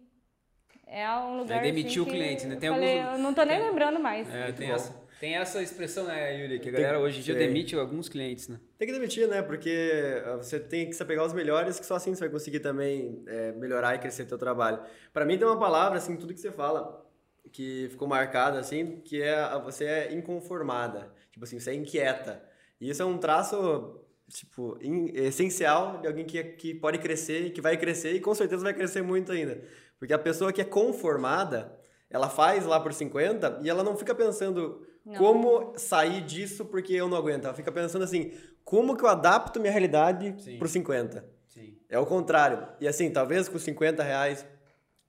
É 0.91 1.10
um 1.19 1.38
lugar. 1.38 1.60
Aí 1.60 1.71
demitiu 1.71 2.04
assim, 2.04 2.12
o 2.12 2.13
cliente, 2.13 2.45
né? 2.45 2.58
Tem 2.58 2.69
falei, 2.69 2.99
alguns... 2.99 3.17
Eu 3.17 3.23
não 3.23 3.34
tô 3.34 3.43
nem 3.43 3.58
tem... 3.58 3.69
lembrando 3.69 3.97
mais. 3.97 4.30
É, 4.30 4.51
tem 4.51 4.69
essa, 4.69 4.93
tem 5.21 5.36
essa 5.38 5.63
expressão, 5.63 6.04
né, 6.04 6.38
Yuri? 6.38 6.60
Que 6.60 6.67
a 6.67 6.71
galera 6.73 6.99
hoje 6.99 7.19
em 7.19 7.21
dia 7.21 7.34
tem. 7.34 7.47
demite 7.47 7.73
alguns 7.77 8.10
clientes, 8.10 8.49
né? 8.49 8.60
Tem 8.77 8.86
que 8.86 8.93
demitir, 8.93 9.25
né? 9.25 9.41
Porque 9.41 10.21
você 10.36 10.60
tem 10.60 10.89
que 10.89 10.93
se 10.93 11.01
apegar 11.01 11.23
aos 11.23 11.32
melhores, 11.32 11.80
que 11.80 11.86
só 11.86 11.95
assim 11.95 12.13
você 12.13 12.19
vai 12.19 12.30
conseguir 12.30 12.60
também 12.60 13.23
é, 13.25 13.54
melhorar 13.54 13.95
e 13.95 13.99
crescer 13.99 14.25
teu 14.25 14.38
trabalho. 14.38 14.82
Para 15.13 15.23
mim 15.23 15.38
tem 15.38 15.47
uma 15.47 15.58
palavra, 15.58 15.97
assim, 15.97 16.17
tudo 16.17 16.34
que 16.34 16.41
você 16.41 16.51
fala, 16.51 17.10
que 17.54 17.88
ficou 17.89 18.06
marcada, 18.06 18.60
assim, 18.60 18.99
que 19.06 19.21
é 19.21 19.58
você 19.63 19.86
é 19.86 20.13
inconformada. 20.13 21.10
Tipo 21.32 21.45
assim, 21.45 21.58
você 21.58 21.71
é 21.71 21.75
inquieta. 21.75 22.43
E 22.82 22.89
isso 22.89 23.01
é 23.01 23.06
um 23.06 23.17
traço 23.17 24.01
tipo, 24.27 24.77
in, 24.82 25.12
essencial 25.13 26.01
de 26.01 26.08
alguém 26.08 26.25
que, 26.25 26.43
que 26.43 26.73
pode 26.73 26.97
crescer 26.97 27.45
e 27.45 27.49
que 27.49 27.62
vai 27.62 27.77
crescer 27.77 28.13
e 28.13 28.19
com 28.19 28.34
certeza 28.34 28.63
vai 28.63 28.73
crescer 28.73 29.01
muito 29.01 29.32
ainda. 29.32 29.62
Porque 30.01 30.15
a 30.15 30.17
pessoa 30.17 30.51
que 30.51 30.59
é 30.59 30.65
conformada, 30.65 31.77
ela 32.09 32.27
faz 32.27 32.65
lá 32.65 32.79
por 32.79 32.91
50 32.91 33.59
e 33.61 33.69
ela 33.69 33.83
não 33.83 33.95
fica 33.95 34.15
pensando 34.15 34.83
não. 35.05 35.13
como 35.13 35.77
sair 35.77 36.21
disso 36.21 36.65
porque 36.65 36.91
eu 36.91 37.07
não 37.07 37.15
aguento. 37.15 37.45
Ela 37.45 37.53
fica 37.53 37.71
pensando 37.71 38.03
assim, 38.03 38.31
como 38.63 38.97
que 38.97 39.03
eu 39.03 39.07
adapto 39.07 39.59
minha 39.59 39.71
realidade 39.71 40.35
para 40.57 40.65
os 40.65 40.71
50? 40.71 41.23
Sim. 41.47 41.77
É 41.87 41.99
o 41.99 42.05
contrário. 42.07 42.67
E 42.79 42.87
assim, 42.87 43.11
talvez 43.11 43.47
com 43.47 43.59
50 43.59 44.01
reais 44.01 44.43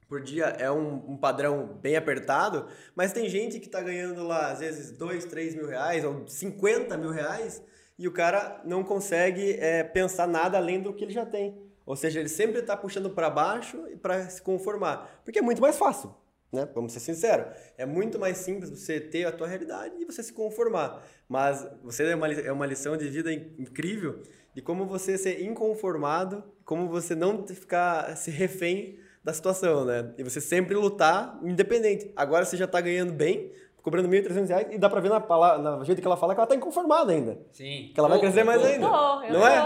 por 0.07 0.21
dia 0.21 0.45
é 0.59 0.71
um, 0.71 1.13
um, 1.13 1.17
padrão 1.17 1.79
bem 1.81 1.97
apertado, 1.97 2.67
mas 2.95 3.15
tem 3.15 3.31
gente 3.31 3.59
que 3.59 3.65
está 3.65 3.81
ganhando 3.81 4.23
lá, 4.25 4.53
às 4.53 4.59
vezes, 4.59 4.91
2, 4.91 5.25
3 5.25 5.55
mil 5.55 5.69
reais 5.69 6.05
ou 6.05 6.29
50 6.29 6.99
mil 6.99 7.13
reais 7.13 7.65
e 7.99 8.07
o 8.07 8.13
cara 8.13 8.61
não 8.67 8.85
consegue 8.85 9.53
é, 9.59 9.83
pensar 9.83 10.29
nada 10.29 10.59
além 10.59 10.83
do 10.83 10.93
que 10.93 11.03
ele 11.03 11.15
já 11.15 11.25
tem. 11.25 11.72
Ou 11.85 11.97
seja, 11.97 12.21
ele 12.21 12.29
sempre 12.29 12.61
está 12.61 12.77
puxando 12.77 13.11
para 13.11 13.29
baixo 13.31 13.79
para 14.01 14.29
se 14.29 14.41
conformar, 14.41 15.21
porque 15.25 15.39
é 15.39 15.43
muito 15.43 15.61
mais 15.61 15.77
fácil, 15.77 16.15
né? 16.53 16.69
Vamos 16.75 16.93
ser 16.93 17.01
sinceros. 17.01 17.47
É 17.77 17.87
muito 17.87 18.19
mais 18.19 18.39
simples 18.39 18.71
você 18.71 19.01
ter 19.01 19.25
a 19.25 19.33
tua 19.33 19.47
realidade 19.47 19.95
e 19.99 20.05
você 20.05 20.23
se 20.23 20.33
conformar. 20.33 21.03
Mas 21.29 21.67
você 21.83 22.05
é 22.05 22.15
uma, 22.15 22.33
é 22.33 22.53
uma 22.53 22.67
lição 22.67 22.97
de 22.97 23.09
vida 23.09 23.33
incrível 23.33 24.23
de 24.55 24.61
como 24.61 24.87
você 24.87 25.17
ser 25.17 25.43
inconformado, 25.43 26.45
como 26.65 26.89
você 26.89 27.15
não 27.15 27.47
ficar 27.47 28.17
se 28.17 28.31
refém 28.31 28.99
da 29.25 29.33
situação, 29.33 29.85
né? 29.85 30.13
E 30.19 30.23
você 30.23 30.41
sempre 30.41 30.75
lutar 30.75 31.39
independente. 31.43 32.13
Agora 32.17 32.45
você 32.45 32.57
já 32.57 32.65
está 32.65 32.81
ganhando 32.81 33.13
bem, 33.13 33.53
cobrando 33.83 34.09
1.300 34.09 34.49
reais 34.49 34.67
e 34.71 34.79
dá 34.79 34.89
pra 34.89 35.01
ver 35.01 35.11
na, 35.11 35.21
palavra, 35.21 35.59
na 35.59 35.85
jeito 35.85 36.01
que 36.01 36.07
ela 36.07 36.17
fala 36.17 36.35
que 36.35 36.41
ela 36.41 36.47
tá 36.47 36.55
inconformada 36.55 37.13
ainda. 37.13 37.39
Sim. 37.51 37.91
Que 37.93 37.99
ela 37.99 38.09
vai 38.09 38.21
crescer 38.21 38.45
mais 38.45 38.65
ainda. 38.65 38.89
Tô, 38.89 39.23
eu 39.23 39.33
não 39.33 39.47
é? 39.47 39.63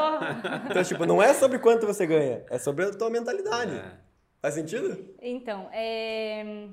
Então, 0.71 0.83
tipo, 0.83 1.07
não 1.07 1.23
é 1.23 1.35
sobre 1.35 1.59
quanto 1.59 1.87
você 1.87 2.07
ganha, 2.07 2.45
é 2.51 2.59
sobre 2.59 2.87
a 2.87 2.91
tua 2.91 3.11
mentalidade. 3.11 3.77
É. 3.77 3.93
Faz 4.41 4.55
sentido? 4.55 5.15
Então, 5.21 5.69
é... 5.73 6.69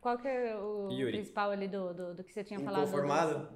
Qual 0.00 0.18
que 0.18 0.26
é 0.26 0.56
o 0.56 0.90
Yuri. 0.90 1.12
principal 1.12 1.50
ali 1.50 1.68
do, 1.68 1.94
do, 1.94 2.14
do, 2.14 2.24
que 2.24 2.32
você 2.32 2.42
tinha 2.42 2.58
falado? 2.58 2.82
Inconformado? 2.82 3.48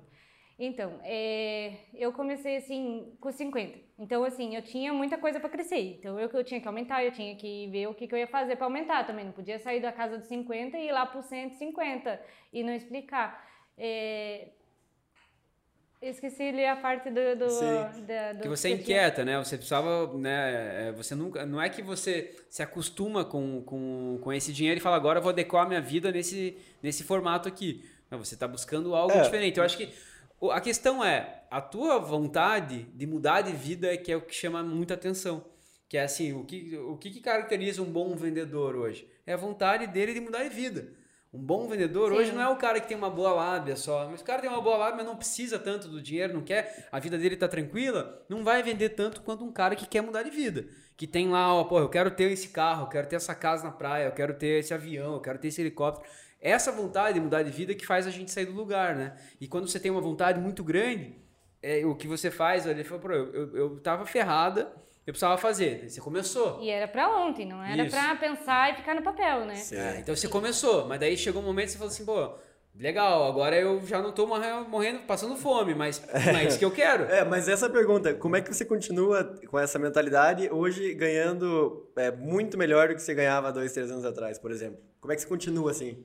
Então, 0.59 0.99
é, 1.03 1.75
eu 1.95 2.12
comecei 2.12 2.57
assim 2.57 3.12
com 3.21 3.31
50. 3.31 3.79
Então, 3.99 4.25
assim, 4.25 4.57
eu 4.57 4.62
tinha 4.62 4.92
muita 4.92 5.19
coisa 5.19 5.38
para 5.38 5.51
crescer. 5.51 5.99
Então, 5.99 6.19
eu, 6.19 6.31
eu 6.31 6.45
tinha 6.45 6.61
que 6.61 6.66
aumentar, 6.66 7.05
eu 7.05 7.12
tinha 7.12 7.37
que 7.37 7.69
ver 7.69 7.88
o 7.88 7.95
que, 7.95 8.07
que 8.07 8.14
eu 8.14 8.19
ia 8.19 8.27
fazer 8.27 8.57
para 8.57 8.64
aumentar 8.64 9.05
também. 9.05 9.27
Não 9.27 9.33
podia 9.33 9.59
sair 9.59 9.81
da 9.81 9.92
casa 9.92 10.16
dos 10.16 10.27
50 10.29 10.79
e 10.79 10.88
ir 10.88 10.92
lá 10.92 11.05
para 11.05 11.21
150 11.21 12.21
e 12.55 12.62
não 12.62 12.73
explicar. 12.73 13.47
É, 13.77 14.49
esqueci 16.01 16.42
ali 16.42 16.64
a 16.64 16.77
parte 16.77 17.11
do, 17.11 17.37
do, 17.37 17.47
da, 18.07 18.33
do 18.33 18.40
que 18.40 18.49
você 18.49 18.69
é 18.69 18.71
inquieta, 18.73 19.25
né? 19.25 19.38
Você 19.38 19.57
precisava, 19.57 20.11
né? 20.16 20.88
É, 20.88 20.92
você 20.92 21.14
nunca, 21.14 21.45
não 21.45 21.61
é 21.61 21.69
que 21.69 21.83
você 21.83 22.35
se 22.49 22.62
acostuma 22.62 23.25
com, 23.25 23.62
com, 23.62 24.19
com 24.23 24.33
esse 24.33 24.53
dinheiro 24.53 24.79
e 24.79 24.83
fala 24.83 24.97
agora 24.97 25.19
eu 25.19 25.23
vou 25.23 25.31
adequar 25.31 25.64
a 25.64 25.69
minha 25.69 25.81
vida 25.81 26.11
nesse, 26.11 26.57
nesse 26.83 27.05
formato 27.05 27.49
aqui. 27.49 27.85
Não, 28.11 28.19
você 28.19 28.35
está 28.35 28.47
buscando 28.47 28.95
algo 28.95 29.16
é. 29.16 29.23
diferente. 29.23 29.59
Eu 29.59 29.64
acho 29.64 29.77
que 29.77 29.92
a 30.51 30.61
questão 30.61 31.05
é, 31.05 31.44
a 31.51 31.61
tua 31.61 31.99
vontade 31.99 32.85
de 32.94 33.07
mudar 33.07 33.40
de 33.40 33.53
vida 33.53 33.92
é 33.92 33.96
que 33.96 34.12
é 34.12 34.16
o 34.16 34.20
que 34.20 34.35
chama 34.35 34.62
muita 34.62 34.94
atenção. 34.94 35.44
Que 35.88 35.96
é 35.96 36.03
assim, 36.03 36.33
o 36.33 36.44
que, 36.44 36.77
o 36.77 36.96
que, 36.96 37.20
caracteriza 37.20 37.81
um 37.81 37.90
bom 37.90 38.14
vendedor 38.16 38.75
hoje? 38.75 39.09
É 39.25 39.33
a 39.33 39.37
vontade 39.37 39.87
dele 39.87 40.14
de 40.14 40.20
mudar 40.20 40.42
de 40.42 40.49
vida. 40.49 40.88
Um 41.33 41.38
bom 41.38 41.68
vendedor 41.68 42.11
Sim. 42.11 42.18
hoje 42.18 42.33
não 42.33 42.40
é 42.40 42.49
o 42.49 42.57
cara 42.57 42.81
que 42.81 42.88
tem 42.88 42.96
uma 42.96 43.11
boa 43.11 43.33
lábia 43.33 43.77
só. 43.77 44.09
Mas 44.11 44.20
o 44.20 44.25
cara 44.25 44.40
tem 44.40 44.51
uma 44.51 44.61
boa 44.61 44.77
lábia, 44.77 44.96
mas 44.96 45.07
não 45.07 45.16
precisa 45.16 45.59
tanto 45.59 45.87
do 45.87 46.03
dinheiro, 46.03 46.35
não 46.35 46.42
quer, 46.42 46.88
a 46.90 46.99
vida 46.99 47.16
dele 47.16 47.37
tá 47.37 47.46
tranquila, 47.46 48.25
não 48.29 48.42
vai 48.42 48.62
vender 48.62 48.90
tanto 48.90 49.20
quanto 49.22 49.44
um 49.44 49.53
cara 49.53 49.77
que 49.77 49.87
quer 49.87 50.01
mudar 50.01 50.22
de 50.22 50.31
vida. 50.31 50.66
Que 50.96 51.07
tem 51.07 51.29
lá, 51.29 51.55
ó, 51.55 51.64
pô, 51.64 51.79
eu 51.79 51.88
quero 51.88 52.11
ter 52.11 52.33
esse 52.33 52.49
carro, 52.49 52.85
eu 52.85 52.88
quero 52.88 53.07
ter 53.07 53.16
essa 53.16 53.35
casa 53.35 53.64
na 53.64 53.70
praia, 53.70 54.07
eu 54.07 54.12
quero 54.12 54.35
ter 54.35 54.61
esse 54.61 54.75
avião, 54.75 55.14
eu 55.14 55.20
quero 55.20 55.38
ter 55.38 55.49
esse 55.49 55.61
helicóptero 55.61 56.09
essa 56.40 56.70
vontade 56.70 57.14
de 57.14 57.20
mudar 57.20 57.42
de 57.42 57.51
vida 57.51 57.75
que 57.75 57.87
faz 57.87 58.07
a 58.07 58.11
gente 58.11 58.31
sair 58.31 58.46
do 58.46 58.53
lugar, 58.53 58.94
né? 58.94 59.16
E 59.40 59.49
quando 59.49 59.68
você 59.68 59.81
tem 59.81 59.90
uma 59.90 60.01
vontade 60.01 60.40
muito 60.40 60.62
grande, 60.62 61.16
é, 61.62 61.85
o 61.85 61.94
que 61.94 62.07
você 62.07 62.31
faz, 62.31 62.66
ele 62.66 62.85
falou, 62.85 63.11
eu, 63.11 63.35
eu, 63.35 63.57
eu 63.57 63.81
tava 63.81 64.07
ferrada, 64.07 64.72
eu 65.07 65.12
precisava 65.12 65.38
fazer. 65.38 65.88
Você 65.88 66.01
começou. 66.01 66.61
E 66.61 66.68
era 66.68 66.87
para 66.87 67.09
ontem, 67.09 67.46
não 67.46 67.62
era 67.62 67.87
para 67.87 68.16
pensar 68.16 68.72
e 68.72 68.77
ficar 68.77 68.94
no 68.94 69.03
papel, 69.03 69.44
né? 69.44 69.55
É, 69.72 70.01
então 70.01 70.14
você 70.14 70.29
começou, 70.29 70.87
mas 70.87 71.01
daí 71.01 71.16
chegou 71.16 71.42
um 71.42 71.44
momento 71.44 71.66
que 71.66 71.72
você 71.72 71.79
falou 71.79 71.92
assim, 71.92 72.05
pô, 72.05 72.35
legal, 72.75 73.27
agora 73.27 73.57
eu 73.57 73.81
já 73.87 74.03
não 74.03 74.12
tô 74.12 74.27
morrendo, 74.27 75.01
passando 75.07 75.37
fome, 75.37 75.75
mas 75.75 76.05
não 76.12 76.38
é 76.38 76.46
isso 76.46 76.59
que 76.59 76.64
eu 76.64 76.70
quero. 76.70 77.05
É, 77.05 77.25
mas 77.25 77.49
essa 77.49 77.70
pergunta, 77.70 78.14
como 78.14 78.37
é 78.37 78.40
que 78.40 78.53
você 78.53 78.64
continua 78.64 79.25
com 79.49 79.59
essa 79.59 79.79
mentalidade 79.79 80.49
hoje 80.51 80.92
ganhando 80.94 81.88
é, 81.96 82.11
muito 82.11 82.59
melhor 82.59 82.88
do 82.88 82.94
que 82.94 83.03
você 83.03 83.14
ganhava 83.14 83.53
dois, 83.53 83.72
três 83.72 83.90
anos 83.90 84.05
atrás, 84.05 84.38
por 84.38 84.51
exemplo? 84.51 84.79
Como 85.01 85.12
é 85.12 85.16
que 85.16 85.22
você 85.22 85.29
continua 85.29 85.70
assim? 85.70 86.05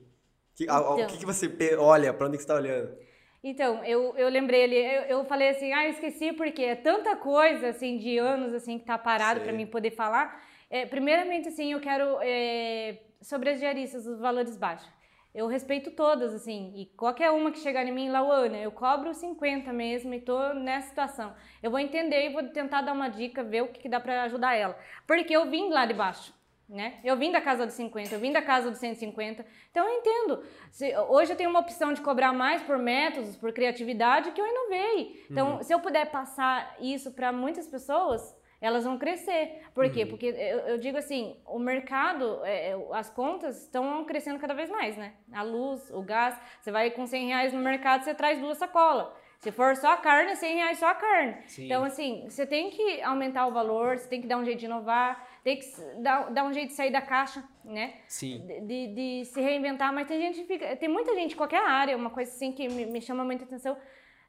Que, 0.66 0.70
então, 0.70 1.04
o 1.04 1.06
que, 1.06 1.18
que 1.18 1.26
você 1.26 1.76
olha? 1.76 2.12
Para 2.12 2.26
onde 2.26 2.36
que 2.36 2.42
você 2.42 2.52
está 2.52 2.54
olhando? 2.54 2.96
Então, 3.44 3.84
eu, 3.84 4.16
eu 4.16 4.28
lembrei 4.28 4.64
ali, 4.64 4.76
eu, 4.76 5.02
eu 5.18 5.24
falei 5.24 5.48
assim, 5.48 5.72
ah, 5.72 5.84
eu 5.84 5.90
esqueci 5.90 6.32
porque 6.32 6.62
é 6.62 6.76
tanta 6.76 7.16
coisa, 7.16 7.68
assim, 7.68 7.98
de 7.98 8.16
anos, 8.16 8.54
assim, 8.54 8.78
que 8.78 8.84
tá 8.84 8.96
parado 8.96 9.40
para 9.40 9.52
mim 9.52 9.66
poder 9.66 9.90
falar. 9.90 10.40
É, 10.70 10.86
primeiramente, 10.86 11.48
assim, 11.48 11.72
eu 11.72 11.80
quero, 11.80 12.18
é, 12.22 12.98
sobre 13.20 13.50
as 13.50 13.58
diaristas, 13.58 14.06
os 14.06 14.20
valores 14.20 14.56
baixos. 14.56 14.88
Eu 15.34 15.48
respeito 15.48 15.90
todas, 15.90 16.32
assim, 16.34 16.72
e 16.76 16.86
qualquer 16.94 17.30
uma 17.30 17.50
que 17.50 17.58
chegar 17.58 17.84
em 17.84 17.90
mim, 17.90 18.10
Lauana, 18.10 18.58
eu 18.58 18.70
cobro 18.70 19.12
50 19.12 19.72
mesmo 19.72 20.14
e 20.14 20.20
tô 20.20 20.54
nessa 20.54 20.88
situação. 20.88 21.34
Eu 21.62 21.70
vou 21.70 21.80
entender 21.80 22.26
e 22.26 22.32
vou 22.32 22.44
tentar 22.44 22.82
dar 22.82 22.92
uma 22.92 23.08
dica, 23.08 23.42
ver 23.42 23.62
o 23.62 23.68
que, 23.68 23.80
que 23.80 23.88
dá 23.88 23.98
para 23.98 24.22
ajudar 24.24 24.54
ela. 24.54 24.78
Porque 25.06 25.34
eu 25.34 25.50
vim 25.50 25.70
lá 25.70 25.84
de 25.84 25.94
baixo. 25.94 26.32
Né? 26.72 26.94
Eu 27.04 27.18
vim 27.18 27.30
da 27.30 27.38
casa 27.38 27.66
dos 27.66 27.74
50, 27.74 28.14
eu 28.14 28.18
vim 28.18 28.32
da 28.32 28.40
casa 28.40 28.70
dos 28.70 28.80
150, 28.80 29.44
então 29.70 29.86
eu 29.86 29.98
entendo. 29.98 30.42
Se, 30.70 30.96
hoje 30.96 31.30
eu 31.30 31.36
tenho 31.36 31.50
uma 31.50 31.60
opção 31.60 31.92
de 31.92 32.00
cobrar 32.00 32.32
mais 32.32 32.62
por 32.62 32.78
métodos, 32.78 33.36
por 33.36 33.52
criatividade, 33.52 34.30
que 34.30 34.40
eu 34.40 34.46
inovei. 34.46 35.22
Então, 35.30 35.56
uhum. 35.56 35.62
se 35.62 35.70
eu 35.70 35.78
puder 35.80 36.10
passar 36.10 36.74
isso 36.80 37.10
para 37.10 37.30
muitas 37.30 37.66
pessoas, 37.66 38.34
elas 38.58 38.84
vão 38.84 38.96
crescer. 38.96 39.60
Por 39.74 39.90
quê? 39.90 40.04
Uhum. 40.04 40.08
Porque 40.08 40.26
eu, 40.26 40.58
eu, 40.60 40.78
digo 40.78 40.96
assim, 40.96 41.36
o 41.44 41.58
mercado, 41.58 42.40
é, 42.42 42.70
é, 42.70 42.76
as 42.92 43.10
contas 43.10 43.64
estão 43.64 44.02
crescendo 44.06 44.38
cada 44.38 44.54
vez 44.54 44.70
mais, 44.70 44.96
né? 44.96 45.12
A 45.30 45.42
luz, 45.42 45.90
o 45.90 46.00
gás, 46.00 46.40
você 46.58 46.70
vai 46.70 46.90
com 46.90 47.06
100 47.06 47.26
reais 47.26 47.52
no 47.52 47.60
mercado, 47.60 48.02
você 48.02 48.14
traz 48.14 48.40
duas 48.40 48.56
sacolas. 48.56 49.08
Se 49.40 49.50
for 49.50 49.74
só 49.74 49.94
a 49.94 49.96
carne, 49.96 50.36
100 50.36 50.54
reais 50.54 50.78
só 50.78 50.86
a 50.86 50.94
carne. 50.94 51.36
Sim. 51.48 51.64
Então, 51.64 51.82
assim, 51.82 52.24
você 52.28 52.46
tem 52.46 52.70
que 52.70 53.02
aumentar 53.02 53.48
o 53.48 53.52
valor, 53.52 53.98
você 53.98 54.08
tem 54.08 54.22
que 54.22 54.28
dar 54.28 54.38
um 54.38 54.44
jeito 54.44 54.60
de 54.60 54.66
inovar 54.66 55.26
tem 55.42 55.58
que 55.58 55.66
dar, 56.00 56.30
dar 56.30 56.44
um 56.44 56.52
jeito 56.52 56.68
de 56.68 56.74
sair 56.74 56.90
da 56.90 57.02
caixa, 57.02 57.42
né? 57.64 57.94
Sim. 58.06 58.46
De, 58.66 58.86
de, 58.94 59.24
se 59.24 59.40
reinventar, 59.40 59.92
mas 59.92 60.06
tem 60.06 60.20
gente 60.20 60.44
fica, 60.44 60.76
tem 60.76 60.88
muita 60.88 61.14
gente, 61.14 61.34
qualquer 61.34 61.62
área, 61.62 61.96
uma 61.96 62.10
coisa 62.10 62.30
assim 62.30 62.52
que 62.52 62.68
me, 62.68 62.86
me 62.86 63.00
chama 63.00 63.24
muita 63.24 63.44
atenção, 63.44 63.76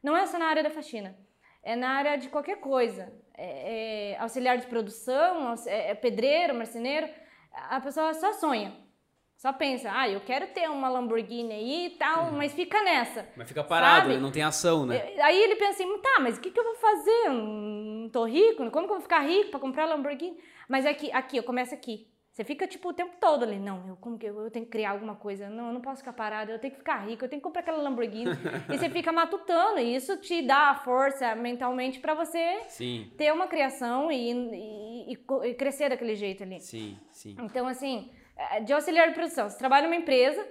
não 0.01 0.17
é 0.17 0.25
só 0.25 0.39
na 0.39 0.45
área 0.45 0.63
da 0.63 0.69
faxina, 0.69 1.15
é 1.61 1.75
na 1.75 1.89
área 1.89 2.17
de 2.17 2.29
qualquer 2.29 2.57
coisa. 2.57 3.13
É, 3.35 4.11
é 4.11 4.17
auxiliar 4.19 4.57
de 4.59 4.67
produção, 4.67 5.55
é, 5.65 5.91
é 5.91 5.95
pedreiro, 5.95 6.53
marceneiro, 6.53 7.09
a 7.51 7.79
pessoa 7.81 8.13
só 8.13 8.33
sonha. 8.33 8.82
Só 9.43 9.51
pensa, 9.51 9.91
ah, 9.93 10.07
eu 10.07 10.21
quero 10.21 10.47
ter 10.53 10.69
uma 10.69 10.87
Lamborghini 10.87 11.51
aí 11.51 11.85
e 11.87 11.89
tal, 11.97 12.27
uhum. 12.27 12.37
mas 12.37 12.53
fica 12.53 12.81
nessa. 12.81 13.27
Mas 13.35 13.45
fica 13.45 13.61
parado, 13.61 14.07
sabe? 14.07 14.21
não 14.21 14.31
tem 14.31 14.41
ação, 14.41 14.85
né? 14.85 15.13
Aí 15.21 15.37
ele 15.37 15.57
pensa 15.57 15.83
assim, 15.83 15.97
tá, 16.01 16.21
mas 16.21 16.37
o 16.37 16.39
que, 16.39 16.49
que 16.49 16.57
eu 16.57 16.63
vou 16.63 16.75
fazer? 16.75 17.27
não 17.27 18.07
tô 18.09 18.23
rico? 18.23 18.59
Como 18.71 18.87
que 18.87 18.93
eu 18.93 18.95
vou 18.95 19.01
ficar 19.01 19.19
rico 19.19 19.51
para 19.51 19.59
comprar 19.59 19.83
Lamborghini? 19.83 20.37
Mas 20.69 20.85
é 20.85 20.93
que 20.93 21.11
aqui, 21.11 21.35
eu 21.35 21.43
começo 21.43 21.73
aqui. 21.73 22.07
Você 22.31 22.45
fica, 22.45 22.65
tipo, 22.65 22.87
o 22.87 22.93
tempo 22.93 23.17
todo 23.19 23.43
ali, 23.43 23.59
não, 23.59 23.85
eu, 23.85 23.97
como 23.97 24.17
que 24.17 24.25
eu, 24.25 24.45
eu 24.45 24.49
tenho 24.49 24.63
que 24.63 24.71
criar 24.71 24.91
alguma 24.91 25.15
coisa, 25.15 25.49
não, 25.49 25.67
eu 25.67 25.73
não 25.73 25.81
posso 25.81 25.97
ficar 25.97 26.13
parada, 26.13 26.49
eu 26.49 26.57
tenho 26.57 26.71
que 26.71 26.79
ficar 26.79 27.05
rico, 27.05 27.25
eu 27.25 27.29
tenho 27.29 27.41
que 27.41 27.43
comprar 27.43 27.63
aquela 27.63 27.83
Lamborghini. 27.83 28.31
e 28.71 28.77
você 28.77 28.89
fica 28.89 29.11
matutando, 29.11 29.77
e 29.77 29.93
isso 29.93 30.15
te 30.21 30.41
dá 30.41 30.69
a 30.69 30.75
força 30.75 31.35
mentalmente 31.35 31.99
para 31.99 32.13
você 32.13 32.61
Sim, 32.69 33.11
ter 33.17 33.33
uma 33.33 33.47
criação 33.47 34.09
e, 34.09 34.31
e- 34.31 35.13
e 35.13 35.49
e 35.49 35.53
crescer 35.53 35.89
daquele 35.89 36.15
jeito 36.15 36.43
ali. 36.43 36.61
sim, 36.61 36.97
sim. 37.11 37.35
Então, 37.37 37.67
assim, 37.67 38.09
de 38.65 38.73
auxiliar 38.73 39.07
de 39.07 39.13
produção, 39.13 39.49
você 39.49 39.57
trabalha 39.57 39.87
numa 39.87 39.95
empresa, 39.95 40.45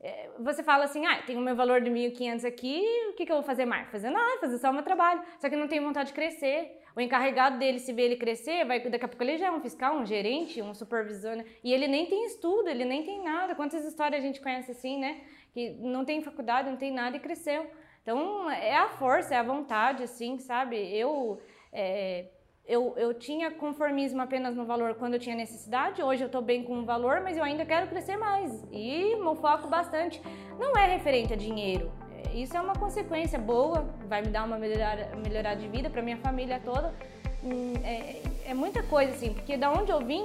é, 0.00 0.30
você 0.38 0.62
fala 0.62 0.84
assim, 0.84 1.04
ah, 1.06 1.22
tem 1.22 1.36
o 1.36 1.40
meu 1.40 1.56
valor 1.56 1.80
de 1.80 1.90
1.500 1.90 2.44
aqui, 2.44 2.84
o 3.10 3.14
que, 3.14 3.26
que 3.26 3.32
eu 3.32 3.36
vou 3.36 3.44
fazer 3.44 3.64
mais? 3.64 3.88
Fazer 3.90 4.10
nada, 4.10 4.40
fazer 4.40 4.58
só 4.58 4.70
o 4.70 4.72
meu 4.72 4.82
trabalho. 4.82 5.20
Só 5.40 5.48
que 5.48 5.56
não 5.56 5.66
tem 5.66 5.80
vontade 5.80 6.08
de 6.08 6.14
crescer. 6.14 6.80
O 6.94 7.00
encarregado 7.00 7.58
dele, 7.58 7.80
se 7.80 7.92
vê 7.92 8.02
ele 8.02 8.16
crescer, 8.16 8.64
vai, 8.64 8.80
daqui 8.80 9.04
a 9.04 9.08
pouco 9.08 9.22
ele 9.24 9.36
já 9.36 9.46
é 9.46 9.50
um 9.50 9.60
fiscal, 9.60 9.96
um 9.96 10.06
gerente, 10.06 10.62
um 10.62 10.72
supervisor, 10.72 11.36
né? 11.36 11.44
E 11.64 11.72
ele 11.72 11.88
nem 11.88 12.06
tem 12.06 12.24
estudo, 12.26 12.68
ele 12.68 12.84
nem 12.84 13.02
tem 13.02 13.22
nada. 13.22 13.54
Quantas 13.56 13.84
histórias 13.84 14.22
a 14.22 14.26
gente 14.26 14.40
conhece 14.40 14.70
assim, 14.70 14.98
né? 14.98 15.20
Que 15.52 15.70
não 15.70 16.04
tem 16.04 16.22
faculdade, 16.22 16.70
não 16.70 16.76
tem 16.76 16.92
nada 16.92 17.16
e 17.16 17.20
cresceu. 17.20 17.68
Então, 18.02 18.48
é 18.50 18.76
a 18.76 18.88
força, 18.88 19.34
é 19.34 19.38
a 19.38 19.42
vontade, 19.42 20.04
assim, 20.04 20.38
sabe? 20.38 20.76
Eu... 20.96 21.40
é, 21.72 22.26
eu, 22.68 22.92
eu 22.98 23.14
tinha 23.14 23.50
conformismo 23.50 24.20
apenas 24.20 24.54
no 24.54 24.66
valor 24.66 24.94
quando 24.94 25.14
eu 25.14 25.20
tinha 25.20 25.34
necessidade, 25.34 26.02
hoje 26.02 26.22
eu 26.22 26.26
estou 26.26 26.42
bem 26.42 26.62
com 26.62 26.80
o 26.80 26.84
valor, 26.84 27.22
mas 27.22 27.38
eu 27.38 27.42
ainda 27.42 27.64
quero 27.64 27.86
crescer 27.86 28.18
mais. 28.18 28.62
E 28.70 29.16
meu 29.16 29.34
foco 29.34 29.66
bastante 29.68 30.20
não 30.58 30.76
é 30.76 30.86
referente 30.86 31.32
a 31.32 31.36
dinheiro. 31.36 31.90
É, 32.12 32.36
Isso 32.36 32.54
é 32.54 32.60
uma 32.60 32.74
consequência 32.74 33.38
boa, 33.38 33.88
vai 34.06 34.20
me 34.20 34.28
dar 34.28 34.44
uma 34.44 34.58
melhorada, 34.58 35.08
melhorada 35.16 35.56
de 35.58 35.66
vida 35.66 35.88
para 35.88 36.02
minha 36.02 36.18
família 36.18 36.60
toda. 36.62 36.94
Hum, 37.42 37.72
É, 37.82 38.20
é 38.50 38.54
muita 38.54 38.82
coisa, 38.82 39.12
assim, 39.12 39.32
porque 39.32 39.56
da 39.56 39.70
onde 39.72 39.90
eu 39.90 40.00
vim, 40.00 40.24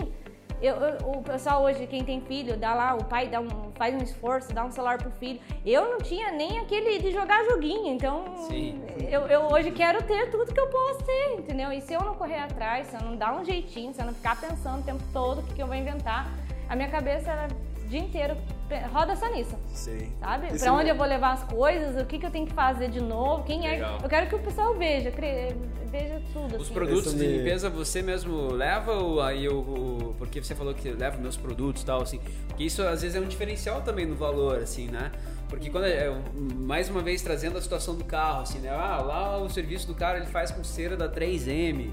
eu- 0.63 0.75
eu- 0.77 1.09
o 1.11 1.21
pessoal 1.21 1.61
hoje, 1.63 1.85
quem 1.85 2.03
tem 2.03 2.21
filho, 2.21 2.55
dá 2.55 2.73
lá, 2.73 2.95
o 2.95 3.03
pai 3.03 3.27
dá 3.27 3.39
um, 3.41 3.47
faz 3.75 3.93
um 3.93 3.97
esforço, 3.97 4.53
dá 4.53 4.63
um 4.63 4.71
celular 4.71 4.97
pro 4.97 5.11
filho. 5.11 5.39
Eu 5.65 5.91
não 5.91 5.97
tinha 5.97 6.31
nem 6.31 6.57
aquele 6.59 6.99
de 6.99 7.11
jogar 7.11 7.43
joguinho, 7.45 7.93
então 7.93 8.23
Sim. 8.47 8.81
eu, 9.09 9.21
eu 9.27 9.41
hoje 9.51 9.71
quero 9.71 10.01
ter 10.03 10.31
tudo 10.31 10.53
que 10.53 10.59
eu 10.59 10.67
posso 10.69 11.03
ter, 11.03 11.35
entendeu? 11.37 11.71
E 11.71 11.81
se 11.81 11.93
eu 11.93 12.01
não 12.01 12.15
correr 12.15 12.37
atrás, 12.39 12.87
se 12.87 12.95
eu 12.95 13.01
não 13.01 13.15
dar 13.17 13.33
um 13.33 13.43
jeitinho, 13.43 13.93
se 13.93 14.01
eu 14.01 14.05
não 14.05 14.13
ficar 14.13 14.39
pensando 14.39 14.79
o 14.79 14.83
tempo 14.83 15.03
todo 15.11 15.39
o 15.41 15.43
que, 15.43 15.53
que 15.55 15.61
eu 15.61 15.67
vou 15.67 15.75
inventar, 15.75 16.31
a 16.69 16.75
minha 16.75 16.87
cabeça 16.89 17.29
ela, 17.29 17.47
o 17.83 17.87
dia 17.87 17.99
inteiro 17.99 18.37
roda 18.91 19.15
só 19.15 19.29
nisso. 19.31 19.55
Sei. 19.73 20.11
Sabe? 20.19 20.47
Esse 20.47 20.59
pra 20.63 20.73
onde 20.73 20.85
me- 20.85 20.89
eu 20.91 20.95
vou 20.95 21.05
levar 21.05 21.33
as 21.33 21.43
coisas, 21.43 22.01
o 22.01 22.05
que, 22.05 22.17
que 22.19 22.25
eu 22.25 22.31
tenho 22.31 22.45
que 22.47 22.53
fazer 22.53 22.89
de 22.89 23.01
novo, 23.01 23.43
quem 23.43 23.67
é. 23.67 23.71
Legal. 23.71 23.99
Eu 24.01 24.09
quero 24.09 24.27
que 24.27 24.35
o 24.35 24.39
pessoal 24.39 24.73
veja, 24.75 25.11
cre- 25.11 25.55
veja 25.91 26.21
tudo. 26.33 26.55
Os 26.57 26.63
assim. 26.63 26.73
produtos 26.73 27.13
de 27.15 27.25
limpeza 27.27 27.69
você 27.69 28.01
mesmo 28.01 28.51
leva 28.51 28.93
ou 28.93 29.21
aí 29.21 29.47
o, 29.47 29.59
o- 29.59 30.15
porque 30.17 30.41
você 30.43 30.55
falou 30.55 30.73
que 30.73 30.89
leva 30.89 31.17
meus 31.17 31.37
produtos 31.37 31.81
e 31.81 31.85
tal 31.85 32.01
assim, 32.01 32.19
porque 32.47 32.63
isso 32.63 32.81
às 32.81 33.01
vezes 33.01 33.15
é 33.15 33.19
um 33.19 33.27
diferencial 33.27 33.81
também 33.81 34.05
no 34.05 34.15
valor 34.15 34.59
assim, 34.59 34.87
né? 34.87 35.11
Porque 35.49 35.69
quando 35.69 35.85
é, 35.85 36.07
é, 36.07 36.21
mais 36.55 36.89
uma 36.89 37.01
vez 37.01 37.21
trazendo 37.21 37.57
a 37.59 37.61
situação 37.61 37.93
do 37.95 38.03
carro 38.03 38.41
assim, 38.41 38.57
né? 38.59 38.69
Ah, 38.71 39.01
lá 39.05 39.37
o 39.37 39.47
serviço 39.49 39.85
do 39.85 39.93
cara 39.93 40.17
ele 40.17 40.25
faz 40.27 40.49
com 40.49 40.63
cera 40.63 40.97
da 40.97 41.07
3M. 41.07 41.91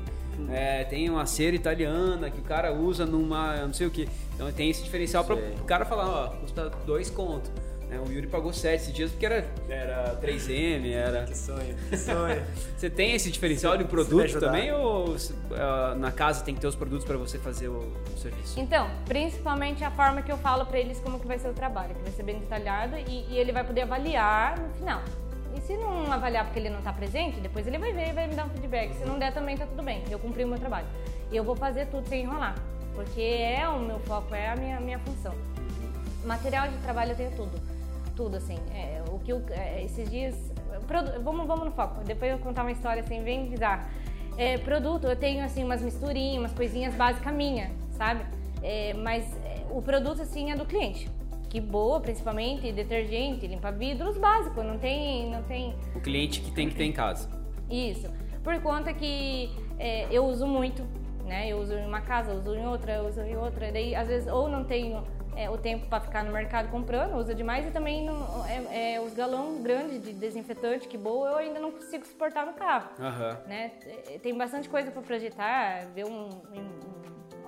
É, 0.50 0.84
tem 0.84 1.08
uma 1.10 1.26
cera 1.26 1.54
italiana 1.54 2.30
que 2.30 2.40
o 2.40 2.44
cara 2.44 2.72
usa 2.72 3.04
numa, 3.04 3.56
não 3.56 3.72
sei 3.72 3.86
o 3.86 3.90
que. 3.90 4.08
Então 4.34 4.50
tem 4.52 4.70
esse 4.70 4.82
diferencial 4.82 5.24
para 5.24 5.34
o 5.34 5.64
cara 5.64 5.84
falar, 5.84 6.08
ó, 6.08 6.28
custa 6.28 6.70
dois 6.86 7.10
conto. 7.10 7.50
Né? 7.90 8.00
O 8.06 8.10
Yuri 8.10 8.28
pagou 8.28 8.52
7 8.52 8.76
esses 8.76 8.94
dias 8.94 9.10
porque 9.10 9.26
era, 9.26 9.44
era 9.68 10.16
3M, 10.22 10.92
era. 10.92 11.24
Que 11.24 11.36
sonho, 11.36 11.74
que 11.88 11.96
sonho. 11.96 12.40
Você 12.78 12.88
tem 12.88 13.14
esse 13.14 13.30
diferencial 13.30 13.76
de 13.76 13.84
produto 13.84 14.38
também 14.38 14.72
ou 14.72 15.16
ah, 15.52 15.96
na 15.98 16.12
casa 16.12 16.44
tem 16.44 16.54
que 16.54 16.60
ter 16.60 16.68
os 16.68 16.76
produtos 16.76 17.04
para 17.04 17.16
você 17.16 17.36
fazer 17.38 17.68
o, 17.68 17.92
o 18.14 18.18
serviço? 18.18 18.58
Então, 18.60 18.88
principalmente 19.06 19.82
a 19.82 19.90
forma 19.90 20.22
que 20.22 20.30
eu 20.30 20.38
falo 20.38 20.64
pra 20.64 20.78
eles 20.78 21.00
como 21.00 21.18
que 21.18 21.26
vai 21.26 21.38
ser 21.38 21.48
o 21.48 21.52
trabalho, 21.52 21.94
que 21.94 22.02
vai 22.02 22.12
ser 22.12 22.22
bem 22.22 22.38
detalhado 22.38 22.96
e, 22.96 23.26
e 23.28 23.36
ele 23.36 23.50
vai 23.50 23.64
poder 23.64 23.82
avaliar 23.82 24.58
no 24.58 24.72
final. 24.74 25.02
E 25.56 25.60
se 25.60 25.76
não 25.76 26.12
avaliar 26.12 26.44
porque 26.44 26.58
ele 26.58 26.70
não 26.70 26.80
tá 26.82 26.92
presente, 26.92 27.40
depois 27.40 27.66
ele 27.66 27.78
vai 27.78 27.92
ver 27.92 28.08
e 28.10 28.12
vai 28.12 28.26
me 28.26 28.34
dar 28.34 28.46
um 28.46 28.50
feedback. 28.50 28.94
Se 28.94 29.04
não 29.04 29.18
der 29.18 29.32
também 29.32 29.56
tá 29.56 29.66
tudo 29.66 29.82
bem, 29.82 30.02
eu 30.10 30.18
cumpri 30.18 30.44
o 30.44 30.48
meu 30.48 30.58
trabalho. 30.58 30.86
Eu 31.32 31.42
vou 31.44 31.56
fazer 31.56 31.86
tudo 31.86 32.08
sem 32.08 32.22
enrolar, 32.22 32.54
porque 32.94 33.20
é 33.20 33.68
o 33.68 33.78
meu 33.78 33.98
foco, 34.00 34.34
é 34.34 34.48
a 34.50 34.56
minha, 34.56 34.80
minha 34.80 34.98
função. 35.00 35.34
Material 36.24 36.68
de 36.68 36.76
trabalho 36.78 37.12
eu 37.12 37.16
tenho 37.16 37.30
tudo. 37.32 37.60
Tudo, 38.16 38.36
assim. 38.36 38.58
É, 38.74 39.02
o 39.08 39.18
que 39.18 39.32
eu, 39.32 39.42
é, 39.50 39.82
esses 39.82 40.08
dias. 40.10 40.34
produ- 40.86 41.20
Vamos, 41.22 41.46
vamos 41.46 41.64
no 41.64 41.72
foco. 41.72 42.02
Depois 42.04 42.30
eu 42.30 42.36
vou 42.38 42.46
contar 42.46 42.62
uma 42.62 42.72
história 42.72 43.02
assim, 43.02 43.22
bem 43.22 43.48
bizarra. 43.48 43.88
É, 44.36 44.58
produto, 44.58 45.06
eu 45.06 45.16
tenho 45.16 45.44
assim 45.44 45.64
umas 45.64 45.82
misturinhas, 45.82 46.38
umas 46.42 46.52
coisinhas 46.52 46.94
básicas 46.94 47.32
minha, 47.34 47.70
sabe? 47.96 48.24
É, 48.62 48.92
mas 48.94 49.24
é, 49.44 49.64
o 49.70 49.80
produto 49.80 50.20
assim 50.22 50.50
é 50.50 50.56
do 50.56 50.64
cliente. 50.66 51.10
Que 51.50 51.60
boa, 51.60 52.00
principalmente, 52.00 52.70
detergente, 52.72 53.44
limpa 53.46 53.70
vidros 53.72 54.16
básico, 54.16 54.62
não 54.62 54.78
tem, 54.78 55.28
não 55.30 55.42
tem 55.42 55.74
O 55.94 56.00
cliente 56.00 56.40
que 56.40 56.52
tem 56.52 56.68
que 56.68 56.76
ter 56.76 56.84
em 56.84 56.92
casa. 56.92 57.28
isso. 57.68 58.08
Por 58.42 58.58
conta 58.62 58.94
que 58.94 59.50
é, 59.78 60.06
eu 60.10 60.24
uso 60.24 60.46
muito, 60.46 60.82
né? 61.26 61.48
Eu 61.48 61.58
uso 61.58 61.74
em 61.74 61.84
uma 61.84 62.00
casa, 62.00 62.32
uso 62.32 62.54
em 62.54 62.64
outra, 62.66 62.92
eu 62.94 63.06
uso 63.08 63.20
em 63.20 63.36
outra. 63.36 63.70
Daí, 63.70 63.94
às 63.94 64.08
vezes, 64.08 64.32
ou 64.32 64.48
não 64.48 64.64
tenho 64.64 65.04
é, 65.36 65.50
o 65.50 65.58
tempo 65.58 65.86
para 65.88 66.00
ficar 66.00 66.24
no 66.24 66.32
mercado 66.32 66.70
comprando, 66.70 67.16
usa 67.16 67.34
demais, 67.34 67.66
e 67.66 67.70
também 67.70 68.02
não, 68.04 68.46
é, 68.46 68.94
é, 68.94 69.00
os 69.00 69.12
galão 69.12 69.60
grandes 69.62 70.02
de 70.02 70.12
desinfetante, 70.12 70.88
que 70.88 70.96
boa, 70.96 71.30
eu 71.30 71.36
ainda 71.36 71.58
não 71.60 71.70
consigo 71.72 72.06
suportar 72.06 72.46
no 72.46 72.52
carro. 72.54 72.90
Aham. 72.98 73.38
Né? 73.46 73.72
Tem 74.22 74.34
bastante 74.38 74.68
coisa 74.68 74.90
para 74.90 75.02
projetar, 75.02 75.84
ver 75.94 76.06
um, 76.06 76.28
um- 76.28 76.80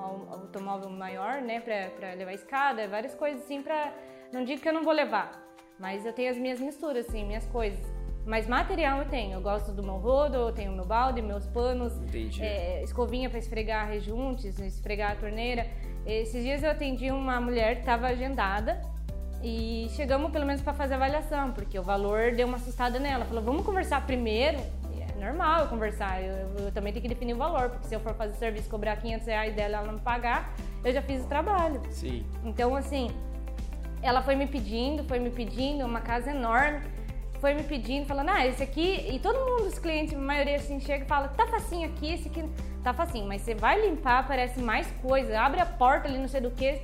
automóvel 0.03 0.91
maior, 0.91 1.41
né, 1.41 1.61
para 1.61 2.15
levar 2.15 2.33
escada, 2.33 2.87
várias 2.89 3.15
coisas 3.15 3.43
assim 3.43 3.63
para 3.63 3.93
não 4.33 4.45
digo 4.45 4.63
que 4.63 4.69
eu 4.69 4.73
não 4.73 4.83
vou 4.83 4.95
levar, 4.95 5.43
mas 5.79 6.07
eu 6.07 6.13
tenho 6.13 6.31
as 6.31 6.39
minhas 6.39 6.59
misturas 6.59 7.07
assim, 7.07 7.25
minhas 7.25 7.47
coisas. 7.47 7.85
Mas 8.25 8.47
material 8.47 9.01
eu 9.01 9.09
tenho. 9.09 9.35
Eu 9.35 9.41
gosto 9.41 9.73
do 9.73 9.83
meu 9.83 9.97
rodo, 9.97 10.37
eu 10.37 10.53
tenho 10.53 10.73
meu 10.73 10.85
balde, 10.85 11.21
meus 11.21 11.47
panos, 11.49 11.93
é, 12.41 12.83
escovinha 12.83 13.29
para 13.29 13.39
esfregar 13.39 13.89
rejuntes, 13.89 14.59
esfregar 14.59 15.13
a 15.13 15.17
torneira. 15.17 15.67
Esses 16.07 16.43
dias 16.43 16.63
eu 16.63 16.71
atendi 16.71 17.11
uma 17.11 17.41
mulher 17.41 17.75
que 17.75 17.81
estava 17.81 18.07
agendada 18.07 18.81
e 19.43 19.89
chegamos 19.91 20.31
pelo 20.31 20.47
menos 20.47 20.63
para 20.63 20.73
fazer 20.73 20.95
avaliação, 20.95 21.53
porque 21.53 21.79
o 21.79 21.83
valor 21.83 22.33
deu 22.33 22.47
uma 22.47 22.57
assustada 22.57 22.99
nela. 22.99 23.25
Falou, 23.25 23.43
vamos 23.43 23.67
conversar 23.67 24.07
primeiro. 24.07 24.59
Normal 25.23 25.61
eu 25.61 25.67
conversar, 25.69 26.21
eu, 26.21 26.33
eu- 26.35 26.65
eu 26.67 26.73
também 26.73 26.93
tenho 26.93 27.03
que 27.03 27.09
definir 27.09 27.35
o 27.35 27.37
valor, 27.37 27.71
porque 27.71 27.87
se 27.87 27.95
eu 27.95 28.01
for 28.01 28.13
fazer 28.15 28.35
serviço 28.35 28.69
cobrar 28.69 28.97
500 28.97 29.27
reais 29.27 29.55
dela 29.55 29.77
ela 29.79 29.87
não 29.87 29.95
me 29.95 30.01
pagar, 30.01 30.53
eu 30.85 30.93
já 30.93 31.01
fiz 31.01 31.23
o 31.25 31.29
trabalho. 31.29 31.81
Sim. 31.91 32.27
Então, 32.45 32.75
assim, 32.75 33.09
ela 34.03 34.21
foi 34.21 34.35
me 34.35 34.47
pedindo, 34.49 35.05
foi 35.05 35.21
me 35.21 35.31
pedindo, 35.31 35.85
uma 35.85 36.01
casa 36.01 36.31
enorme, 36.31 36.81
foi 37.41 37.55
me 37.55 37.63
pedindo, 37.63 38.05
falando, 38.07 38.31
ah, 38.31 38.45
esse 38.47 38.63
aqui, 38.65 39.07
e 39.13 39.21
todo 39.21 39.37
mundo, 39.39 39.69
os 39.69 39.79
clientes, 39.79 40.13
a 40.15 40.19
maioria 40.19 40.57
assim, 40.57 40.81
chega 40.81 41.05
e 41.05 41.07
fala, 41.09 41.29
tá 41.29 41.47
facinho 41.47 41.89
aqui, 41.89 42.15
esse 42.15 42.27
aqui 42.29 42.45
tá 42.83 42.93
facinho, 42.93 43.27
mas 43.27 43.43
você 43.43 43.55
vai 43.55 43.81
limpar, 43.81 44.19
aparece 44.21 44.61
mais 44.61 44.89
coisa, 45.01 45.41
abre 45.41 45.61
a 45.61 45.67
porta 45.67 46.09
ali, 46.09 46.19
não 46.19 46.27
sei 46.29 46.41
do 46.41 46.51
que, 46.51 46.81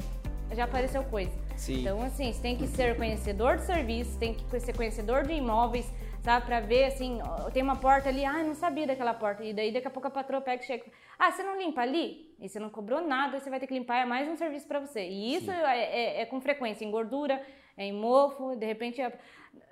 já 0.53 0.63
apareceu 0.65 1.03
coisa. 1.05 1.33
Sim. 1.57 1.81
Então, 1.81 2.01
assim, 2.03 2.33
você 2.33 2.41
tem 2.41 2.57
que 2.57 2.69
ser 2.69 2.97
conhecedor 2.97 3.57
de 3.57 3.63
serviços, 3.65 4.15
tem 4.15 4.33
que 4.35 4.61
ser 4.61 4.77
conhecedor 4.77 5.25
de 5.27 5.33
imóveis, 5.33 5.93
sabe? 6.29 6.45
Pra 6.45 6.61
ver, 6.61 6.85
assim, 6.85 7.21
ó, 7.23 7.51
tem 7.51 7.63
uma 7.63 7.77
porta 7.77 8.11
ali, 8.11 8.23
ah, 8.23 8.43
não 8.45 8.55
sabia 8.55 8.87
daquela 8.87 9.15
porta. 9.15 9.43
E 9.43 9.55
daí, 9.55 9.73
daqui 9.73 9.87
a 9.89 9.91
pouco, 9.91 10.09
a 10.09 10.11
patroa 10.11 10.43
pega 10.43 10.63
e 10.63 10.67
chega. 10.67 10.85
Ah, 11.19 11.31
você 11.33 11.43
não 11.43 11.57
limpa 11.57 11.81
ali? 11.81 12.35
E 12.39 12.47
você 12.49 12.59
não 12.61 12.69
cobrou 12.69 13.01
nada, 13.01 13.41
você 13.41 13.49
vai 13.49 13.59
ter 13.59 13.67
que 13.67 13.73
limpar, 13.73 13.97
é 14.03 14.05
mais 14.05 14.29
um 14.29 14.37
serviço 14.37 14.69
pra 14.69 14.79
você. 14.79 15.09
E 15.09 15.35
isso 15.37 15.51
é, 15.51 15.79
é- 16.01 16.21
é 16.23 16.27
com 16.27 16.39
frequência, 16.39 16.85
em 16.85 16.91
gordura, 16.91 17.43
é 17.79 17.85
em 17.85 17.93
mofo, 17.93 18.55
de 18.57 18.67
repente... 18.67 19.01
é- 19.01 19.19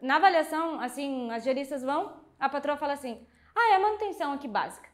Na 0.00 0.16
avaliação, 0.16 0.80
assim, 0.80 1.30
as 1.30 1.44
geristas 1.44 1.82
vão, 1.82 2.16
a 2.40 2.48
patroa 2.48 2.76
fala 2.78 2.94
assim, 2.94 3.20
ah, 3.54 3.72
é 3.72 3.74
a 3.76 3.78
manutenção 3.78 4.32
aqui 4.32 4.48
básica. 4.48 4.88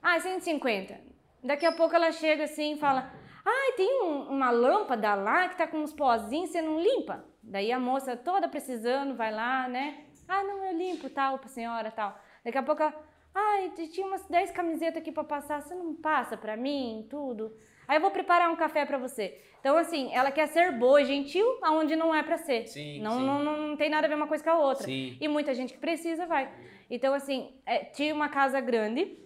Ah, 0.00 0.20
150. 0.20 1.00
Daqui 1.42 1.66
a 1.66 1.72
pouco 1.72 1.96
ela 1.96 2.12
chega 2.12 2.44
assim 2.44 2.74
e 2.74 2.78
fala: 2.78 3.12
Ah, 3.44 3.72
tem 3.76 4.02
um- 4.04 4.28
uma 4.30 4.50
lâmpada 4.52 5.14
lá 5.16 5.48
que 5.48 5.56
tá 5.56 5.66
com 5.66 5.78
uns 5.78 5.92
pozinhos, 5.92 6.50
você 6.50 6.62
não 6.62 6.78
limpa? 6.80 7.24
Daí 7.42 7.72
a 7.72 7.78
moça 7.80 8.16
toda 8.16 8.48
precisando 8.48 9.16
vai 9.16 9.32
lá, 9.32 9.66
né? 9.68 10.04
Ah, 10.28 10.42
não, 10.42 10.64
eu 10.64 10.76
limpo 10.76 11.10
tal 11.10 11.38
pra 11.38 11.48
senhora 11.48 11.90
tal. 11.90 12.18
Daqui 12.44 12.58
a 12.58 12.62
pouco 12.62 12.82
ela. 12.82 12.94
Ai, 13.34 13.70
tinha 13.70 14.06
umas 14.06 14.26
10 14.26 14.50
camisetas 14.50 15.00
aqui 15.00 15.10
pra 15.10 15.24
passar, 15.24 15.62
você 15.62 15.74
não 15.74 15.94
passa 15.94 16.36
pra 16.36 16.56
mim, 16.56 17.06
tudo. 17.08 17.56
Aí 17.88 17.96
eu 17.96 18.00
vou 18.00 18.10
preparar 18.10 18.50
um 18.50 18.56
café 18.56 18.84
pra 18.84 18.98
você. 18.98 19.40
Então, 19.58 19.76
assim, 19.76 20.12
ela 20.12 20.30
quer 20.30 20.48
ser 20.48 20.72
boa 20.72 21.00
e 21.00 21.04
gentil 21.04 21.46
aonde 21.62 21.94
não 21.94 22.14
é 22.14 22.22
pra 22.22 22.36
ser. 22.36 22.66
Sim, 22.66 23.00
não, 23.00 23.18
sim. 23.18 23.26
Não, 23.26 23.44
não, 23.44 23.56
não 23.68 23.76
tem 23.76 23.88
nada 23.88 24.06
a 24.06 24.08
ver 24.08 24.16
uma 24.16 24.26
coisa 24.26 24.42
com 24.42 24.50
a 24.50 24.58
outra. 24.58 24.84
Sim. 24.84 25.16
E 25.20 25.28
muita 25.28 25.54
gente 25.54 25.72
que 25.72 25.78
precisa 25.78 26.26
vai. 26.26 26.52
Então, 26.90 27.14
assim, 27.14 27.54
é, 27.64 27.84
tinha 27.84 28.14
uma 28.14 28.28
casa 28.28 28.60
grande, 28.60 29.16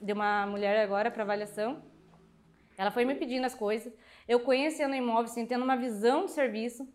de 0.00 0.12
uma 0.12 0.46
mulher 0.46 0.80
agora 0.80 1.10
para 1.10 1.22
avaliação. 1.22 1.82
Ela 2.78 2.90
foi 2.90 3.04
me 3.04 3.14
pedindo 3.14 3.44
as 3.44 3.54
coisas. 3.54 3.92
Eu 4.28 4.40
conhecendo 4.40 4.92
o 4.92 4.96
imóvel, 4.96 5.24
assim, 5.24 5.44
tendo 5.44 5.64
uma 5.64 5.76
visão 5.76 6.24
de 6.24 6.30
serviço. 6.30 6.88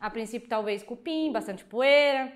A 0.00 0.10
princípio, 0.10 0.48
talvez 0.48 0.82
cupim, 0.82 1.30
bastante 1.30 1.64
poeira. 1.64 2.32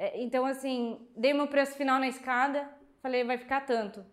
É, 0.00 0.18
Então, 0.22 0.46
assim, 0.46 0.98
dei 1.14 1.34
meu 1.34 1.46
preço 1.46 1.76
final 1.76 1.98
na 2.00 2.08
escada. 2.08 2.66
Falei, 3.02 3.22
vai 3.22 3.36
ficar 3.36 3.60
tanto. 3.66 4.04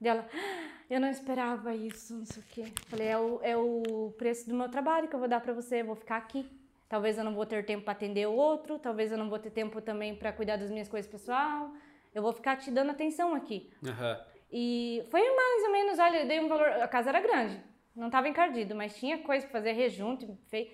Dela, 0.00 0.26
"Ah, 0.32 0.70
eu 0.88 1.00
não 1.00 1.08
esperava 1.08 1.74
isso, 1.74 2.14
não 2.16 2.24
sei 2.24 2.42
o 2.42 2.46
quê. 2.46 2.64
Falei, 2.88 3.08
é 3.08 3.18
o, 3.18 3.40
é 3.42 3.56
o 3.56 4.14
preço 4.16 4.48
do 4.48 4.54
meu 4.54 4.68
trabalho 4.68 5.08
que 5.08 5.14
eu 5.14 5.18
vou 5.18 5.28
dar 5.28 5.40
pra 5.40 5.52
você, 5.52 5.80
eu 5.80 5.86
vou 5.86 5.96
ficar 5.96 6.16
aqui. 6.18 6.48
Talvez 6.88 7.18
eu 7.18 7.24
não 7.24 7.34
vou 7.34 7.46
ter 7.46 7.64
tempo 7.64 7.82
para 7.84 7.92
atender 7.92 8.26
o 8.28 8.32
outro, 8.34 8.78
talvez 8.78 9.10
eu 9.10 9.18
não 9.18 9.28
vou 9.28 9.38
ter 9.38 9.50
tempo 9.50 9.80
também 9.80 10.14
para 10.14 10.32
cuidar 10.32 10.56
das 10.56 10.70
minhas 10.70 10.88
coisas 10.88 11.10
pessoal. 11.10 11.72
Eu 12.14 12.22
vou 12.22 12.32
ficar 12.32 12.56
te 12.56 12.70
dando 12.70 12.90
atenção 12.90 13.34
aqui. 13.34 13.72
Aham. 13.84 14.24
E 14.52 15.02
foi 15.10 15.20
mais 15.34 15.64
ou 15.64 15.72
menos, 15.72 15.98
olha, 15.98 16.18
eu 16.22 16.28
dei 16.28 16.38
um 16.40 16.46
valor. 16.48 16.68
A 16.68 16.86
casa 16.86 17.08
era 17.10 17.20
grande, 17.20 17.60
não 17.96 18.06
estava 18.06 18.28
encardido, 18.28 18.74
mas 18.74 18.94
tinha 18.96 19.18
coisa 19.18 19.44
para 19.46 19.52
fazer 19.58 19.72
rejunte. 19.72 20.28
Fei, 20.48 20.70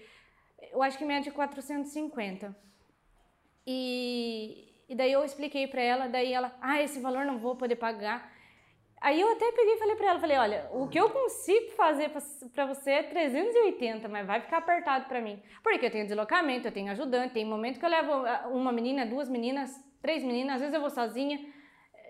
eu 0.73 0.83
acho 0.83 0.99
que 0.99 1.05
média 1.05 1.31
de 1.31 1.31
450. 1.31 2.55
E, 3.67 4.85
e 4.89 4.95
daí 4.95 5.13
eu 5.13 5.25
expliquei 5.25 5.67
para 5.67 5.83
ela, 5.83 6.09
daí 6.09 6.33
ela, 6.33 6.57
ah, 6.61 6.83
esse 6.83 7.01
valor 7.01 7.25
não 7.25 7.39
vou 7.39 7.57
poder 7.57 7.77
pagar. 7.77 8.33
Aí 9.01 9.19
eu 9.19 9.33
até 9.33 9.51
peguei 9.53 9.75
e 9.75 9.79
falei 9.79 9.97
para 9.97 10.09
ela, 10.09 10.21
falei, 10.21 10.37
olha, 10.37 10.69
o 10.73 10.87
que 10.87 11.01
eu 11.01 11.09
consigo 11.09 11.71
fazer 11.71 12.11
para 12.55 12.67
você 12.67 12.91
é 12.91 13.03
380, 13.03 14.07
mas 14.09 14.27
vai 14.27 14.41
ficar 14.41 14.59
apertado 14.59 15.07
para 15.07 15.23
mim. 15.23 15.43
Porque 15.63 15.87
eu 15.87 15.91
tenho 15.91 16.07
deslocamento, 16.07 16.69
eu 16.69 16.73
tenho 16.73 16.93
ajudante, 16.93 17.33
tem 17.33 17.45
momento 17.45 17.79
que 17.79 17.85
eu 17.85 17.89
levo 17.91 18.13
ah, 18.13 18.49
uma 18.49 18.71
menina, 18.73 19.07
duas 19.07 19.29
meninas, 19.29 19.73
três 20.03 20.23
meninas, 20.23 20.57
às 20.57 20.61
vezes 20.61 20.75
eu 20.75 20.81
vou 20.81 20.91
sozinha. 20.91 21.39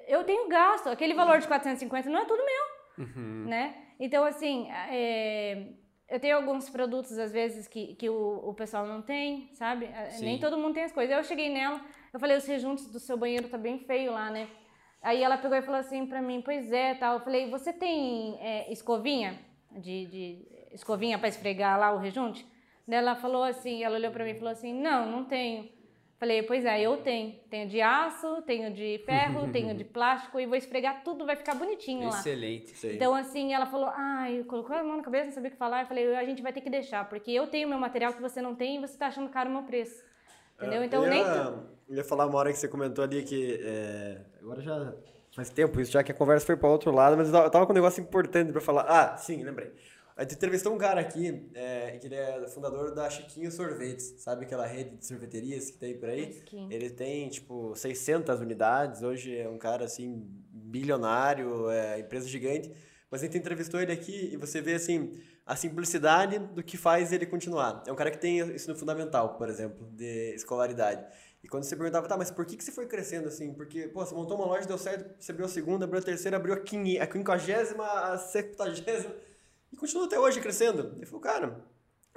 Eu 0.09 0.25
tenho 0.25 0.49
gasto, 0.49 0.89
aquele 0.89 1.15
valor 1.15 1.39
de 1.39 1.47
450 1.47 2.11
não 2.11 2.21
é 2.21 2.25
tudo 2.25 2.43
meu, 2.45 3.07
né? 3.47 3.75
Então, 4.01 4.25
assim, 4.25 4.69
é, 4.71 5.69
eu 6.11 6.19
tenho 6.19 6.37
alguns 6.37 6.69
produtos, 6.69 7.17
às 7.19 7.33
vezes, 7.33 7.69
que, 7.69 7.95
que 7.95 8.11
o, 8.11 8.51
o 8.51 8.53
pessoal 8.53 8.85
não 8.85 9.01
tem, 9.01 9.49
sabe? 9.55 9.87
É, 9.87 10.07
Sim. 10.11 10.25
Nem 10.25 10.39
todo 10.39 10.59
mundo 10.59 10.75
tem 10.75 10.83
as 10.83 10.93
coisas. 10.93 11.17
Eu 11.17 11.23
cheguei 11.23 11.49
nela, 11.49 11.81
eu 12.13 12.19
falei, 12.19 12.37
os 12.37 12.45
rejuntos 12.45 12.87
do 12.91 12.99
seu 12.99 13.17
banheiro 13.17 13.49
tá 13.49 13.57
bem 13.57 13.79
feio 13.79 14.13
lá, 14.13 14.29
né? 14.29 14.49
Aí 15.01 15.23
ela 15.23 15.39
pegou 15.39 15.57
e 15.57 15.63
falou 15.63 15.81
assim 15.81 16.05
pra 16.07 16.21
mim, 16.21 16.43
pois 16.43 16.73
é, 16.73 16.95
tal. 16.95 17.15
Eu 17.15 17.21
falei, 17.21 17.49
você 17.49 17.73
tem 17.73 18.37
é, 18.41 18.71
escovinha? 18.73 19.39
De, 19.71 20.07
de 20.07 20.49
escovinha 20.73 21.17
pra 21.17 21.29
esfregar 21.29 21.79
lá 21.79 21.93
o 21.93 21.99
rejunte? 21.99 22.45
Daí 22.87 22.99
ela 22.99 23.15
falou 23.15 23.45
assim, 23.45 23.85
ela 23.85 23.97
olhou 23.97 24.11
pra 24.11 24.25
mim 24.25 24.33
e 24.33 24.35
falou 24.35 24.51
assim, 24.51 24.75
não, 24.75 25.07
não 25.11 25.25
tenho. 25.25 25.69
Falei, 26.21 26.43
pois 26.43 26.67
é, 26.67 26.83
eu 26.83 26.99
tenho. 26.99 27.35
Tenho 27.49 27.67
de 27.67 27.81
aço, 27.81 28.43
tenho 28.43 28.71
de 28.71 29.01
ferro, 29.07 29.49
tenho 29.51 29.75
de 29.75 29.85
plástico 29.85 30.39
e 30.39 30.45
vou 30.45 30.55
esfregar 30.55 31.03
tudo, 31.03 31.25
vai 31.25 31.35
ficar 31.35 31.55
bonitinho 31.55 32.11
lá. 32.11 32.19
Excelente. 32.19 32.77
Sei. 32.77 32.95
Então, 32.95 33.15
assim, 33.15 33.55
ela 33.55 33.65
falou, 33.65 33.89
ai, 33.89 34.45
colocou 34.47 34.77
a 34.77 34.83
mão 34.85 34.99
na 34.99 35.03
cabeça, 35.03 35.25
não 35.25 35.33
sabia 35.33 35.49
o 35.49 35.53
que 35.53 35.57
falar. 35.59 35.81
Eu 35.81 35.87
falei, 35.87 36.15
a 36.15 36.25
gente 36.25 36.43
vai 36.43 36.53
ter 36.53 36.61
que 36.61 36.69
deixar, 36.69 37.09
porque 37.09 37.31
eu 37.31 37.47
tenho 37.47 37.67
meu 37.67 37.79
material 37.79 38.13
que 38.13 38.21
você 38.21 38.43
não 38.43 38.55
tem 38.55 38.77
e 38.77 38.81
você 38.81 38.99
tá 38.99 39.07
achando 39.07 39.31
caro 39.31 39.49
o 39.49 39.53
meu 39.55 39.63
preço. 39.63 40.05
Entendeu? 40.59 40.85
Então, 40.85 41.03
eu 41.05 41.09
nem. 41.09 41.23
ia, 41.23 41.45
tu- 41.45 41.63
eu 41.89 41.97
ia 41.97 42.05
falar 42.05 42.27
uma 42.27 42.39
hora 42.39 42.53
que 42.53 42.59
você 42.59 42.69
comentou 42.69 43.03
ali 43.03 43.23
que. 43.23 43.59
é, 43.63 44.19
agora 44.43 44.61
já 44.61 44.93
faz 45.35 45.49
tempo 45.49 45.81
isso, 45.81 45.91
já 45.91 46.03
que 46.03 46.13
a 46.13 46.15
conversa 46.15 46.45
foi 46.45 46.57
para 46.57 46.69
outro 46.69 46.91
lado, 46.91 47.17
mas 47.17 47.33
eu 47.33 47.51
tava 47.51 47.65
com 47.65 47.73
um 47.73 47.75
negócio 47.75 48.03
importante 48.03 48.53
para 48.53 48.61
falar. 48.61 48.83
Ah, 48.87 49.17
sim, 49.17 49.43
lembrei. 49.43 49.73
A 50.21 50.23
gente 50.23 50.35
entrevistou 50.35 50.75
um 50.75 50.77
cara 50.77 51.01
aqui, 51.01 51.49
é, 51.55 51.97
que 51.99 52.07
ele 52.07 52.15
é 52.15 52.47
fundador 52.47 52.95
da 52.95 53.09
Chiquinho 53.09 53.51
Sorvetes, 53.51 54.17
sabe 54.19 54.45
aquela 54.45 54.67
rede 54.67 54.99
de 54.99 55.07
sorveterias 55.07 55.71
que 55.71 55.79
tem 55.79 55.97
por 55.97 56.11
aí? 56.11 56.35
Chiquinho. 56.35 56.71
Ele 56.71 56.91
tem, 56.91 57.27
tipo, 57.31 57.75
600 57.75 58.39
unidades, 58.39 59.03
hoje 59.03 59.35
é 59.35 59.49
um 59.49 59.57
cara, 59.57 59.87
assim, 59.87 60.23
bilionário, 60.53 61.71
é, 61.71 62.01
empresa 62.01 62.29
gigante. 62.29 62.71
Mas 63.11 63.23
a 63.23 63.25
gente 63.25 63.39
entrevistou 63.39 63.81
ele 63.81 63.93
aqui 63.93 64.29
e 64.31 64.37
você 64.37 64.61
vê, 64.61 64.75
assim, 64.75 65.11
a 65.47 65.57
simplicidade 65.57 66.39
do 66.39 66.63
que 66.63 66.77
faz 66.77 67.15
ele 67.15 67.25
continuar. 67.25 67.83
É 67.87 67.91
um 67.91 67.97
cara 67.97 68.11
que 68.11 68.19
tem 68.19 68.41
ensino 68.41 68.77
fundamental, 68.77 69.39
por 69.39 69.49
exemplo, 69.49 69.89
de 69.91 70.35
escolaridade. 70.35 71.03
E 71.43 71.49
quando 71.49 71.65
você 71.65 71.75
perguntava, 71.75 72.07
tá, 72.07 72.19
mas 72.19 72.31
por 72.31 72.45
que, 72.45 72.59
que 72.59 72.63
você 72.63 72.73
foi 72.73 72.87
crescendo 72.87 73.27
assim? 73.27 73.55
Porque, 73.55 73.89
pô, 73.89 74.05
você 74.05 74.15
montou 74.15 74.37
uma 74.37 74.45
loja, 74.45 74.69
deu 74.69 74.77
certo, 74.77 75.19
você 75.19 75.33
abriu 75.33 75.47
a 75.47 75.49
segunda, 75.49 75.87
abriu 75.87 75.99
a 75.99 76.05
terceira, 76.05 76.37
abriu 76.37 76.53
a 76.53 77.07
quinquagésima, 77.07 77.87
a 77.87 78.19
septagésima, 78.19 79.15
e 79.73 79.77
continua 79.77 80.07
até 80.07 80.19
hoje 80.19 80.41
crescendo. 80.41 80.93
Ele 80.97 81.07
falou, 81.07 81.21
cara, 81.21 81.65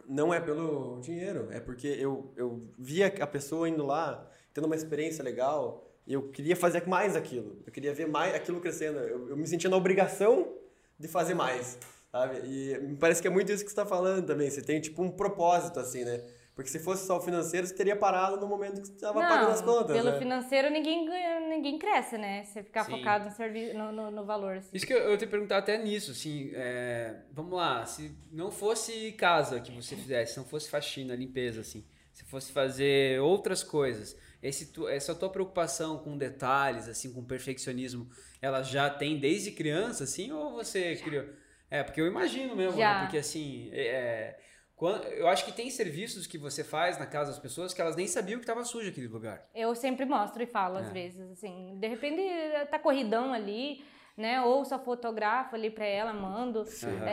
não 0.07 0.33
é 0.33 0.39
pelo 0.39 0.99
dinheiro, 1.01 1.47
é 1.51 1.59
porque 1.59 1.87
eu, 1.87 2.33
eu 2.35 2.67
via 2.77 3.07
a 3.07 3.27
pessoa 3.27 3.69
indo 3.69 3.85
lá, 3.85 4.29
tendo 4.53 4.65
uma 4.65 4.75
experiência 4.75 5.23
legal, 5.23 5.89
e 6.05 6.13
eu 6.13 6.29
queria 6.29 6.55
fazer 6.55 6.85
mais 6.87 7.15
aquilo. 7.15 7.61
Eu 7.65 7.71
queria 7.71 7.93
ver 7.93 8.07
mais 8.07 8.35
aquilo 8.35 8.59
crescendo. 8.59 8.99
Eu, 8.99 9.29
eu 9.29 9.37
me 9.37 9.47
sentia 9.47 9.69
na 9.69 9.77
obrigação 9.77 10.53
de 10.99 11.07
fazer 11.07 11.33
mais, 11.33 11.77
sabe? 12.11 12.41
E 12.45 12.77
me 12.79 12.97
parece 12.97 13.21
que 13.21 13.27
é 13.27 13.31
muito 13.31 13.51
isso 13.51 13.63
que 13.63 13.69
você 13.69 13.79
está 13.79 13.85
falando 13.85 14.25
também. 14.25 14.49
Você 14.49 14.61
tem, 14.61 14.81
tipo, 14.81 15.01
um 15.01 15.09
propósito, 15.09 15.79
assim, 15.79 16.03
né? 16.03 16.21
Porque 16.55 16.69
se 16.69 16.79
fosse 16.79 17.07
só 17.07 17.17
o 17.17 17.21
financeiro, 17.21 17.65
você 17.65 17.73
teria 17.73 17.95
parado 17.95 18.39
no 18.39 18.47
momento 18.47 18.79
que 18.79 18.87
você 18.87 18.93
estava 18.93 19.19
pagando 19.25 19.51
as 19.51 19.61
contas, 19.61 19.95
pelo 19.95 20.11
né? 20.11 20.19
financeiro 20.19 20.69
ninguém 20.69 21.03
ganha, 21.05 21.39
ninguém 21.39 21.79
cresce, 21.79 22.15
né? 22.17 22.43
Você 22.43 22.61
ficar 22.61 22.83
Sim. 22.83 22.91
focado 22.91 23.25
no, 23.25 23.31
servi 23.31 23.73
no, 23.73 23.91
no, 23.91 24.11
no 24.11 24.25
valor. 24.25 24.57
Assim. 24.57 24.69
Isso 24.71 24.85
que 24.85 24.93
eu, 24.93 24.99
eu 24.99 25.17
te 25.17 25.25
perguntar 25.25 25.57
até 25.57 25.77
nisso, 25.77 26.11
assim, 26.11 26.51
é, 26.53 27.21
vamos 27.31 27.53
lá, 27.53 27.83
se 27.87 28.15
não 28.31 28.51
fosse 28.51 29.13
casa 29.13 29.59
que 29.59 29.71
você 29.71 29.95
fizesse, 29.95 30.33
se 30.33 30.37
não 30.39 30.45
fosse 30.45 30.69
faxina, 30.69 31.15
limpeza, 31.15 31.61
assim, 31.61 31.83
se 32.11 32.23
fosse 32.25 32.51
fazer 32.51 33.19
outras 33.19 33.63
coisas, 33.63 34.15
esse 34.41 34.67
tu- 34.71 34.87
essa 34.87 35.15
tua 35.15 35.29
preocupação 35.29 35.97
com 35.97 36.15
detalhes, 36.15 36.87
assim, 36.87 37.11
com 37.11 37.23
perfeccionismo, 37.25 38.07
ela 38.39 38.61
já 38.61 38.91
tem 38.91 39.19
desde 39.19 39.51
criança, 39.51 40.03
assim, 40.03 40.31
ou 40.31 40.53
você 40.53 40.95
criou? 40.97 41.25
É, 41.71 41.81
porque 41.81 41.99
eu 41.99 42.05
imagino 42.05 42.55
mesmo, 42.55 42.77
né? 42.77 42.99
Porque 42.99 43.17
assim, 43.17 43.69
é, 43.71 44.37
eu 44.89 45.27
acho 45.27 45.45
que 45.45 45.51
tem 45.51 45.69
serviços 45.69 46.25
que 46.27 46.37
você 46.37 46.63
faz 46.63 46.97
na 46.97 47.05
casa 47.05 47.31
das 47.31 47.39
pessoas 47.39 47.73
que 47.73 47.81
elas 47.81 47.95
nem 47.95 48.07
sabiam 48.07 48.39
que 48.39 48.43
estava 48.43 48.63
sujo 48.63 48.89
aquele 48.89 49.07
lugar. 49.07 49.45
Eu 49.53 49.73
sempre 49.75 50.05
mostro 50.05 50.41
e 50.41 50.45
falo 50.45 50.77
às 50.77 50.87
É. 50.87 50.91
vezes, 50.91 51.31
assim, 51.31 51.77
de 51.79 51.87
repente 51.87 52.21
tá 52.69 52.79
corridão 52.79 53.33
ali, 53.33 53.83
né? 54.17 54.41
Ou 54.41 54.63
só 54.65 54.77
fotografo 54.79 55.55
ali 55.55 55.69
pra 55.69 55.85
ela, 55.85 56.13
mando. 56.13 56.63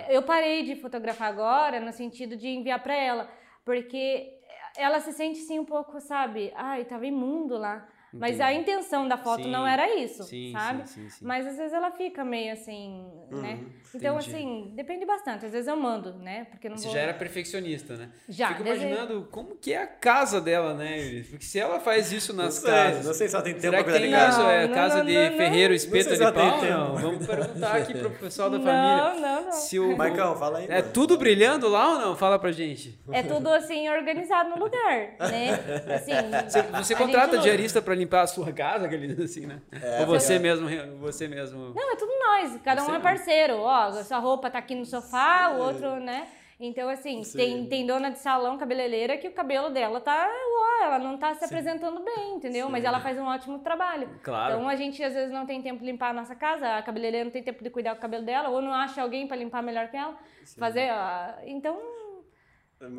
É, 0.08 0.14
Eu 0.16 0.22
parei 0.22 0.62
de 0.64 0.76
fotografar 0.76 1.28
agora 1.28 1.80
no 1.80 1.92
sentido 1.92 2.36
de 2.36 2.48
enviar 2.48 2.82
pra 2.82 2.94
ela, 2.94 3.28
porque 3.64 4.38
ela 4.76 5.00
se 5.00 5.12
sente 5.12 5.38
sim 5.40 5.58
um 5.58 5.64
pouco, 5.64 6.00
sabe? 6.00 6.52
Ai, 6.54 6.84
tava 6.84 7.06
imundo 7.06 7.56
lá. 7.58 7.86
Mas 8.12 8.40
a 8.40 8.52
intenção 8.52 9.06
da 9.06 9.16
foto 9.16 9.44
Sim. 9.44 9.50
não 9.50 9.66
era 9.66 9.96
isso, 9.96 10.24
Sim, 10.24 10.52
sabe? 10.52 10.88
sim, 10.88 11.02
sim, 11.02 11.10
sim. 11.10 11.24
Mas 11.24 11.46
às 11.46 11.56
vezes 11.56 11.72
ela 11.72 11.90
fica 11.92 12.24
meio 12.24 12.52
assim, 12.52 13.04
né? 13.30 13.60
Então, 13.94 14.16
entendi. 14.18 14.34
assim, 14.36 14.72
depende 14.74 15.04
bastante. 15.06 15.46
Às 15.46 15.52
vezes 15.52 15.68
eu 15.68 15.76
mando, 15.76 16.14
né? 16.14 16.46
Porque 16.50 16.68
não 16.68 16.76
Você 16.76 16.84
vou... 16.86 16.94
já 16.94 17.00
era 17.00 17.14
perfeccionista, 17.14 17.96
né? 17.96 18.08
Já, 18.28 18.48
Fico 18.48 18.64
desde- 18.64 18.84
imaginando 18.86 19.28
como 19.30 19.56
que 19.56 19.72
é 19.72 19.82
a 19.82 19.86
casa 19.86 20.40
dela, 20.40 20.74
né? 20.74 21.24
Porque 21.30 21.44
se 21.44 21.58
ela 21.58 21.78
faz 21.80 22.10
isso 22.12 22.32
nas 22.32 22.56
não 22.56 22.62
sei, 22.62 22.70
casas. 22.70 23.06
não 23.06 23.14
sei 23.14 23.28
se 23.28 23.34
ela 23.34 23.44
tem 23.44 23.54
tempo 23.54 23.62
Será 23.62 23.76
que 23.78 23.84
cuidar 23.84 23.98
tem 24.00 24.08
de 24.10 24.14
casa. 24.16 24.40
isso? 24.40 24.50
É 24.50 24.66
Não, 24.66 24.74
casa 24.74 24.96
não, 24.98 25.04
de 25.04 25.14
não, 25.14 25.30
não. 25.30 25.36
ferreiro, 25.36 25.68
Não 25.70 25.76
espeto 25.76 26.12
de 26.16 26.32
pau? 26.32 26.64
Não. 26.64 26.96
Vamos 26.96 27.26
perguntar 27.26 27.76
aqui 27.76 27.94
pro 27.94 28.10
pessoal 28.10 28.50
da 28.50 28.58
família. 28.58 28.96
Não, 29.14 29.20
não, 29.20 29.44
não. 29.46 29.52
Se 29.52 29.78
o, 29.78 29.96
Marcão, 29.96 30.36
fala 30.36 30.58
aí. 30.58 30.66
é 30.68 30.80
mano. 30.80 30.92
tudo 30.92 31.16
brilhando 31.16 31.68
lá 31.68 31.92
ou 31.94 31.98
não? 32.00 32.16
Fala 32.16 32.38
pra 32.38 32.50
gente. 32.52 32.98
É 33.12 33.22
tudo 33.22 33.48
assim 33.50 33.88
organizado 33.88 34.50
no 34.50 34.56
lugar, 34.58 35.14
né? 35.20 35.50
Assim, 36.00 36.12
Você, 36.48 36.58
a 36.60 36.82
você 36.82 36.94
contrata 36.94 37.36
não- 37.36 37.42
diarista 37.42 37.80
pra 37.82 37.94
limpar 38.00 38.22
a 38.22 38.26
sua 38.26 38.52
casa, 38.52 38.86
aquele 38.86 39.22
assim, 39.22 39.46
né? 39.46 39.60
É, 39.70 40.00
ou 40.00 40.06
você 40.06 40.34
é. 40.34 40.38
mesmo, 40.38 40.68
você 40.98 41.28
mesmo. 41.28 41.72
Não, 41.74 41.92
é 41.92 41.96
tudo 41.96 42.12
nós, 42.18 42.60
cada 42.62 42.82
um 42.82 42.86
Você 42.86 42.90
é 42.90 42.94
não. 42.94 43.00
parceiro. 43.00 43.56
Ó, 43.58 43.92
sua 44.02 44.18
roupa 44.18 44.50
tá 44.50 44.58
aqui 44.58 44.74
no 44.74 44.84
sofá, 44.84 45.50
o 45.54 45.58
outro, 45.58 45.96
né? 46.00 46.26
Então, 46.62 46.90
assim, 46.90 47.24
Sim. 47.24 47.38
tem, 47.38 47.66
tem 47.66 47.86
dona 47.86 48.10
de 48.10 48.18
salão, 48.18 48.58
cabeleireira, 48.58 49.16
que 49.16 49.26
o 49.26 49.32
cabelo 49.32 49.70
dela 49.70 49.98
tá, 49.98 50.28
ó, 50.30 50.84
ela 50.84 50.98
não 50.98 51.16
tá 51.16 51.34
se 51.34 51.42
apresentando 51.42 52.04
bem, 52.04 52.34
entendeu? 52.34 52.68
Mas 52.68 52.84
ela 52.84 53.00
faz 53.00 53.18
um 53.18 53.24
ótimo 53.24 53.60
trabalho. 53.60 54.10
Claro. 54.22 54.56
Então, 54.56 54.68
a 54.68 54.76
gente 54.76 55.02
às 55.02 55.14
vezes 55.14 55.32
não 55.32 55.46
tem 55.46 55.62
tempo 55.62 55.80
de 55.80 55.86
limpar 55.86 56.10
a 56.10 56.12
nossa 56.12 56.34
casa, 56.34 56.76
a 56.76 56.82
cabeleireira 56.82 57.24
não 57.24 57.32
tem 57.32 57.42
tempo 57.42 57.64
de 57.64 57.70
cuidar 57.70 57.94
do 57.94 58.00
cabelo 58.00 58.26
dela, 58.26 58.50
ou 58.50 58.60
não 58.60 58.74
acha 58.74 59.00
alguém 59.00 59.26
pra 59.26 59.38
limpar 59.38 59.62
melhor 59.62 59.88
que 59.88 59.96
ela. 59.96 60.14
Fazer, 60.58 60.90
ah, 60.90 61.38
então, 61.46 61.80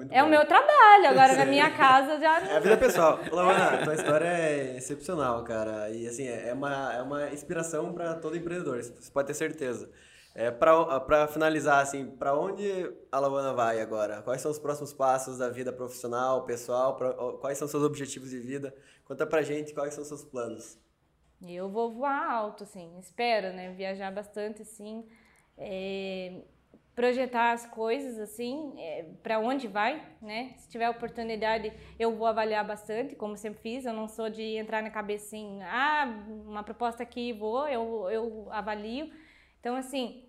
É, 0.09 0.19
é 0.19 0.23
o 0.23 0.29
meu 0.29 0.45
trabalho. 0.45 1.07
Agora, 1.09 1.35
na 1.35 1.45
minha 1.45 1.71
casa, 1.75 2.19
já 2.19 2.39
É 2.41 2.57
a 2.57 2.59
vida 2.59 2.77
pessoal. 2.77 3.19
Lavana, 3.31 3.83
tua 3.83 3.95
história 3.95 4.27
é 4.27 4.77
excepcional, 4.77 5.43
cara. 5.43 5.89
E 5.89 6.07
assim, 6.07 6.27
é 6.27 6.53
uma, 6.53 6.93
é 6.93 7.01
uma 7.01 7.29
inspiração 7.29 7.91
para 7.93 8.15
todo 8.15 8.37
empreendedor, 8.37 8.81
você 8.83 9.11
pode 9.11 9.27
ter 9.27 9.33
certeza. 9.33 9.89
É, 10.33 10.49
para 10.49 11.27
finalizar, 11.27 11.81
assim, 11.81 12.05
para 12.11 12.33
onde 12.33 12.63
a 13.11 13.19
Lavana 13.19 13.53
vai 13.53 13.81
agora? 13.81 14.21
Quais 14.21 14.39
são 14.41 14.49
os 14.49 14.57
próximos 14.59 14.93
passos 14.93 15.37
da 15.37 15.49
vida 15.49 15.73
profissional, 15.73 16.45
pessoal? 16.45 16.95
Pra- 16.95 17.13
quais 17.41 17.57
são 17.57 17.67
seus 17.67 17.83
objetivos 17.83 18.29
de 18.29 18.39
vida? 18.39 18.73
Conta 19.03 19.25
pra 19.25 19.41
gente 19.41 19.73
quais 19.73 19.93
são 19.93 20.05
seus 20.05 20.23
planos. 20.23 20.77
Eu 21.45 21.69
vou 21.69 21.91
voar 21.91 22.31
alto, 22.31 22.63
assim, 22.63 22.97
espero, 22.99 23.51
né? 23.51 23.73
Viajar 23.73 24.09
bastante, 24.11 24.61
assim, 24.61 25.05
é, 25.57 26.43
projetar 26.95 27.53
as 27.53 27.65
coisas, 27.65 28.19
assim, 28.19 28.73
é, 28.77 29.05
para 29.23 29.39
onde 29.39 29.67
vai, 29.67 30.05
né? 30.21 30.53
Se 30.57 30.69
tiver 30.69 30.89
oportunidade, 30.89 31.71
eu 31.97 32.15
vou 32.15 32.27
avaliar 32.27 32.65
bastante, 32.65 33.15
como 33.15 33.37
sempre 33.37 33.61
fiz. 33.61 33.85
Eu 33.85 33.93
não 33.93 34.07
sou 34.07 34.29
de 34.29 34.57
entrar 34.57 34.83
na 34.83 34.89
cabeça 34.89 35.27
assim, 35.27 35.61
ah, 35.63 36.05
uma 36.45 36.63
proposta 36.63 37.01
aqui, 37.03 37.31
vou, 37.33 37.67
eu, 37.67 38.09
eu 38.09 38.47
avalio. 38.51 39.11
Então, 39.59 39.75
assim, 39.75 40.25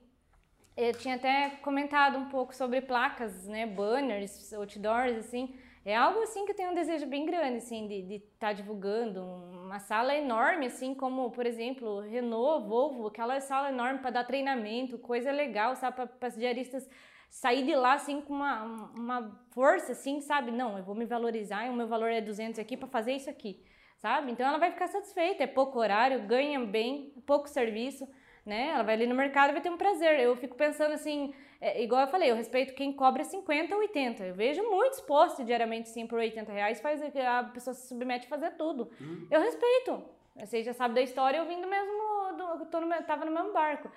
eu 0.76 0.92
tinha 0.94 1.16
até 1.16 1.50
comentado 1.62 2.16
um 2.16 2.28
pouco 2.28 2.54
sobre 2.54 2.80
placas, 2.80 3.46
né? 3.46 3.66
Banners, 3.66 4.52
outdoors, 4.52 5.16
assim. 5.16 5.54
É 5.84 5.96
algo 5.96 6.20
assim 6.22 6.44
que 6.44 6.52
eu 6.52 6.56
tenho 6.56 6.70
um 6.70 6.74
desejo 6.74 7.06
bem 7.06 7.26
grande, 7.26 7.56
assim, 7.56 7.88
de 7.88 8.14
estar 8.14 8.48
tá 8.48 8.52
divulgando. 8.52 9.20
Uma 9.20 9.80
sala 9.80 10.14
enorme, 10.14 10.66
assim, 10.66 10.94
como, 10.94 11.30
por 11.32 11.44
exemplo, 11.44 12.00
Renault, 12.00 12.68
Volvo, 12.68 13.08
aquela 13.08 13.40
sala 13.40 13.70
enorme 13.70 13.98
para 13.98 14.10
dar 14.12 14.24
treinamento, 14.24 14.96
coisa 14.98 15.32
legal, 15.32 15.74
sabe, 15.74 16.06
para 16.06 16.28
as 16.28 16.36
diaristas 16.36 16.88
sair 17.28 17.64
de 17.64 17.74
lá, 17.74 17.94
assim, 17.94 18.20
com 18.20 18.32
uma, 18.32 18.62
uma 18.94 19.46
força, 19.50 19.92
assim, 19.92 20.20
sabe? 20.20 20.52
Não, 20.52 20.78
eu 20.78 20.84
vou 20.84 20.94
me 20.94 21.04
valorizar, 21.04 21.66
e 21.66 21.70
o 21.70 21.74
meu 21.74 21.88
valor 21.88 22.10
é 22.10 22.20
200 22.20 22.60
aqui 22.60 22.76
para 22.76 22.86
fazer 22.86 23.14
isso 23.14 23.30
aqui, 23.30 23.64
sabe? 23.96 24.30
Então 24.30 24.46
ela 24.46 24.58
vai 24.58 24.70
ficar 24.70 24.86
satisfeita, 24.86 25.42
é 25.42 25.46
pouco 25.48 25.78
horário, 25.80 26.26
ganha 26.26 26.60
bem, 26.60 27.12
pouco 27.26 27.48
serviço, 27.48 28.06
né? 28.44 28.70
Ela 28.70 28.82
vai 28.82 28.94
ali 28.94 29.06
no 29.06 29.14
mercado 29.14 29.50
e 29.50 29.52
vai 29.52 29.62
ter 29.62 29.70
um 29.70 29.76
prazer. 29.76 30.18
Eu 30.20 30.36
fico 30.36 30.56
pensando 30.56 30.92
assim, 30.92 31.32
é, 31.60 31.82
igual 31.82 32.02
eu 32.02 32.08
falei, 32.08 32.30
eu 32.30 32.36
respeito 32.36 32.74
quem 32.74 32.92
cobra 32.92 33.24
50 33.24 33.74
ou 33.74 33.80
80. 33.80 34.24
Eu 34.24 34.34
vejo 34.34 34.62
muitos 34.68 35.00
posts 35.00 35.44
diariamente, 35.46 35.88
sim, 35.88 36.06
por 36.06 36.18
80 36.18 36.52
reais, 36.52 36.80
faz, 36.80 37.00
a 37.02 37.44
pessoa 37.44 37.74
se 37.74 37.88
submete 37.88 38.26
a 38.26 38.28
fazer 38.28 38.52
tudo. 38.52 38.90
Uhum. 39.00 39.26
Eu 39.30 39.40
respeito. 39.40 40.02
Você 40.36 40.62
já 40.62 40.72
sabe 40.72 40.94
da 40.94 41.02
história, 41.02 41.38
eu 41.38 41.46
vim 41.46 41.60
do 41.60 41.68
mesmo, 41.68 41.92
do, 42.36 42.66
tô 42.66 42.80
no, 42.80 42.88
tava 43.02 43.24
no 43.24 43.32
mesmo 43.32 43.52
barco. 43.52 43.90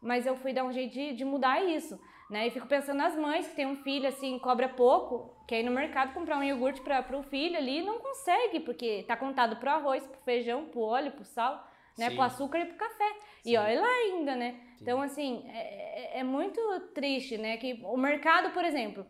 Mas 0.00 0.24
eu 0.24 0.34
fui 0.36 0.52
dar 0.52 0.64
um 0.64 0.72
jeito 0.72 0.94
de, 0.94 1.12
de 1.12 1.24
mudar 1.24 1.62
isso, 1.62 2.00
né? 2.30 2.46
E 2.46 2.50
fico 2.50 2.66
pensando 2.66 2.96
nas 2.96 3.14
mães 3.16 3.48
que 3.48 3.56
tem 3.56 3.66
um 3.66 3.76
filho, 3.76 4.08
assim, 4.08 4.38
cobra 4.38 4.66
pouco, 4.66 5.34
quer 5.46 5.60
ir 5.60 5.62
no 5.64 5.72
mercado 5.72 6.14
comprar 6.14 6.38
um 6.38 6.42
iogurte 6.42 6.80
para 6.80 7.18
o 7.18 7.22
filho 7.24 7.56
ali 7.56 7.80
e 7.80 7.82
não 7.82 7.98
consegue, 7.98 8.60
porque 8.60 9.04
tá 9.06 9.14
contado 9.14 9.56
pro 9.56 9.68
arroz, 9.68 10.06
pro 10.06 10.20
feijão, 10.20 10.66
pro 10.66 10.80
óleo, 10.80 11.12
pro 11.12 11.24
sal 11.24 11.68
né? 12.00 12.08
Sim. 12.08 12.14
Pro 12.16 12.24
açúcar 12.24 12.58
e 12.60 12.64
pro 12.66 12.76
café. 12.76 13.16
Sim. 13.42 13.50
E 13.50 13.56
olha 13.56 13.80
lá 13.80 13.88
ainda, 13.88 14.36
né? 14.36 14.52
Sim. 14.52 14.82
Então, 14.82 15.02
assim, 15.02 15.44
é, 15.48 16.16
é, 16.16 16.20
é, 16.20 16.24
muito 16.24 16.60
triste, 16.94 17.36
né? 17.38 17.56
Que 17.56 17.80
o 17.84 17.96
mercado, 17.96 18.50
por 18.50 18.64
exemplo, 18.64 19.06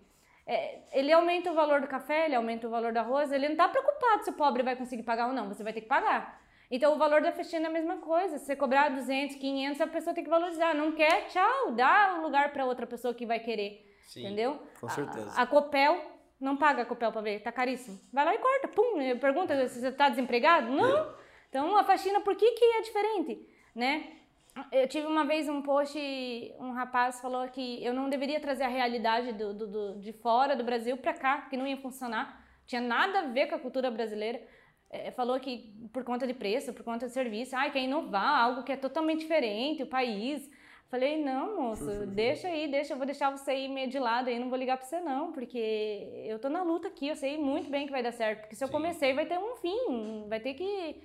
é, 0.47 0.81
ele 0.93 1.13
aumenta 1.13 1.51
o 1.51 1.55
valor 1.55 1.81
do 1.81 1.87
café, 1.87 2.27
ele 2.27 2.35
aumenta 2.35 2.67
o 2.67 2.71
valor 2.71 2.93
do 2.93 2.99
arroz, 2.99 3.31
ele 3.33 3.49
não 3.49 3.57
tá 3.57 3.69
preocupado 3.69 4.25
se 4.25 4.31
o 4.31 4.35
pobre 4.35 4.63
vai 4.63 4.77
conseguir 4.77 5.03
pagar 5.03 5.29
ou 5.29 5.33
não, 5.33 5.49
você 5.49 5.63
vai 5.63 5.73
ter 5.73 5.83
que 5.83 5.89
pagar. 5.89 6.41
Então, 6.71 6.95
o 6.95 6.99
valor 6.99 7.21
da 7.21 7.33
festina 7.33 7.67
é 7.67 7.69
a 7.69 7.73
mesma 7.73 7.97
coisa. 7.97 8.39
Se 8.39 8.47
você 8.47 8.55
cobrar 8.55 8.91
200, 8.91 9.37
500, 9.37 9.81
a 9.81 9.87
pessoa 9.89 10.15
tem 10.15 10.23
que 10.23 10.31
valorizar. 10.31 10.73
Não 10.73 10.93
quer, 10.93 11.27
tchau, 11.27 11.73
dá 11.73 12.19
o 12.19 12.23
lugar 12.23 12.53
para 12.53 12.65
outra 12.65 12.87
pessoa 12.87 13.13
que 13.13 13.27
vai 13.27 13.41
querer. 13.41 13.85
Sim, 14.05 14.21
entendeu? 14.21 14.63
Com 14.81 14.89
certeza. 14.89 15.33
A, 15.37 15.43
a 15.43 15.47
Copel, 15.47 16.01
não 16.41 16.57
paga 16.57 16.83
a 16.83 16.87
Copel 16.87 17.11
para 17.11 17.21
ver, 17.21 17.41
tá 17.43 17.51
caríssimo. 17.51 17.99
Vai 18.13 18.25
lá 18.25 18.35
e 18.35 18.39
corta, 18.39 18.69
pum, 18.69 19.19
pergunta 19.19 19.67
se 19.67 19.81
você 19.81 19.91
tá 19.91 20.09
desempregado? 20.09 20.71
Não. 20.71 21.15
Então, 21.49 21.77
a 21.77 21.83
faxina, 21.83 22.21
por 22.21 22.37
que, 22.37 22.53
que 22.53 22.65
é 22.65 22.83
diferente? 22.83 23.49
Né? 23.75 24.20
Eu 24.73 24.89
tive 24.89 25.07
uma 25.07 25.25
vez 25.25 25.49
um 25.49 25.63
post, 25.63 25.99
um 26.59 26.73
rapaz 26.73 27.21
falou 27.21 27.47
que 27.49 27.85
eu 27.85 27.95
não 27.95 28.11
deveria 28.11 28.41
trazer 28.41 28.65
a 28.65 28.69
realidade 28.69 29.33
do, 29.33 29.55
do, 29.55 29.67
do 29.67 30.01
de 30.01 30.13
fora 30.13 30.57
do 30.57 30.65
Brasil 30.65 30.97
para 30.97 31.15
cá, 31.15 31.43
que 31.43 31.57
não 31.57 31.67
ia 31.67 31.77
funcionar. 31.77 32.45
Tinha 32.67 32.81
nada 32.81 33.21
a 33.21 33.27
ver 33.29 33.47
com 33.47 33.55
a 33.55 33.59
cultura 33.59 33.91
brasileira. 33.91 34.41
É, 34.91 35.13
falou 35.13 35.39
que 35.39 35.73
por 35.93 36.03
conta 36.03 36.27
de 36.27 36.35
preço, 36.35 36.73
por 36.73 36.83
conta 36.83 37.07
de 37.07 37.13
serviço, 37.13 37.55
ah, 37.57 37.71
quer 37.71 37.81
inovar, 37.81 38.43
algo 38.45 38.65
que 38.65 38.73
é 38.73 38.77
totalmente 38.77 39.21
diferente, 39.21 39.85
o 39.85 39.87
país. 39.87 40.51
Falei, 40.89 41.23
não, 41.23 41.57
moço, 41.57 42.05
deixa 42.09 42.49
aí, 42.49 42.69
deixa, 42.69 42.95
eu 42.95 42.97
vou 42.97 43.07
deixar 43.07 43.31
você 43.31 43.55
ir 43.55 43.69
meio 43.69 43.89
de 43.89 44.01
lado 44.01 44.29
aí, 44.29 44.41
não 44.41 44.49
vou 44.49 44.59
ligar 44.59 44.77
pra 44.77 44.85
você 44.85 44.99
não, 44.99 45.31
porque 45.31 46.25
eu 46.27 46.37
tô 46.41 46.49
na 46.49 46.65
luta 46.65 46.89
aqui, 46.89 47.07
eu 47.07 47.15
sei 47.15 47.39
muito 47.39 47.71
bem 47.71 47.87
que 47.87 47.93
vai 47.93 48.03
dar 48.03 48.11
certo, 48.11 48.41
porque 48.41 48.57
se 48.57 48.65
eu 48.65 48.69
comecei 48.69 49.15
vai 49.15 49.25
ter 49.25 49.39
um 49.39 49.55
fim, 49.55 50.27
vai 50.29 50.41
ter 50.41 50.55
que 50.55 51.01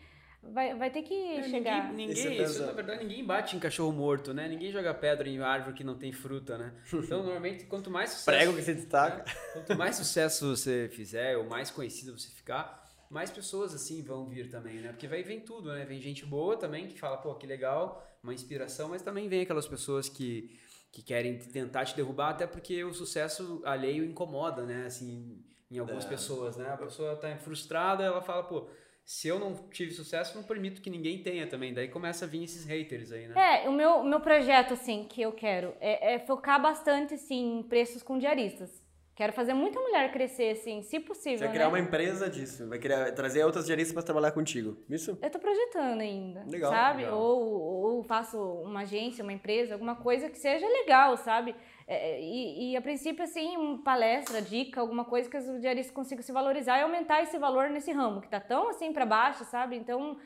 vai, 0.51 0.75
vai 0.75 0.89
ter 0.89 1.01
que 1.01 1.13
é, 1.13 1.43
chegar. 1.43 1.91
Ninguém, 1.91 2.07
ninguém 2.07 2.43
isso, 2.43 2.65
na 2.65 2.71
verdade, 2.71 3.03
ninguém 3.03 3.25
bate 3.25 3.55
em 3.55 3.59
cachorro 3.59 3.91
morto, 3.91 4.33
né? 4.33 4.47
Ninguém 4.47 4.71
joga 4.71 4.93
pedra 4.93 5.27
em 5.27 5.39
árvore 5.39 5.75
que 5.75 5.83
não 5.83 5.97
tem 5.97 6.11
fruta, 6.11 6.57
né? 6.57 6.73
Então, 6.93 7.23
normalmente, 7.23 7.65
quanto 7.65 7.89
mais 7.89 8.11
sucesso... 8.11 8.25
Prego 8.25 8.53
que 8.53 8.61
você 8.61 8.73
destaca. 8.73 9.23
Né? 9.23 9.35
Quanto 9.53 9.77
mais 9.77 9.95
sucesso 9.95 10.55
você 10.55 10.89
fizer, 10.91 11.37
ou 11.37 11.45
mais 11.45 11.71
conhecido 11.71 12.17
você 12.17 12.29
ficar, 12.29 12.85
mais 13.09 13.29
pessoas, 13.29 13.73
assim, 13.73 14.01
vão 14.01 14.27
vir 14.27 14.49
também, 14.49 14.81
né? 14.81 14.89
Porque 14.89 15.07
vai 15.07 15.23
vem 15.23 15.39
tudo, 15.39 15.71
né? 15.71 15.85
Vem 15.85 16.01
gente 16.01 16.25
boa 16.25 16.57
também, 16.57 16.87
que 16.87 16.99
fala, 16.99 17.17
pô, 17.17 17.35
que 17.35 17.45
legal, 17.45 18.05
uma 18.23 18.33
inspiração, 18.33 18.89
mas 18.89 19.01
também 19.01 19.27
vem 19.27 19.41
aquelas 19.41 19.67
pessoas 19.67 20.09
que, 20.09 20.57
que 20.91 21.01
querem 21.01 21.37
tentar 21.37 21.85
te 21.85 21.95
derrubar, 21.95 22.29
até 22.29 22.47
porque 22.47 22.83
o 22.83 22.93
sucesso 22.93 23.61
alheio 23.65 24.03
incomoda, 24.03 24.63
né? 24.63 24.85
Assim, 24.85 25.43
em 25.69 25.79
algumas 25.79 26.05
é. 26.05 26.09
pessoas, 26.09 26.57
né? 26.57 26.69
A 26.69 26.77
pessoa 26.77 27.15
tá 27.15 27.35
frustrada, 27.37 28.03
ela 28.03 28.21
fala, 28.21 28.43
pô 28.43 28.67
se 29.05 29.27
eu 29.27 29.37
não 29.37 29.53
tive 29.69 29.91
sucesso, 29.91 30.35
não 30.35 30.43
permito 30.43 30.81
que 30.81 30.89
ninguém 30.89 31.21
tenha 31.21 31.45
também. 31.45 31.71
Daí 31.71 31.87
começa 31.87 32.25
a 32.25 32.27
vir 32.27 32.43
esses 32.43 32.65
haters 32.65 33.11
aí, 33.11 33.27
né? 33.27 33.63
É, 33.63 33.69
o 33.69 33.71
meu, 33.71 34.03
meu 34.03 34.19
projeto, 34.19 34.73
assim, 34.73 35.05
que 35.07 35.21
eu 35.21 35.31
quero 35.31 35.75
é, 35.79 36.15
é 36.15 36.19
focar 36.19 36.59
bastante, 36.59 37.13
assim, 37.13 37.59
em 37.59 37.63
preços 37.63 38.01
com 38.01 38.17
diaristas. 38.17 38.83
Quero 39.15 39.31
fazer 39.31 39.53
muita 39.53 39.79
mulher 39.79 40.11
crescer, 40.11 40.51
assim, 40.51 40.81
se 40.81 40.99
possível. 40.99 41.37
Você 41.37 41.45
vai 41.45 41.53
criar 41.53 41.67
né? 41.67 41.69
uma 41.69 41.79
empresa 41.79 42.29
disso, 42.29 42.67
vai 42.67 42.79
querer 42.79 43.13
trazer 43.13 43.45
outras 43.45 43.65
diaristas 43.65 43.93
para 43.93 44.03
trabalhar 44.03 44.31
contigo. 44.31 44.75
Isso? 44.89 45.17
Eu 45.21 45.29
tô 45.29 45.39
projetando 45.39 46.01
ainda. 46.01 46.43
Legal. 46.45 46.69
Sabe? 46.73 47.03
Legal. 47.03 47.17
Ou, 47.17 47.61
ou 47.97 48.03
faço 48.03 48.37
uma 48.37 48.81
agência, 48.81 49.23
uma 49.23 49.31
empresa, 49.31 49.75
alguma 49.75 49.95
coisa 49.95 50.29
que 50.29 50.37
seja 50.37 50.67
legal, 50.67 51.15
sabe? 51.15 51.55
É, 51.87 52.19
e, 52.19 52.71
e, 52.71 52.77
a 52.77 52.81
princípio, 52.81 53.23
assim, 53.23 53.57
uma 53.57 53.83
palestra, 53.83 54.41
dica, 54.41 54.81
alguma 54.81 55.05
coisa 55.05 55.29
que 55.29 55.37
os 55.37 55.61
diaristas 55.61 55.93
consigam 55.93 56.23
se 56.23 56.31
valorizar 56.31 56.79
e 56.79 56.81
aumentar 56.81 57.21
esse 57.21 57.37
valor 57.37 57.69
nesse 57.69 57.91
ramo, 57.91 58.21
que 58.21 58.27
tá 58.27 58.39
tão 58.39 58.69
assim 58.69 58.91
para 58.91 59.05
baixo, 59.05 59.45
sabe? 59.45 59.75
Então, 59.75 60.17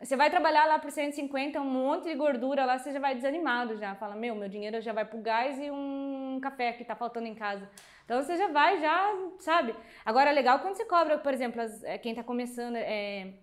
você 0.00 0.16
vai 0.16 0.30
trabalhar 0.30 0.64
lá 0.66 0.78
por 0.78 0.92
150, 0.92 1.60
um 1.60 1.64
monte 1.64 2.04
de 2.04 2.14
gordura 2.14 2.64
lá, 2.64 2.78
você 2.78 2.92
já 2.92 3.00
vai 3.00 3.16
desanimado 3.16 3.76
já. 3.76 3.96
Fala, 3.96 4.14
meu, 4.14 4.34
meu 4.36 4.48
dinheiro 4.48 4.80
já 4.80 4.92
vai 4.92 5.04
pro 5.04 5.20
gás 5.20 5.58
e 5.58 5.70
um 5.72 6.38
café 6.40 6.72
que 6.72 6.84
tá 6.84 6.94
faltando 6.94 7.26
em 7.26 7.34
casa. 7.34 7.68
Então 8.04 8.22
você 8.22 8.36
já 8.36 8.46
vai, 8.46 8.80
já, 8.80 9.12
sabe? 9.40 9.74
Agora 10.04 10.30
é 10.30 10.32
legal 10.32 10.60
quando 10.60 10.76
você 10.76 10.84
cobra, 10.84 11.18
por 11.18 11.34
exemplo, 11.34 11.60
as, 11.60 11.82
é, 11.82 11.98
quem 11.98 12.14
tá 12.14 12.22
começando, 12.22 12.76
é, 12.76 13.34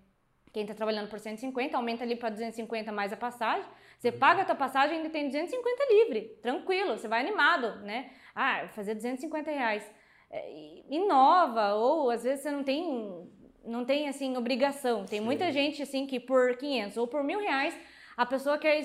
quem 0.55 0.65
tá 0.65 0.73
trabalhando 0.73 1.09
por 1.09 1.19
150, 1.19 1.75
aumenta 1.75 2.05
ali 2.05 2.15
para 2.15 2.29
250 2.29 2.89
mais 2.89 3.11
a 3.11 3.17
passagem. 3.17 3.67
Você 3.99 4.09
paga 4.09 4.43
a 4.43 4.45
tua 4.45 4.55
passagem 4.55 4.95
e 4.95 4.97
ainda 4.99 5.09
tem 5.09 5.27
250 5.27 5.93
livre, 5.93 6.21
tranquilo, 6.41 6.97
você 6.97 7.09
vai 7.09 7.19
animado, 7.19 7.81
né? 7.81 8.11
Ah, 8.33 8.69
fazer 8.69 8.95
250 8.95 9.51
reais. 9.51 9.83
É, 10.31 10.81
inova, 10.89 11.73
ou 11.73 12.09
às 12.09 12.23
vezes 12.23 12.41
você 12.41 12.51
não 12.51 12.63
tem, 12.63 13.29
não 13.65 13.83
tem 13.83 14.07
assim, 14.07 14.37
obrigação. 14.37 15.05
Tem 15.05 15.19
Sim. 15.19 15.25
muita 15.25 15.51
gente 15.51 15.83
assim 15.83 16.07
que 16.07 16.21
por 16.21 16.55
500 16.55 16.95
ou 16.95 17.05
por 17.05 17.21
mil 17.21 17.39
reais, 17.39 17.77
a 18.15 18.25
pessoa 18.25 18.57
quer 18.57 18.81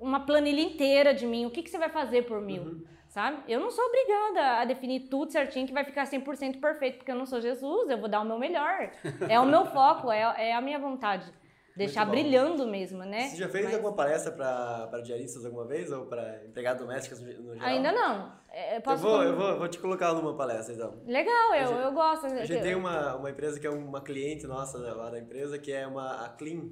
uma 0.00 0.26
planilha 0.26 0.60
inteira 0.60 1.14
de 1.14 1.24
mim. 1.24 1.46
O 1.46 1.52
que, 1.52 1.62
que 1.62 1.70
você 1.70 1.78
vai 1.78 1.88
fazer 1.88 2.22
por 2.22 2.40
mil? 2.40 2.62
Uhum. 2.62 2.84
Sabe? 3.16 3.38
Eu 3.48 3.58
não 3.58 3.70
sou 3.70 3.82
obrigada 3.82 4.60
a 4.60 4.64
definir 4.66 5.08
tudo 5.08 5.32
certinho 5.32 5.66
que 5.66 5.72
vai 5.72 5.84
ficar 5.84 6.04
100% 6.04 6.60
perfeito, 6.60 6.98
porque 6.98 7.10
eu 7.10 7.16
não 7.16 7.24
sou 7.24 7.40
Jesus, 7.40 7.88
eu 7.88 7.96
vou 7.96 8.10
dar 8.10 8.20
o 8.20 8.26
meu 8.26 8.38
melhor. 8.38 8.90
É 9.26 9.40
o 9.40 9.46
meu 9.46 9.64
foco, 9.72 10.12
é, 10.12 10.50
é 10.50 10.54
a 10.54 10.60
minha 10.60 10.78
vontade 10.78 11.32
deixar 11.74 12.04
brilhando 12.04 12.66
mesmo, 12.66 12.98
né? 12.98 13.28
Você 13.28 13.36
já 13.36 13.48
fez 13.48 13.64
Mas... 13.64 13.74
alguma 13.74 13.94
palestra 13.94 14.32
para 14.32 15.00
diaristas 15.00 15.46
alguma 15.46 15.64
vez 15.64 15.90
ou 15.90 16.04
para 16.04 16.44
empregadas 16.44 16.82
domésticas 16.82 17.22
no 17.22 17.54
geral? 17.54 17.68
Ainda 17.68 17.90
não. 17.90 18.32
É, 18.50 18.76
eu, 18.76 18.82
eu, 18.86 18.96
vou, 18.98 19.22
eu 19.22 19.34
vou, 19.34 19.58
vou 19.60 19.68
te 19.68 19.78
colocar 19.78 20.12
numa 20.12 20.36
palestra 20.36 20.74
então. 20.74 21.02
Legal, 21.06 21.54
eu, 21.54 21.70
eu 21.70 21.92
gosto. 21.92 22.26
A 22.26 22.44
gente 22.44 22.62
tem 22.62 22.74
uma, 22.74 23.16
uma 23.16 23.30
empresa 23.30 23.58
que 23.58 23.66
é 23.66 23.70
uma 23.70 24.02
cliente 24.02 24.46
nossa 24.46 24.76
lá 24.76 25.08
da 25.08 25.18
empresa 25.18 25.58
que 25.58 25.72
é 25.72 25.86
uma 25.86 26.22
a 26.22 26.28
Clean. 26.28 26.68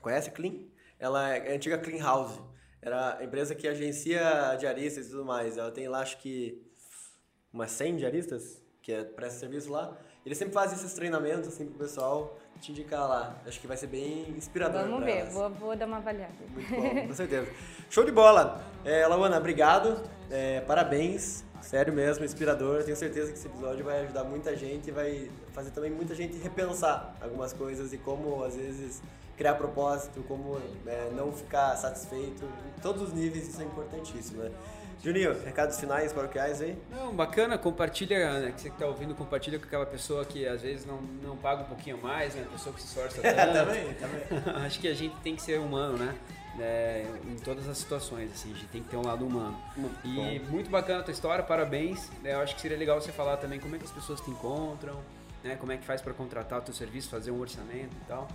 Conhece 0.00 0.30
a 0.30 0.32
Clean? 0.32 0.54
Ela 0.98 1.36
é 1.36 1.52
a 1.52 1.54
antiga 1.54 1.76
Clean 1.76 2.02
House. 2.02 2.40
Era 2.82 3.18
a 3.18 3.24
empresa 3.24 3.54
que 3.54 3.68
agencia 3.68 4.56
diaristas 4.58 5.06
e 5.06 5.10
tudo 5.10 5.24
mais. 5.24 5.58
Ela 5.58 5.70
tem 5.70 5.88
lá 5.88 6.00
acho 6.00 6.18
que 6.18 6.62
umas 7.52 7.70
100 7.72 7.96
diaristas 7.96 8.62
que 8.82 8.92
é, 8.92 9.04
presta 9.04 9.40
serviço 9.40 9.70
lá. 9.70 9.96
Eles 10.24 10.36
sempre 10.36 10.52
fazem 10.54 10.76
esses 10.76 10.92
treinamentos 10.94 11.48
assim 11.48 11.66
pro 11.66 11.78
pessoal 11.78 12.38
te 12.60 12.72
indicar 12.72 13.08
lá. 13.08 13.36
Acho 13.46 13.58
que 13.58 13.66
vai 13.66 13.76
ser 13.76 13.86
bem 13.86 14.28
inspirador. 14.36 14.82
Vamos 14.82 15.04
ver, 15.04 15.24
vou, 15.30 15.50
vou, 15.50 15.76
dar 15.76 15.86
uma 15.86 15.96
avaliada. 15.96 16.34
Muito 16.50 16.70
bom, 16.70 17.08
com 17.08 17.14
certeza. 17.14 17.50
Show 17.88 18.04
de 18.04 18.12
bola! 18.12 18.62
É, 18.84 19.06
Lawana, 19.06 19.38
obrigado. 19.38 20.02
É, 20.30 20.60
parabéns. 20.60 21.44
Sério 21.62 21.92
mesmo, 21.92 22.24
inspirador. 22.24 22.84
Tenho 22.84 22.96
certeza 22.96 23.32
que 23.32 23.38
esse 23.38 23.46
episódio 23.46 23.84
vai 23.84 24.00
ajudar 24.04 24.24
muita 24.24 24.56
gente 24.56 24.88
e 24.88 24.90
vai 24.90 25.30
fazer 25.52 25.70
também 25.70 25.90
muita 25.90 26.14
gente 26.14 26.36
repensar 26.38 27.16
algumas 27.20 27.52
coisas 27.52 27.92
e 27.92 27.98
como, 27.98 28.42
às 28.44 28.56
vezes, 28.56 29.02
criar 29.40 29.54
propósito, 29.54 30.22
como 30.28 30.60
é, 30.86 31.10
não 31.16 31.32
ficar 31.32 31.74
satisfeito. 31.74 32.44
Em 32.76 32.80
todos 32.82 33.00
os 33.00 33.14
níveis, 33.14 33.48
isso 33.48 33.62
é 33.62 33.64
importantíssimo, 33.64 34.42
né? 34.42 34.50
Juninho, 35.02 35.34
recados 35.42 35.80
finais 35.80 36.12
paroquiais 36.12 36.60
aí? 36.60 36.76
Não, 36.90 37.14
bacana, 37.14 37.56
compartilha, 37.56 38.38
né, 38.38 38.52
que 38.52 38.60
você 38.60 38.68
que 38.68 38.76
tá 38.76 38.84
ouvindo, 38.84 39.14
compartilha 39.14 39.58
com 39.58 39.64
aquela 39.64 39.86
pessoa 39.86 40.26
que 40.26 40.46
às 40.46 40.60
vezes 40.60 40.84
não, 40.84 41.00
não 41.22 41.38
paga 41.38 41.62
um 41.62 41.64
pouquinho 41.64 41.96
mais, 42.02 42.34
né? 42.34 42.46
Pessoa 42.52 42.74
que 42.74 42.82
se 42.82 42.88
esforça 42.88 43.22
tanto. 43.22 43.52
também, 43.54 43.94
também. 43.94 44.22
Acho 44.62 44.78
que 44.78 44.88
a 44.88 44.92
gente 44.94 45.16
tem 45.22 45.34
que 45.34 45.40
ser 45.40 45.58
humano, 45.58 45.96
né? 45.96 46.14
É, 46.60 47.06
em 47.26 47.36
todas 47.36 47.66
as 47.66 47.78
situações, 47.78 48.30
assim, 48.32 48.52
a 48.52 48.54
gente 48.54 48.66
tem 48.66 48.82
que 48.82 48.90
ter 48.90 48.98
um 48.98 49.06
lado 49.06 49.26
humano. 49.26 49.56
Muito 49.74 50.06
e 50.06 50.38
bom. 50.38 50.50
muito 50.50 50.70
bacana 50.70 51.00
a 51.00 51.02
tua 51.02 51.12
história, 51.12 51.42
parabéns. 51.42 52.10
É, 52.22 52.34
eu 52.34 52.40
acho 52.40 52.54
que 52.54 52.60
seria 52.60 52.76
legal 52.76 53.00
você 53.00 53.10
falar 53.10 53.38
também 53.38 53.58
como 53.58 53.74
é 53.74 53.78
que 53.78 53.86
as 53.86 53.90
pessoas 53.90 54.20
te 54.20 54.30
encontram, 54.30 55.00
né? 55.42 55.56
Como 55.56 55.72
é 55.72 55.78
que 55.78 55.84
faz 55.86 56.02
para 56.02 56.12
contratar 56.12 56.58
o 56.58 56.62
teu 56.62 56.74
serviço, 56.74 57.08
fazer 57.08 57.30
um 57.30 57.40
orçamento 57.40 57.96
e 57.96 58.06
tal. 58.06 58.28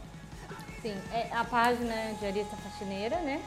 Sim, 0.86 0.96
é 1.12 1.28
a 1.36 1.44
página 1.44 1.96
Diarista 2.20 2.56
Faxineira, 2.58 3.18
né? 3.22 3.42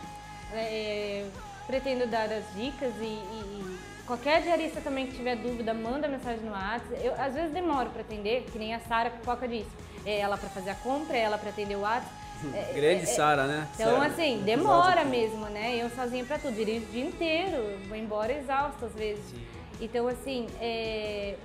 É, 0.53 1.24
pretendo 1.68 2.05
dar 2.09 2.24
as 2.32 2.43
dicas 2.57 2.93
e, 3.01 3.05
e- 3.05 3.61
e 3.62 3.78
qualquer 4.05 4.43
diarista 4.43 4.80
também 4.80 5.07
que 5.07 5.14
tiver 5.14 5.36
dúvida, 5.36 5.72
manda 5.72 6.09
mensagem 6.09 6.41
no 6.41 6.51
WhatsApp. 6.51 6.99
Eu 7.01 7.14
às 7.14 7.34
vezes 7.34 7.53
demoro 7.53 7.91
para 7.91 8.01
atender, 8.01 8.43
que 8.51 8.59
nem 8.59 8.74
a 8.74 8.80
Sara 8.80 9.11
Pipoca 9.11 9.47
disse. 9.47 9.70
É 10.05 10.18
ela 10.18 10.36
para 10.36 10.49
fazer 10.49 10.70
a 10.70 10.74
compra, 10.74 11.16
é 11.16 11.20
ela 11.20 11.39
para 11.39 11.51
atender 11.51 11.76
o 11.76 11.82
WhatsApp. 11.82 12.12
É- 12.53 12.72
Grande 12.74 13.03
é- 13.05 13.07
Sara, 13.07 13.47
né? 13.47 13.68
então, 13.72 14.01
Sério? 14.01 14.03
assim, 14.12 14.43
demora 14.45 15.05
mesmo, 15.05 15.47
né? 15.47 15.76
Eu 15.76 15.91
sozinha 15.91 16.24
pra 16.24 16.39
tudo, 16.41 16.57
dirijo 16.57 16.86
o 16.86 16.91
dia 16.91 17.05
inteiro, 17.05 17.78
vou 17.86 17.97
embora 17.97 18.32
exausta 18.32 18.86
às 18.86 18.95
vezes. 18.95 19.32
Então, 19.80 20.09
assim, 20.09 20.49
é, 20.61 21.36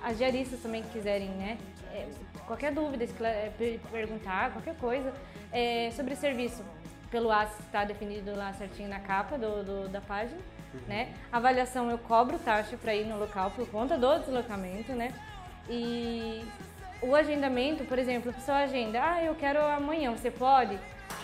as 0.00 0.16
diaristas 0.16 0.60
também 0.60 0.80
que 0.84 0.90
quiserem, 0.90 1.28
né? 1.30 1.58
é, 1.92 2.06
qualquer 2.46 2.72
dúvida, 2.72 3.04
é, 3.24 3.50
perguntar, 3.90 4.52
qualquer 4.52 4.76
coisa 4.76 5.12
é, 5.52 5.90
sobre 5.92 6.14
serviço, 6.16 6.62
pelo 7.10 7.30
AS 7.30 7.50
está 7.60 7.84
definido 7.84 8.34
lá 8.36 8.52
certinho 8.52 8.88
na 8.88 9.00
capa 9.00 9.36
do, 9.36 9.64
do- 9.64 9.88
da 9.88 10.00
página, 10.00 10.38
né? 10.86 11.08
Avaliação 11.32 11.90
eu 11.90 11.98
cobro 11.98 12.38
taxa 12.38 12.76
para 12.76 12.94
ir 12.94 13.04
no 13.04 13.18
local 13.18 13.50
por 13.50 13.68
conta 13.68 13.98
do 13.98 14.18
deslocamento, 14.20 14.92
né? 14.92 15.12
E 15.68 16.44
o 17.02 17.14
agendamento, 17.14 17.84
por 17.84 17.98
exemplo, 17.98 18.30
a 18.30 18.32
pessoa 18.32 18.58
agenda, 18.58 19.00
ah, 19.02 19.22
eu 19.24 19.34
quero 19.34 19.60
amanhã, 19.60 20.12
você 20.12 20.30
pode? 20.30 20.74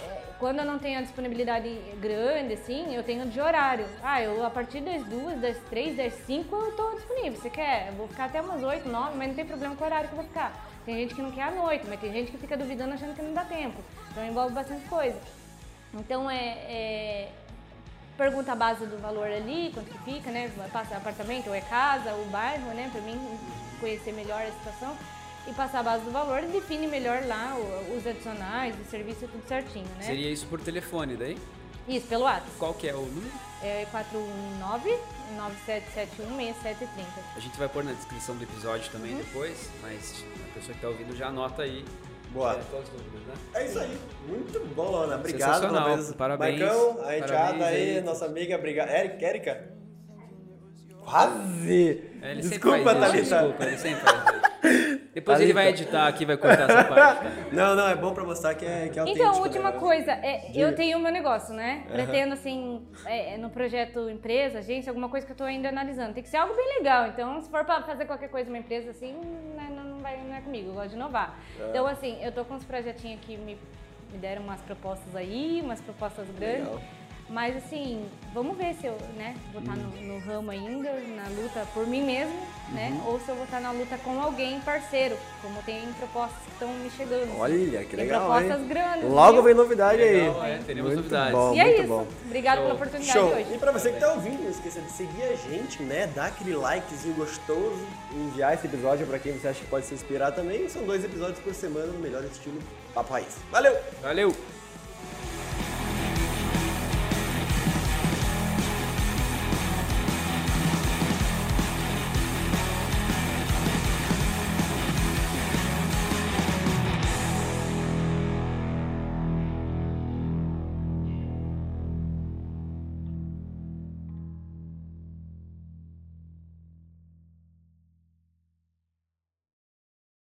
É, 0.03 0.23
Quando 0.41 0.59
eu 0.59 0.65
não 0.65 0.79
tenho 0.79 0.99
a 0.99 1.03
disponibilidade 1.03 1.69
grande, 2.01 2.55
assim, 2.55 2.95
eu 2.95 3.03
tenho 3.05 3.27
de 3.27 3.41
horário. 3.41 3.87
Ah, 4.03 4.21
eu 4.21 4.45
a 4.45 4.51
partir 4.51 4.81
das 4.81 5.05
duas, 5.05 5.39
das 5.41 5.57
três, 5.71 5.97
das 5.97 6.13
cinco 6.27 6.55
eu 6.57 6.73
tô 6.77 6.95
disponível. 6.97 7.41
Você 7.41 7.49
quer? 7.51 7.89
Eu 7.89 7.95
vou 7.95 8.09
ficar 8.09 8.25
até 8.27 8.41
umas 8.41 8.63
oito, 8.63 8.89
nove, 8.89 9.17
mas 9.17 9.29
não 9.29 9.35
tem 9.35 9.47
problema 9.47 9.77
com 9.77 9.85
o 9.85 9.87
horário 9.87 10.09
que 10.09 10.15
eu 10.15 10.19
vou 10.19 10.27
ficar. 10.27 10.53
Tem 10.87 10.97
gente 10.97 11.17
que 11.17 11.21
não 11.21 11.33
quer 11.33 11.43
à 11.43 11.51
noite, 11.51 11.85
mas 11.89 12.01
tem 12.01 12.13
gente 12.13 12.31
que 12.31 12.39
fica 12.39 12.57
duvidando 12.57 12.95
achando 12.95 13.15
que 13.15 13.21
não 13.21 13.35
dá 13.35 13.45
tempo. 13.45 13.83
Então 14.13 14.25
envolve 14.25 14.55
bastante 14.55 14.89
coisa. 14.89 15.19
Então 15.93 16.31
é, 16.31 16.47
é 16.69 17.33
pergunta 18.17 18.53
a 18.53 18.55
base 18.55 18.87
do 18.87 18.97
valor 18.99 19.27
ali, 19.27 19.73
quanto 19.75 19.91
que 19.91 19.99
fica, 20.13 20.31
né? 20.31 20.51
Passa 20.73 20.97
apartamento 20.97 21.49
ou 21.49 21.55
é 21.55 21.61
casa, 21.61 22.15
o 22.15 22.25
bairro, 22.27 22.69
né? 22.69 22.89
Pra 22.93 23.01
mim 23.01 23.19
conhecer 23.81 24.13
melhor 24.13 24.41
a 24.41 24.53
situação 24.53 24.97
e 25.49 25.53
passar 25.53 25.81
a 25.81 25.83
base 25.83 26.05
do 26.05 26.13
valor 26.13 26.43
e 26.45 26.47
define 26.47 26.87
melhor 26.87 27.25
lá 27.27 27.57
os 27.97 28.07
adicionais, 28.07 28.75
o 28.81 28.85
serviço 28.89 29.27
tudo 29.27 29.47
certinho, 29.47 29.89
né? 29.97 30.03
Seria 30.03 30.31
isso 30.31 30.47
por 30.47 30.61
telefone 30.61 31.17
daí? 31.17 31.37
Isso, 31.89 32.07
pelo 32.07 32.25
WhatsApp. 32.25 32.51
Qual 32.59 32.75
que 32.75 32.89
é 32.89 32.95
o 32.95 33.03
número? 33.03 33.33
É 33.63 33.87
419-9771-6730. 33.93 36.87
A 37.37 37.41
gente 37.41 37.59
vai 37.59 37.69
pôr 37.69 37.85
na 37.85 37.93
descrição 37.93 38.37
do 38.37 38.43
episódio 38.45 38.91
também 38.91 39.13
Uhum. 39.13 39.19
depois, 39.19 39.71
mas 39.83 40.25
a 40.51 40.55
pessoa 40.55 40.75
que 40.75 40.81
tá 40.81 40.89
ouvindo 40.89 41.15
já 41.17 41.29
anota 41.29 41.63
aí. 41.63 41.85
Boa. 42.31 42.55
É, 42.55 42.57
né? 42.57 42.65
É 43.55 43.67
isso 43.67 43.79
aí. 43.79 43.99
Muito 44.29 44.59
bom, 44.75 44.91
Lona. 44.91 45.17
Obrigado 45.17 45.73
vez. 45.97 46.13
Parabéns. 46.13 46.61
Marcão, 46.61 46.91
a 47.05 47.17
enteada 47.17 47.33
Parabéns 47.35 47.63
aí, 47.65 47.97
aí. 47.97 48.01
nossa 48.03 48.27
amiga. 48.27 48.57
Obrigado. 48.57 48.89
Érica, 48.89 49.27
Érica? 49.27 49.71
Quase! 51.05 52.03
É, 52.21 52.33
ele 52.33 52.43
Desculpa, 52.43 52.95
Thalita. 52.95 53.23
Desculpa, 53.23 53.65
ele 53.65 53.79
sempre 53.79 54.01
faz. 54.01 54.36
Depois 55.17 55.41
ele 55.41 55.55
vai 55.55 55.69
editar 55.69 56.07
aqui, 56.07 56.27
vai 56.27 56.37
cortar 56.37 56.69
essa 56.69 56.85
parte. 56.93 57.25
Não, 57.51 57.75
não, 57.75 57.89
é 57.89 57.95
bom 57.95 58.13
pra 58.13 58.23
mostrar 58.23 58.55
que 58.55 58.67
é, 58.67 58.91
que 58.91 58.99
é 58.99 59.01
autêntico. 59.01 59.27
Então, 59.27 59.41
última 59.41 59.71
né? 59.71 59.79
coisa, 59.79 60.13
é, 60.13 60.51
eu 60.55 60.75
tenho 60.75 60.99
o 60.99 61.01
meu 61.01 61.11
negócio, 61.11 61.55
né? 61.55 61.85
Pretendo, 61.91 62.35
assim, 62.35 62.87
é, 63.07 63.39
no 63.39 63.49
projeto 63.49 64.11
empresa, 64.11 64.59
agência, 64.59 64.91
alguma 64.91 65.09
coisa 65.09 65.25
que 65.25 65.33
eu 65.33 65.37
tô 65.37 65.45
ainda 65.45 65.71
analisando. 65.71 66.13
Tem 66.13 66.23
que 66.23 66.29
ser 66.29 66.37
algo 66.37 66.55
bem 66.55 66.77
legal. 66.77 67.07
Então, 67.07 67.41
se 67.41 67.49
for 67.49 67.65
pra 67.65 67.81
fazer 67.81 68.05
qualquer 68.05 68.29
coisa 68.29 68.51
numa 68.51 68.59
empresa, 68.59 68.91
assim, 68.91 69.15
né, 69.57 69.73
não, 69.75 69.85
não, 69.85 69.99
vai, 70.01 70.19
não 70.19 70.37
é 70.37 70.43
comigo. 70.43 70.69
Eu 70.69 70.75
gosto 70.75 70.91
de 70.91 70.97
inovar. 70.97 71.39
É. 71.59 71.71
Então, 71.71 71.87
assim, 71.87 72.23
eu 72.23 72.31
tô 72.31 72.45
com 72.45 72.53
uns 72.53 72.65
projetinhos 72.67 73.19
que 73.23 73.39
me, 73.39 73.59
me 74.13 74.19
deram 74.19 74.43
umas 74.43 74.61
propostas 74.61 75.17
aí, 75.17 75.63
umas 75.65 75.81
propostas 75.81 76.29
grandes. 76.39 76.67
Legal. 76.67 76.81
Mas, 77.29 77.57
assim, 77.57 78.05
vamos 78.33 78.57
ver 78.57 78.73
se 78.81 78.87
eu, 78.87 78.97
né, 79.17 79.35
vou 79.53 79.61
estar 79.61 79.75
no, 79.75 79.89
no 80.01 80.19
ramo 80.21 80.49
ainda, 80.53 80.93
na 80.93 81.29
luta 81.43 81.67
por 81.75 81.85
mim 81.85 82.05
mesmo, 82.05 82.33
né? 82.73 82.91
Uhum. 83.03 83.13
Ou 83.15 83.21
se 83.21 83.29
eu 83.29 83.35
vou 83.35 83.45
estar 83.45 83.61
na 83.61 83.73
luta 83.73 83.99
com 83.99 84.21
alguém 84.23 84.61
parceiro, 84.61 85.17
como 85.43 85.61
tem 85.65 85.93
propostas 85.95 86.39
que 86.45 86.51
estão 86.53 86.69
me 86.69 86.89
chegando. 86.91 87.37
Olha, 87.37 87.81
que 87.85 87.97
Tem 87.97 88.05
legal, 88.07 88.27
propostas 88.31 88.61
hein? 88.61 88.69
grandes. 88.69 89.11
Logo 89.11 89.33
viu? 89.33 89.43
vem 89.43 89.55
novidade 89.55 90.01
Legal, 90.01 90.41
aí. 90.41 90.53
é, 90.53 90.59
teremos 90.59 90.93
muito 90.93 91.03
novidades. 91.03 91.33
Bom, 91.33 91.55
E 91.55 91.59
é 91.59 91.65
muito 91.65 91.79
isso. 91.81 91.89
bom. 91.89 92.07
Obrigado 92.27 92.55
Show. 92.59 92.63
pela 92.65 92.75
oportunidade 92.75 93.19
Show! 93.19 93.29
hoje. 93.33 93.55
E 93.55 93.59
pra 93.59 93.73
você 93.73 93.91
que 93.93 93.99
tá 94.01 94.13
ouvindo, 94.13 94.43
não 94.45 94.51
esqueça 94.51 94.81
de 94.81 94.91
seguir 94.93 95.23
a 95.25 95.35
gente, 95.35 95.83
né? 95.83 96.07
Dar 96.15 96.27
aquele 96.27 96.55
likezinho 96.55 97.15
gostoso, 97.17 97.85
enviar 98.15 98.55
esse 98.55 98.69
episódio 98.69 99.05
pra 99.05 99.19
quem 99.19 99.33
você 99.37 99.49
acha 99.49 99.61
que 99.61 99.67
pode 99.67 99.85
se 99.85 99.95
inspirar 99.95 100.31
também. 100.31 100.69
São 100.69 100.85
dois 100.85 101.05
episódios 101.05 101.41
por 101.41 101.53
semana 101.53 101.87
no 101.87 101.99
melhor 101.99 102.23
estilo 102.25 102.61
Papo 102.95 103.13
Raiz. 103.13 103.37
Valeu! 103.51 103.77
Valeu! 104.01 104.33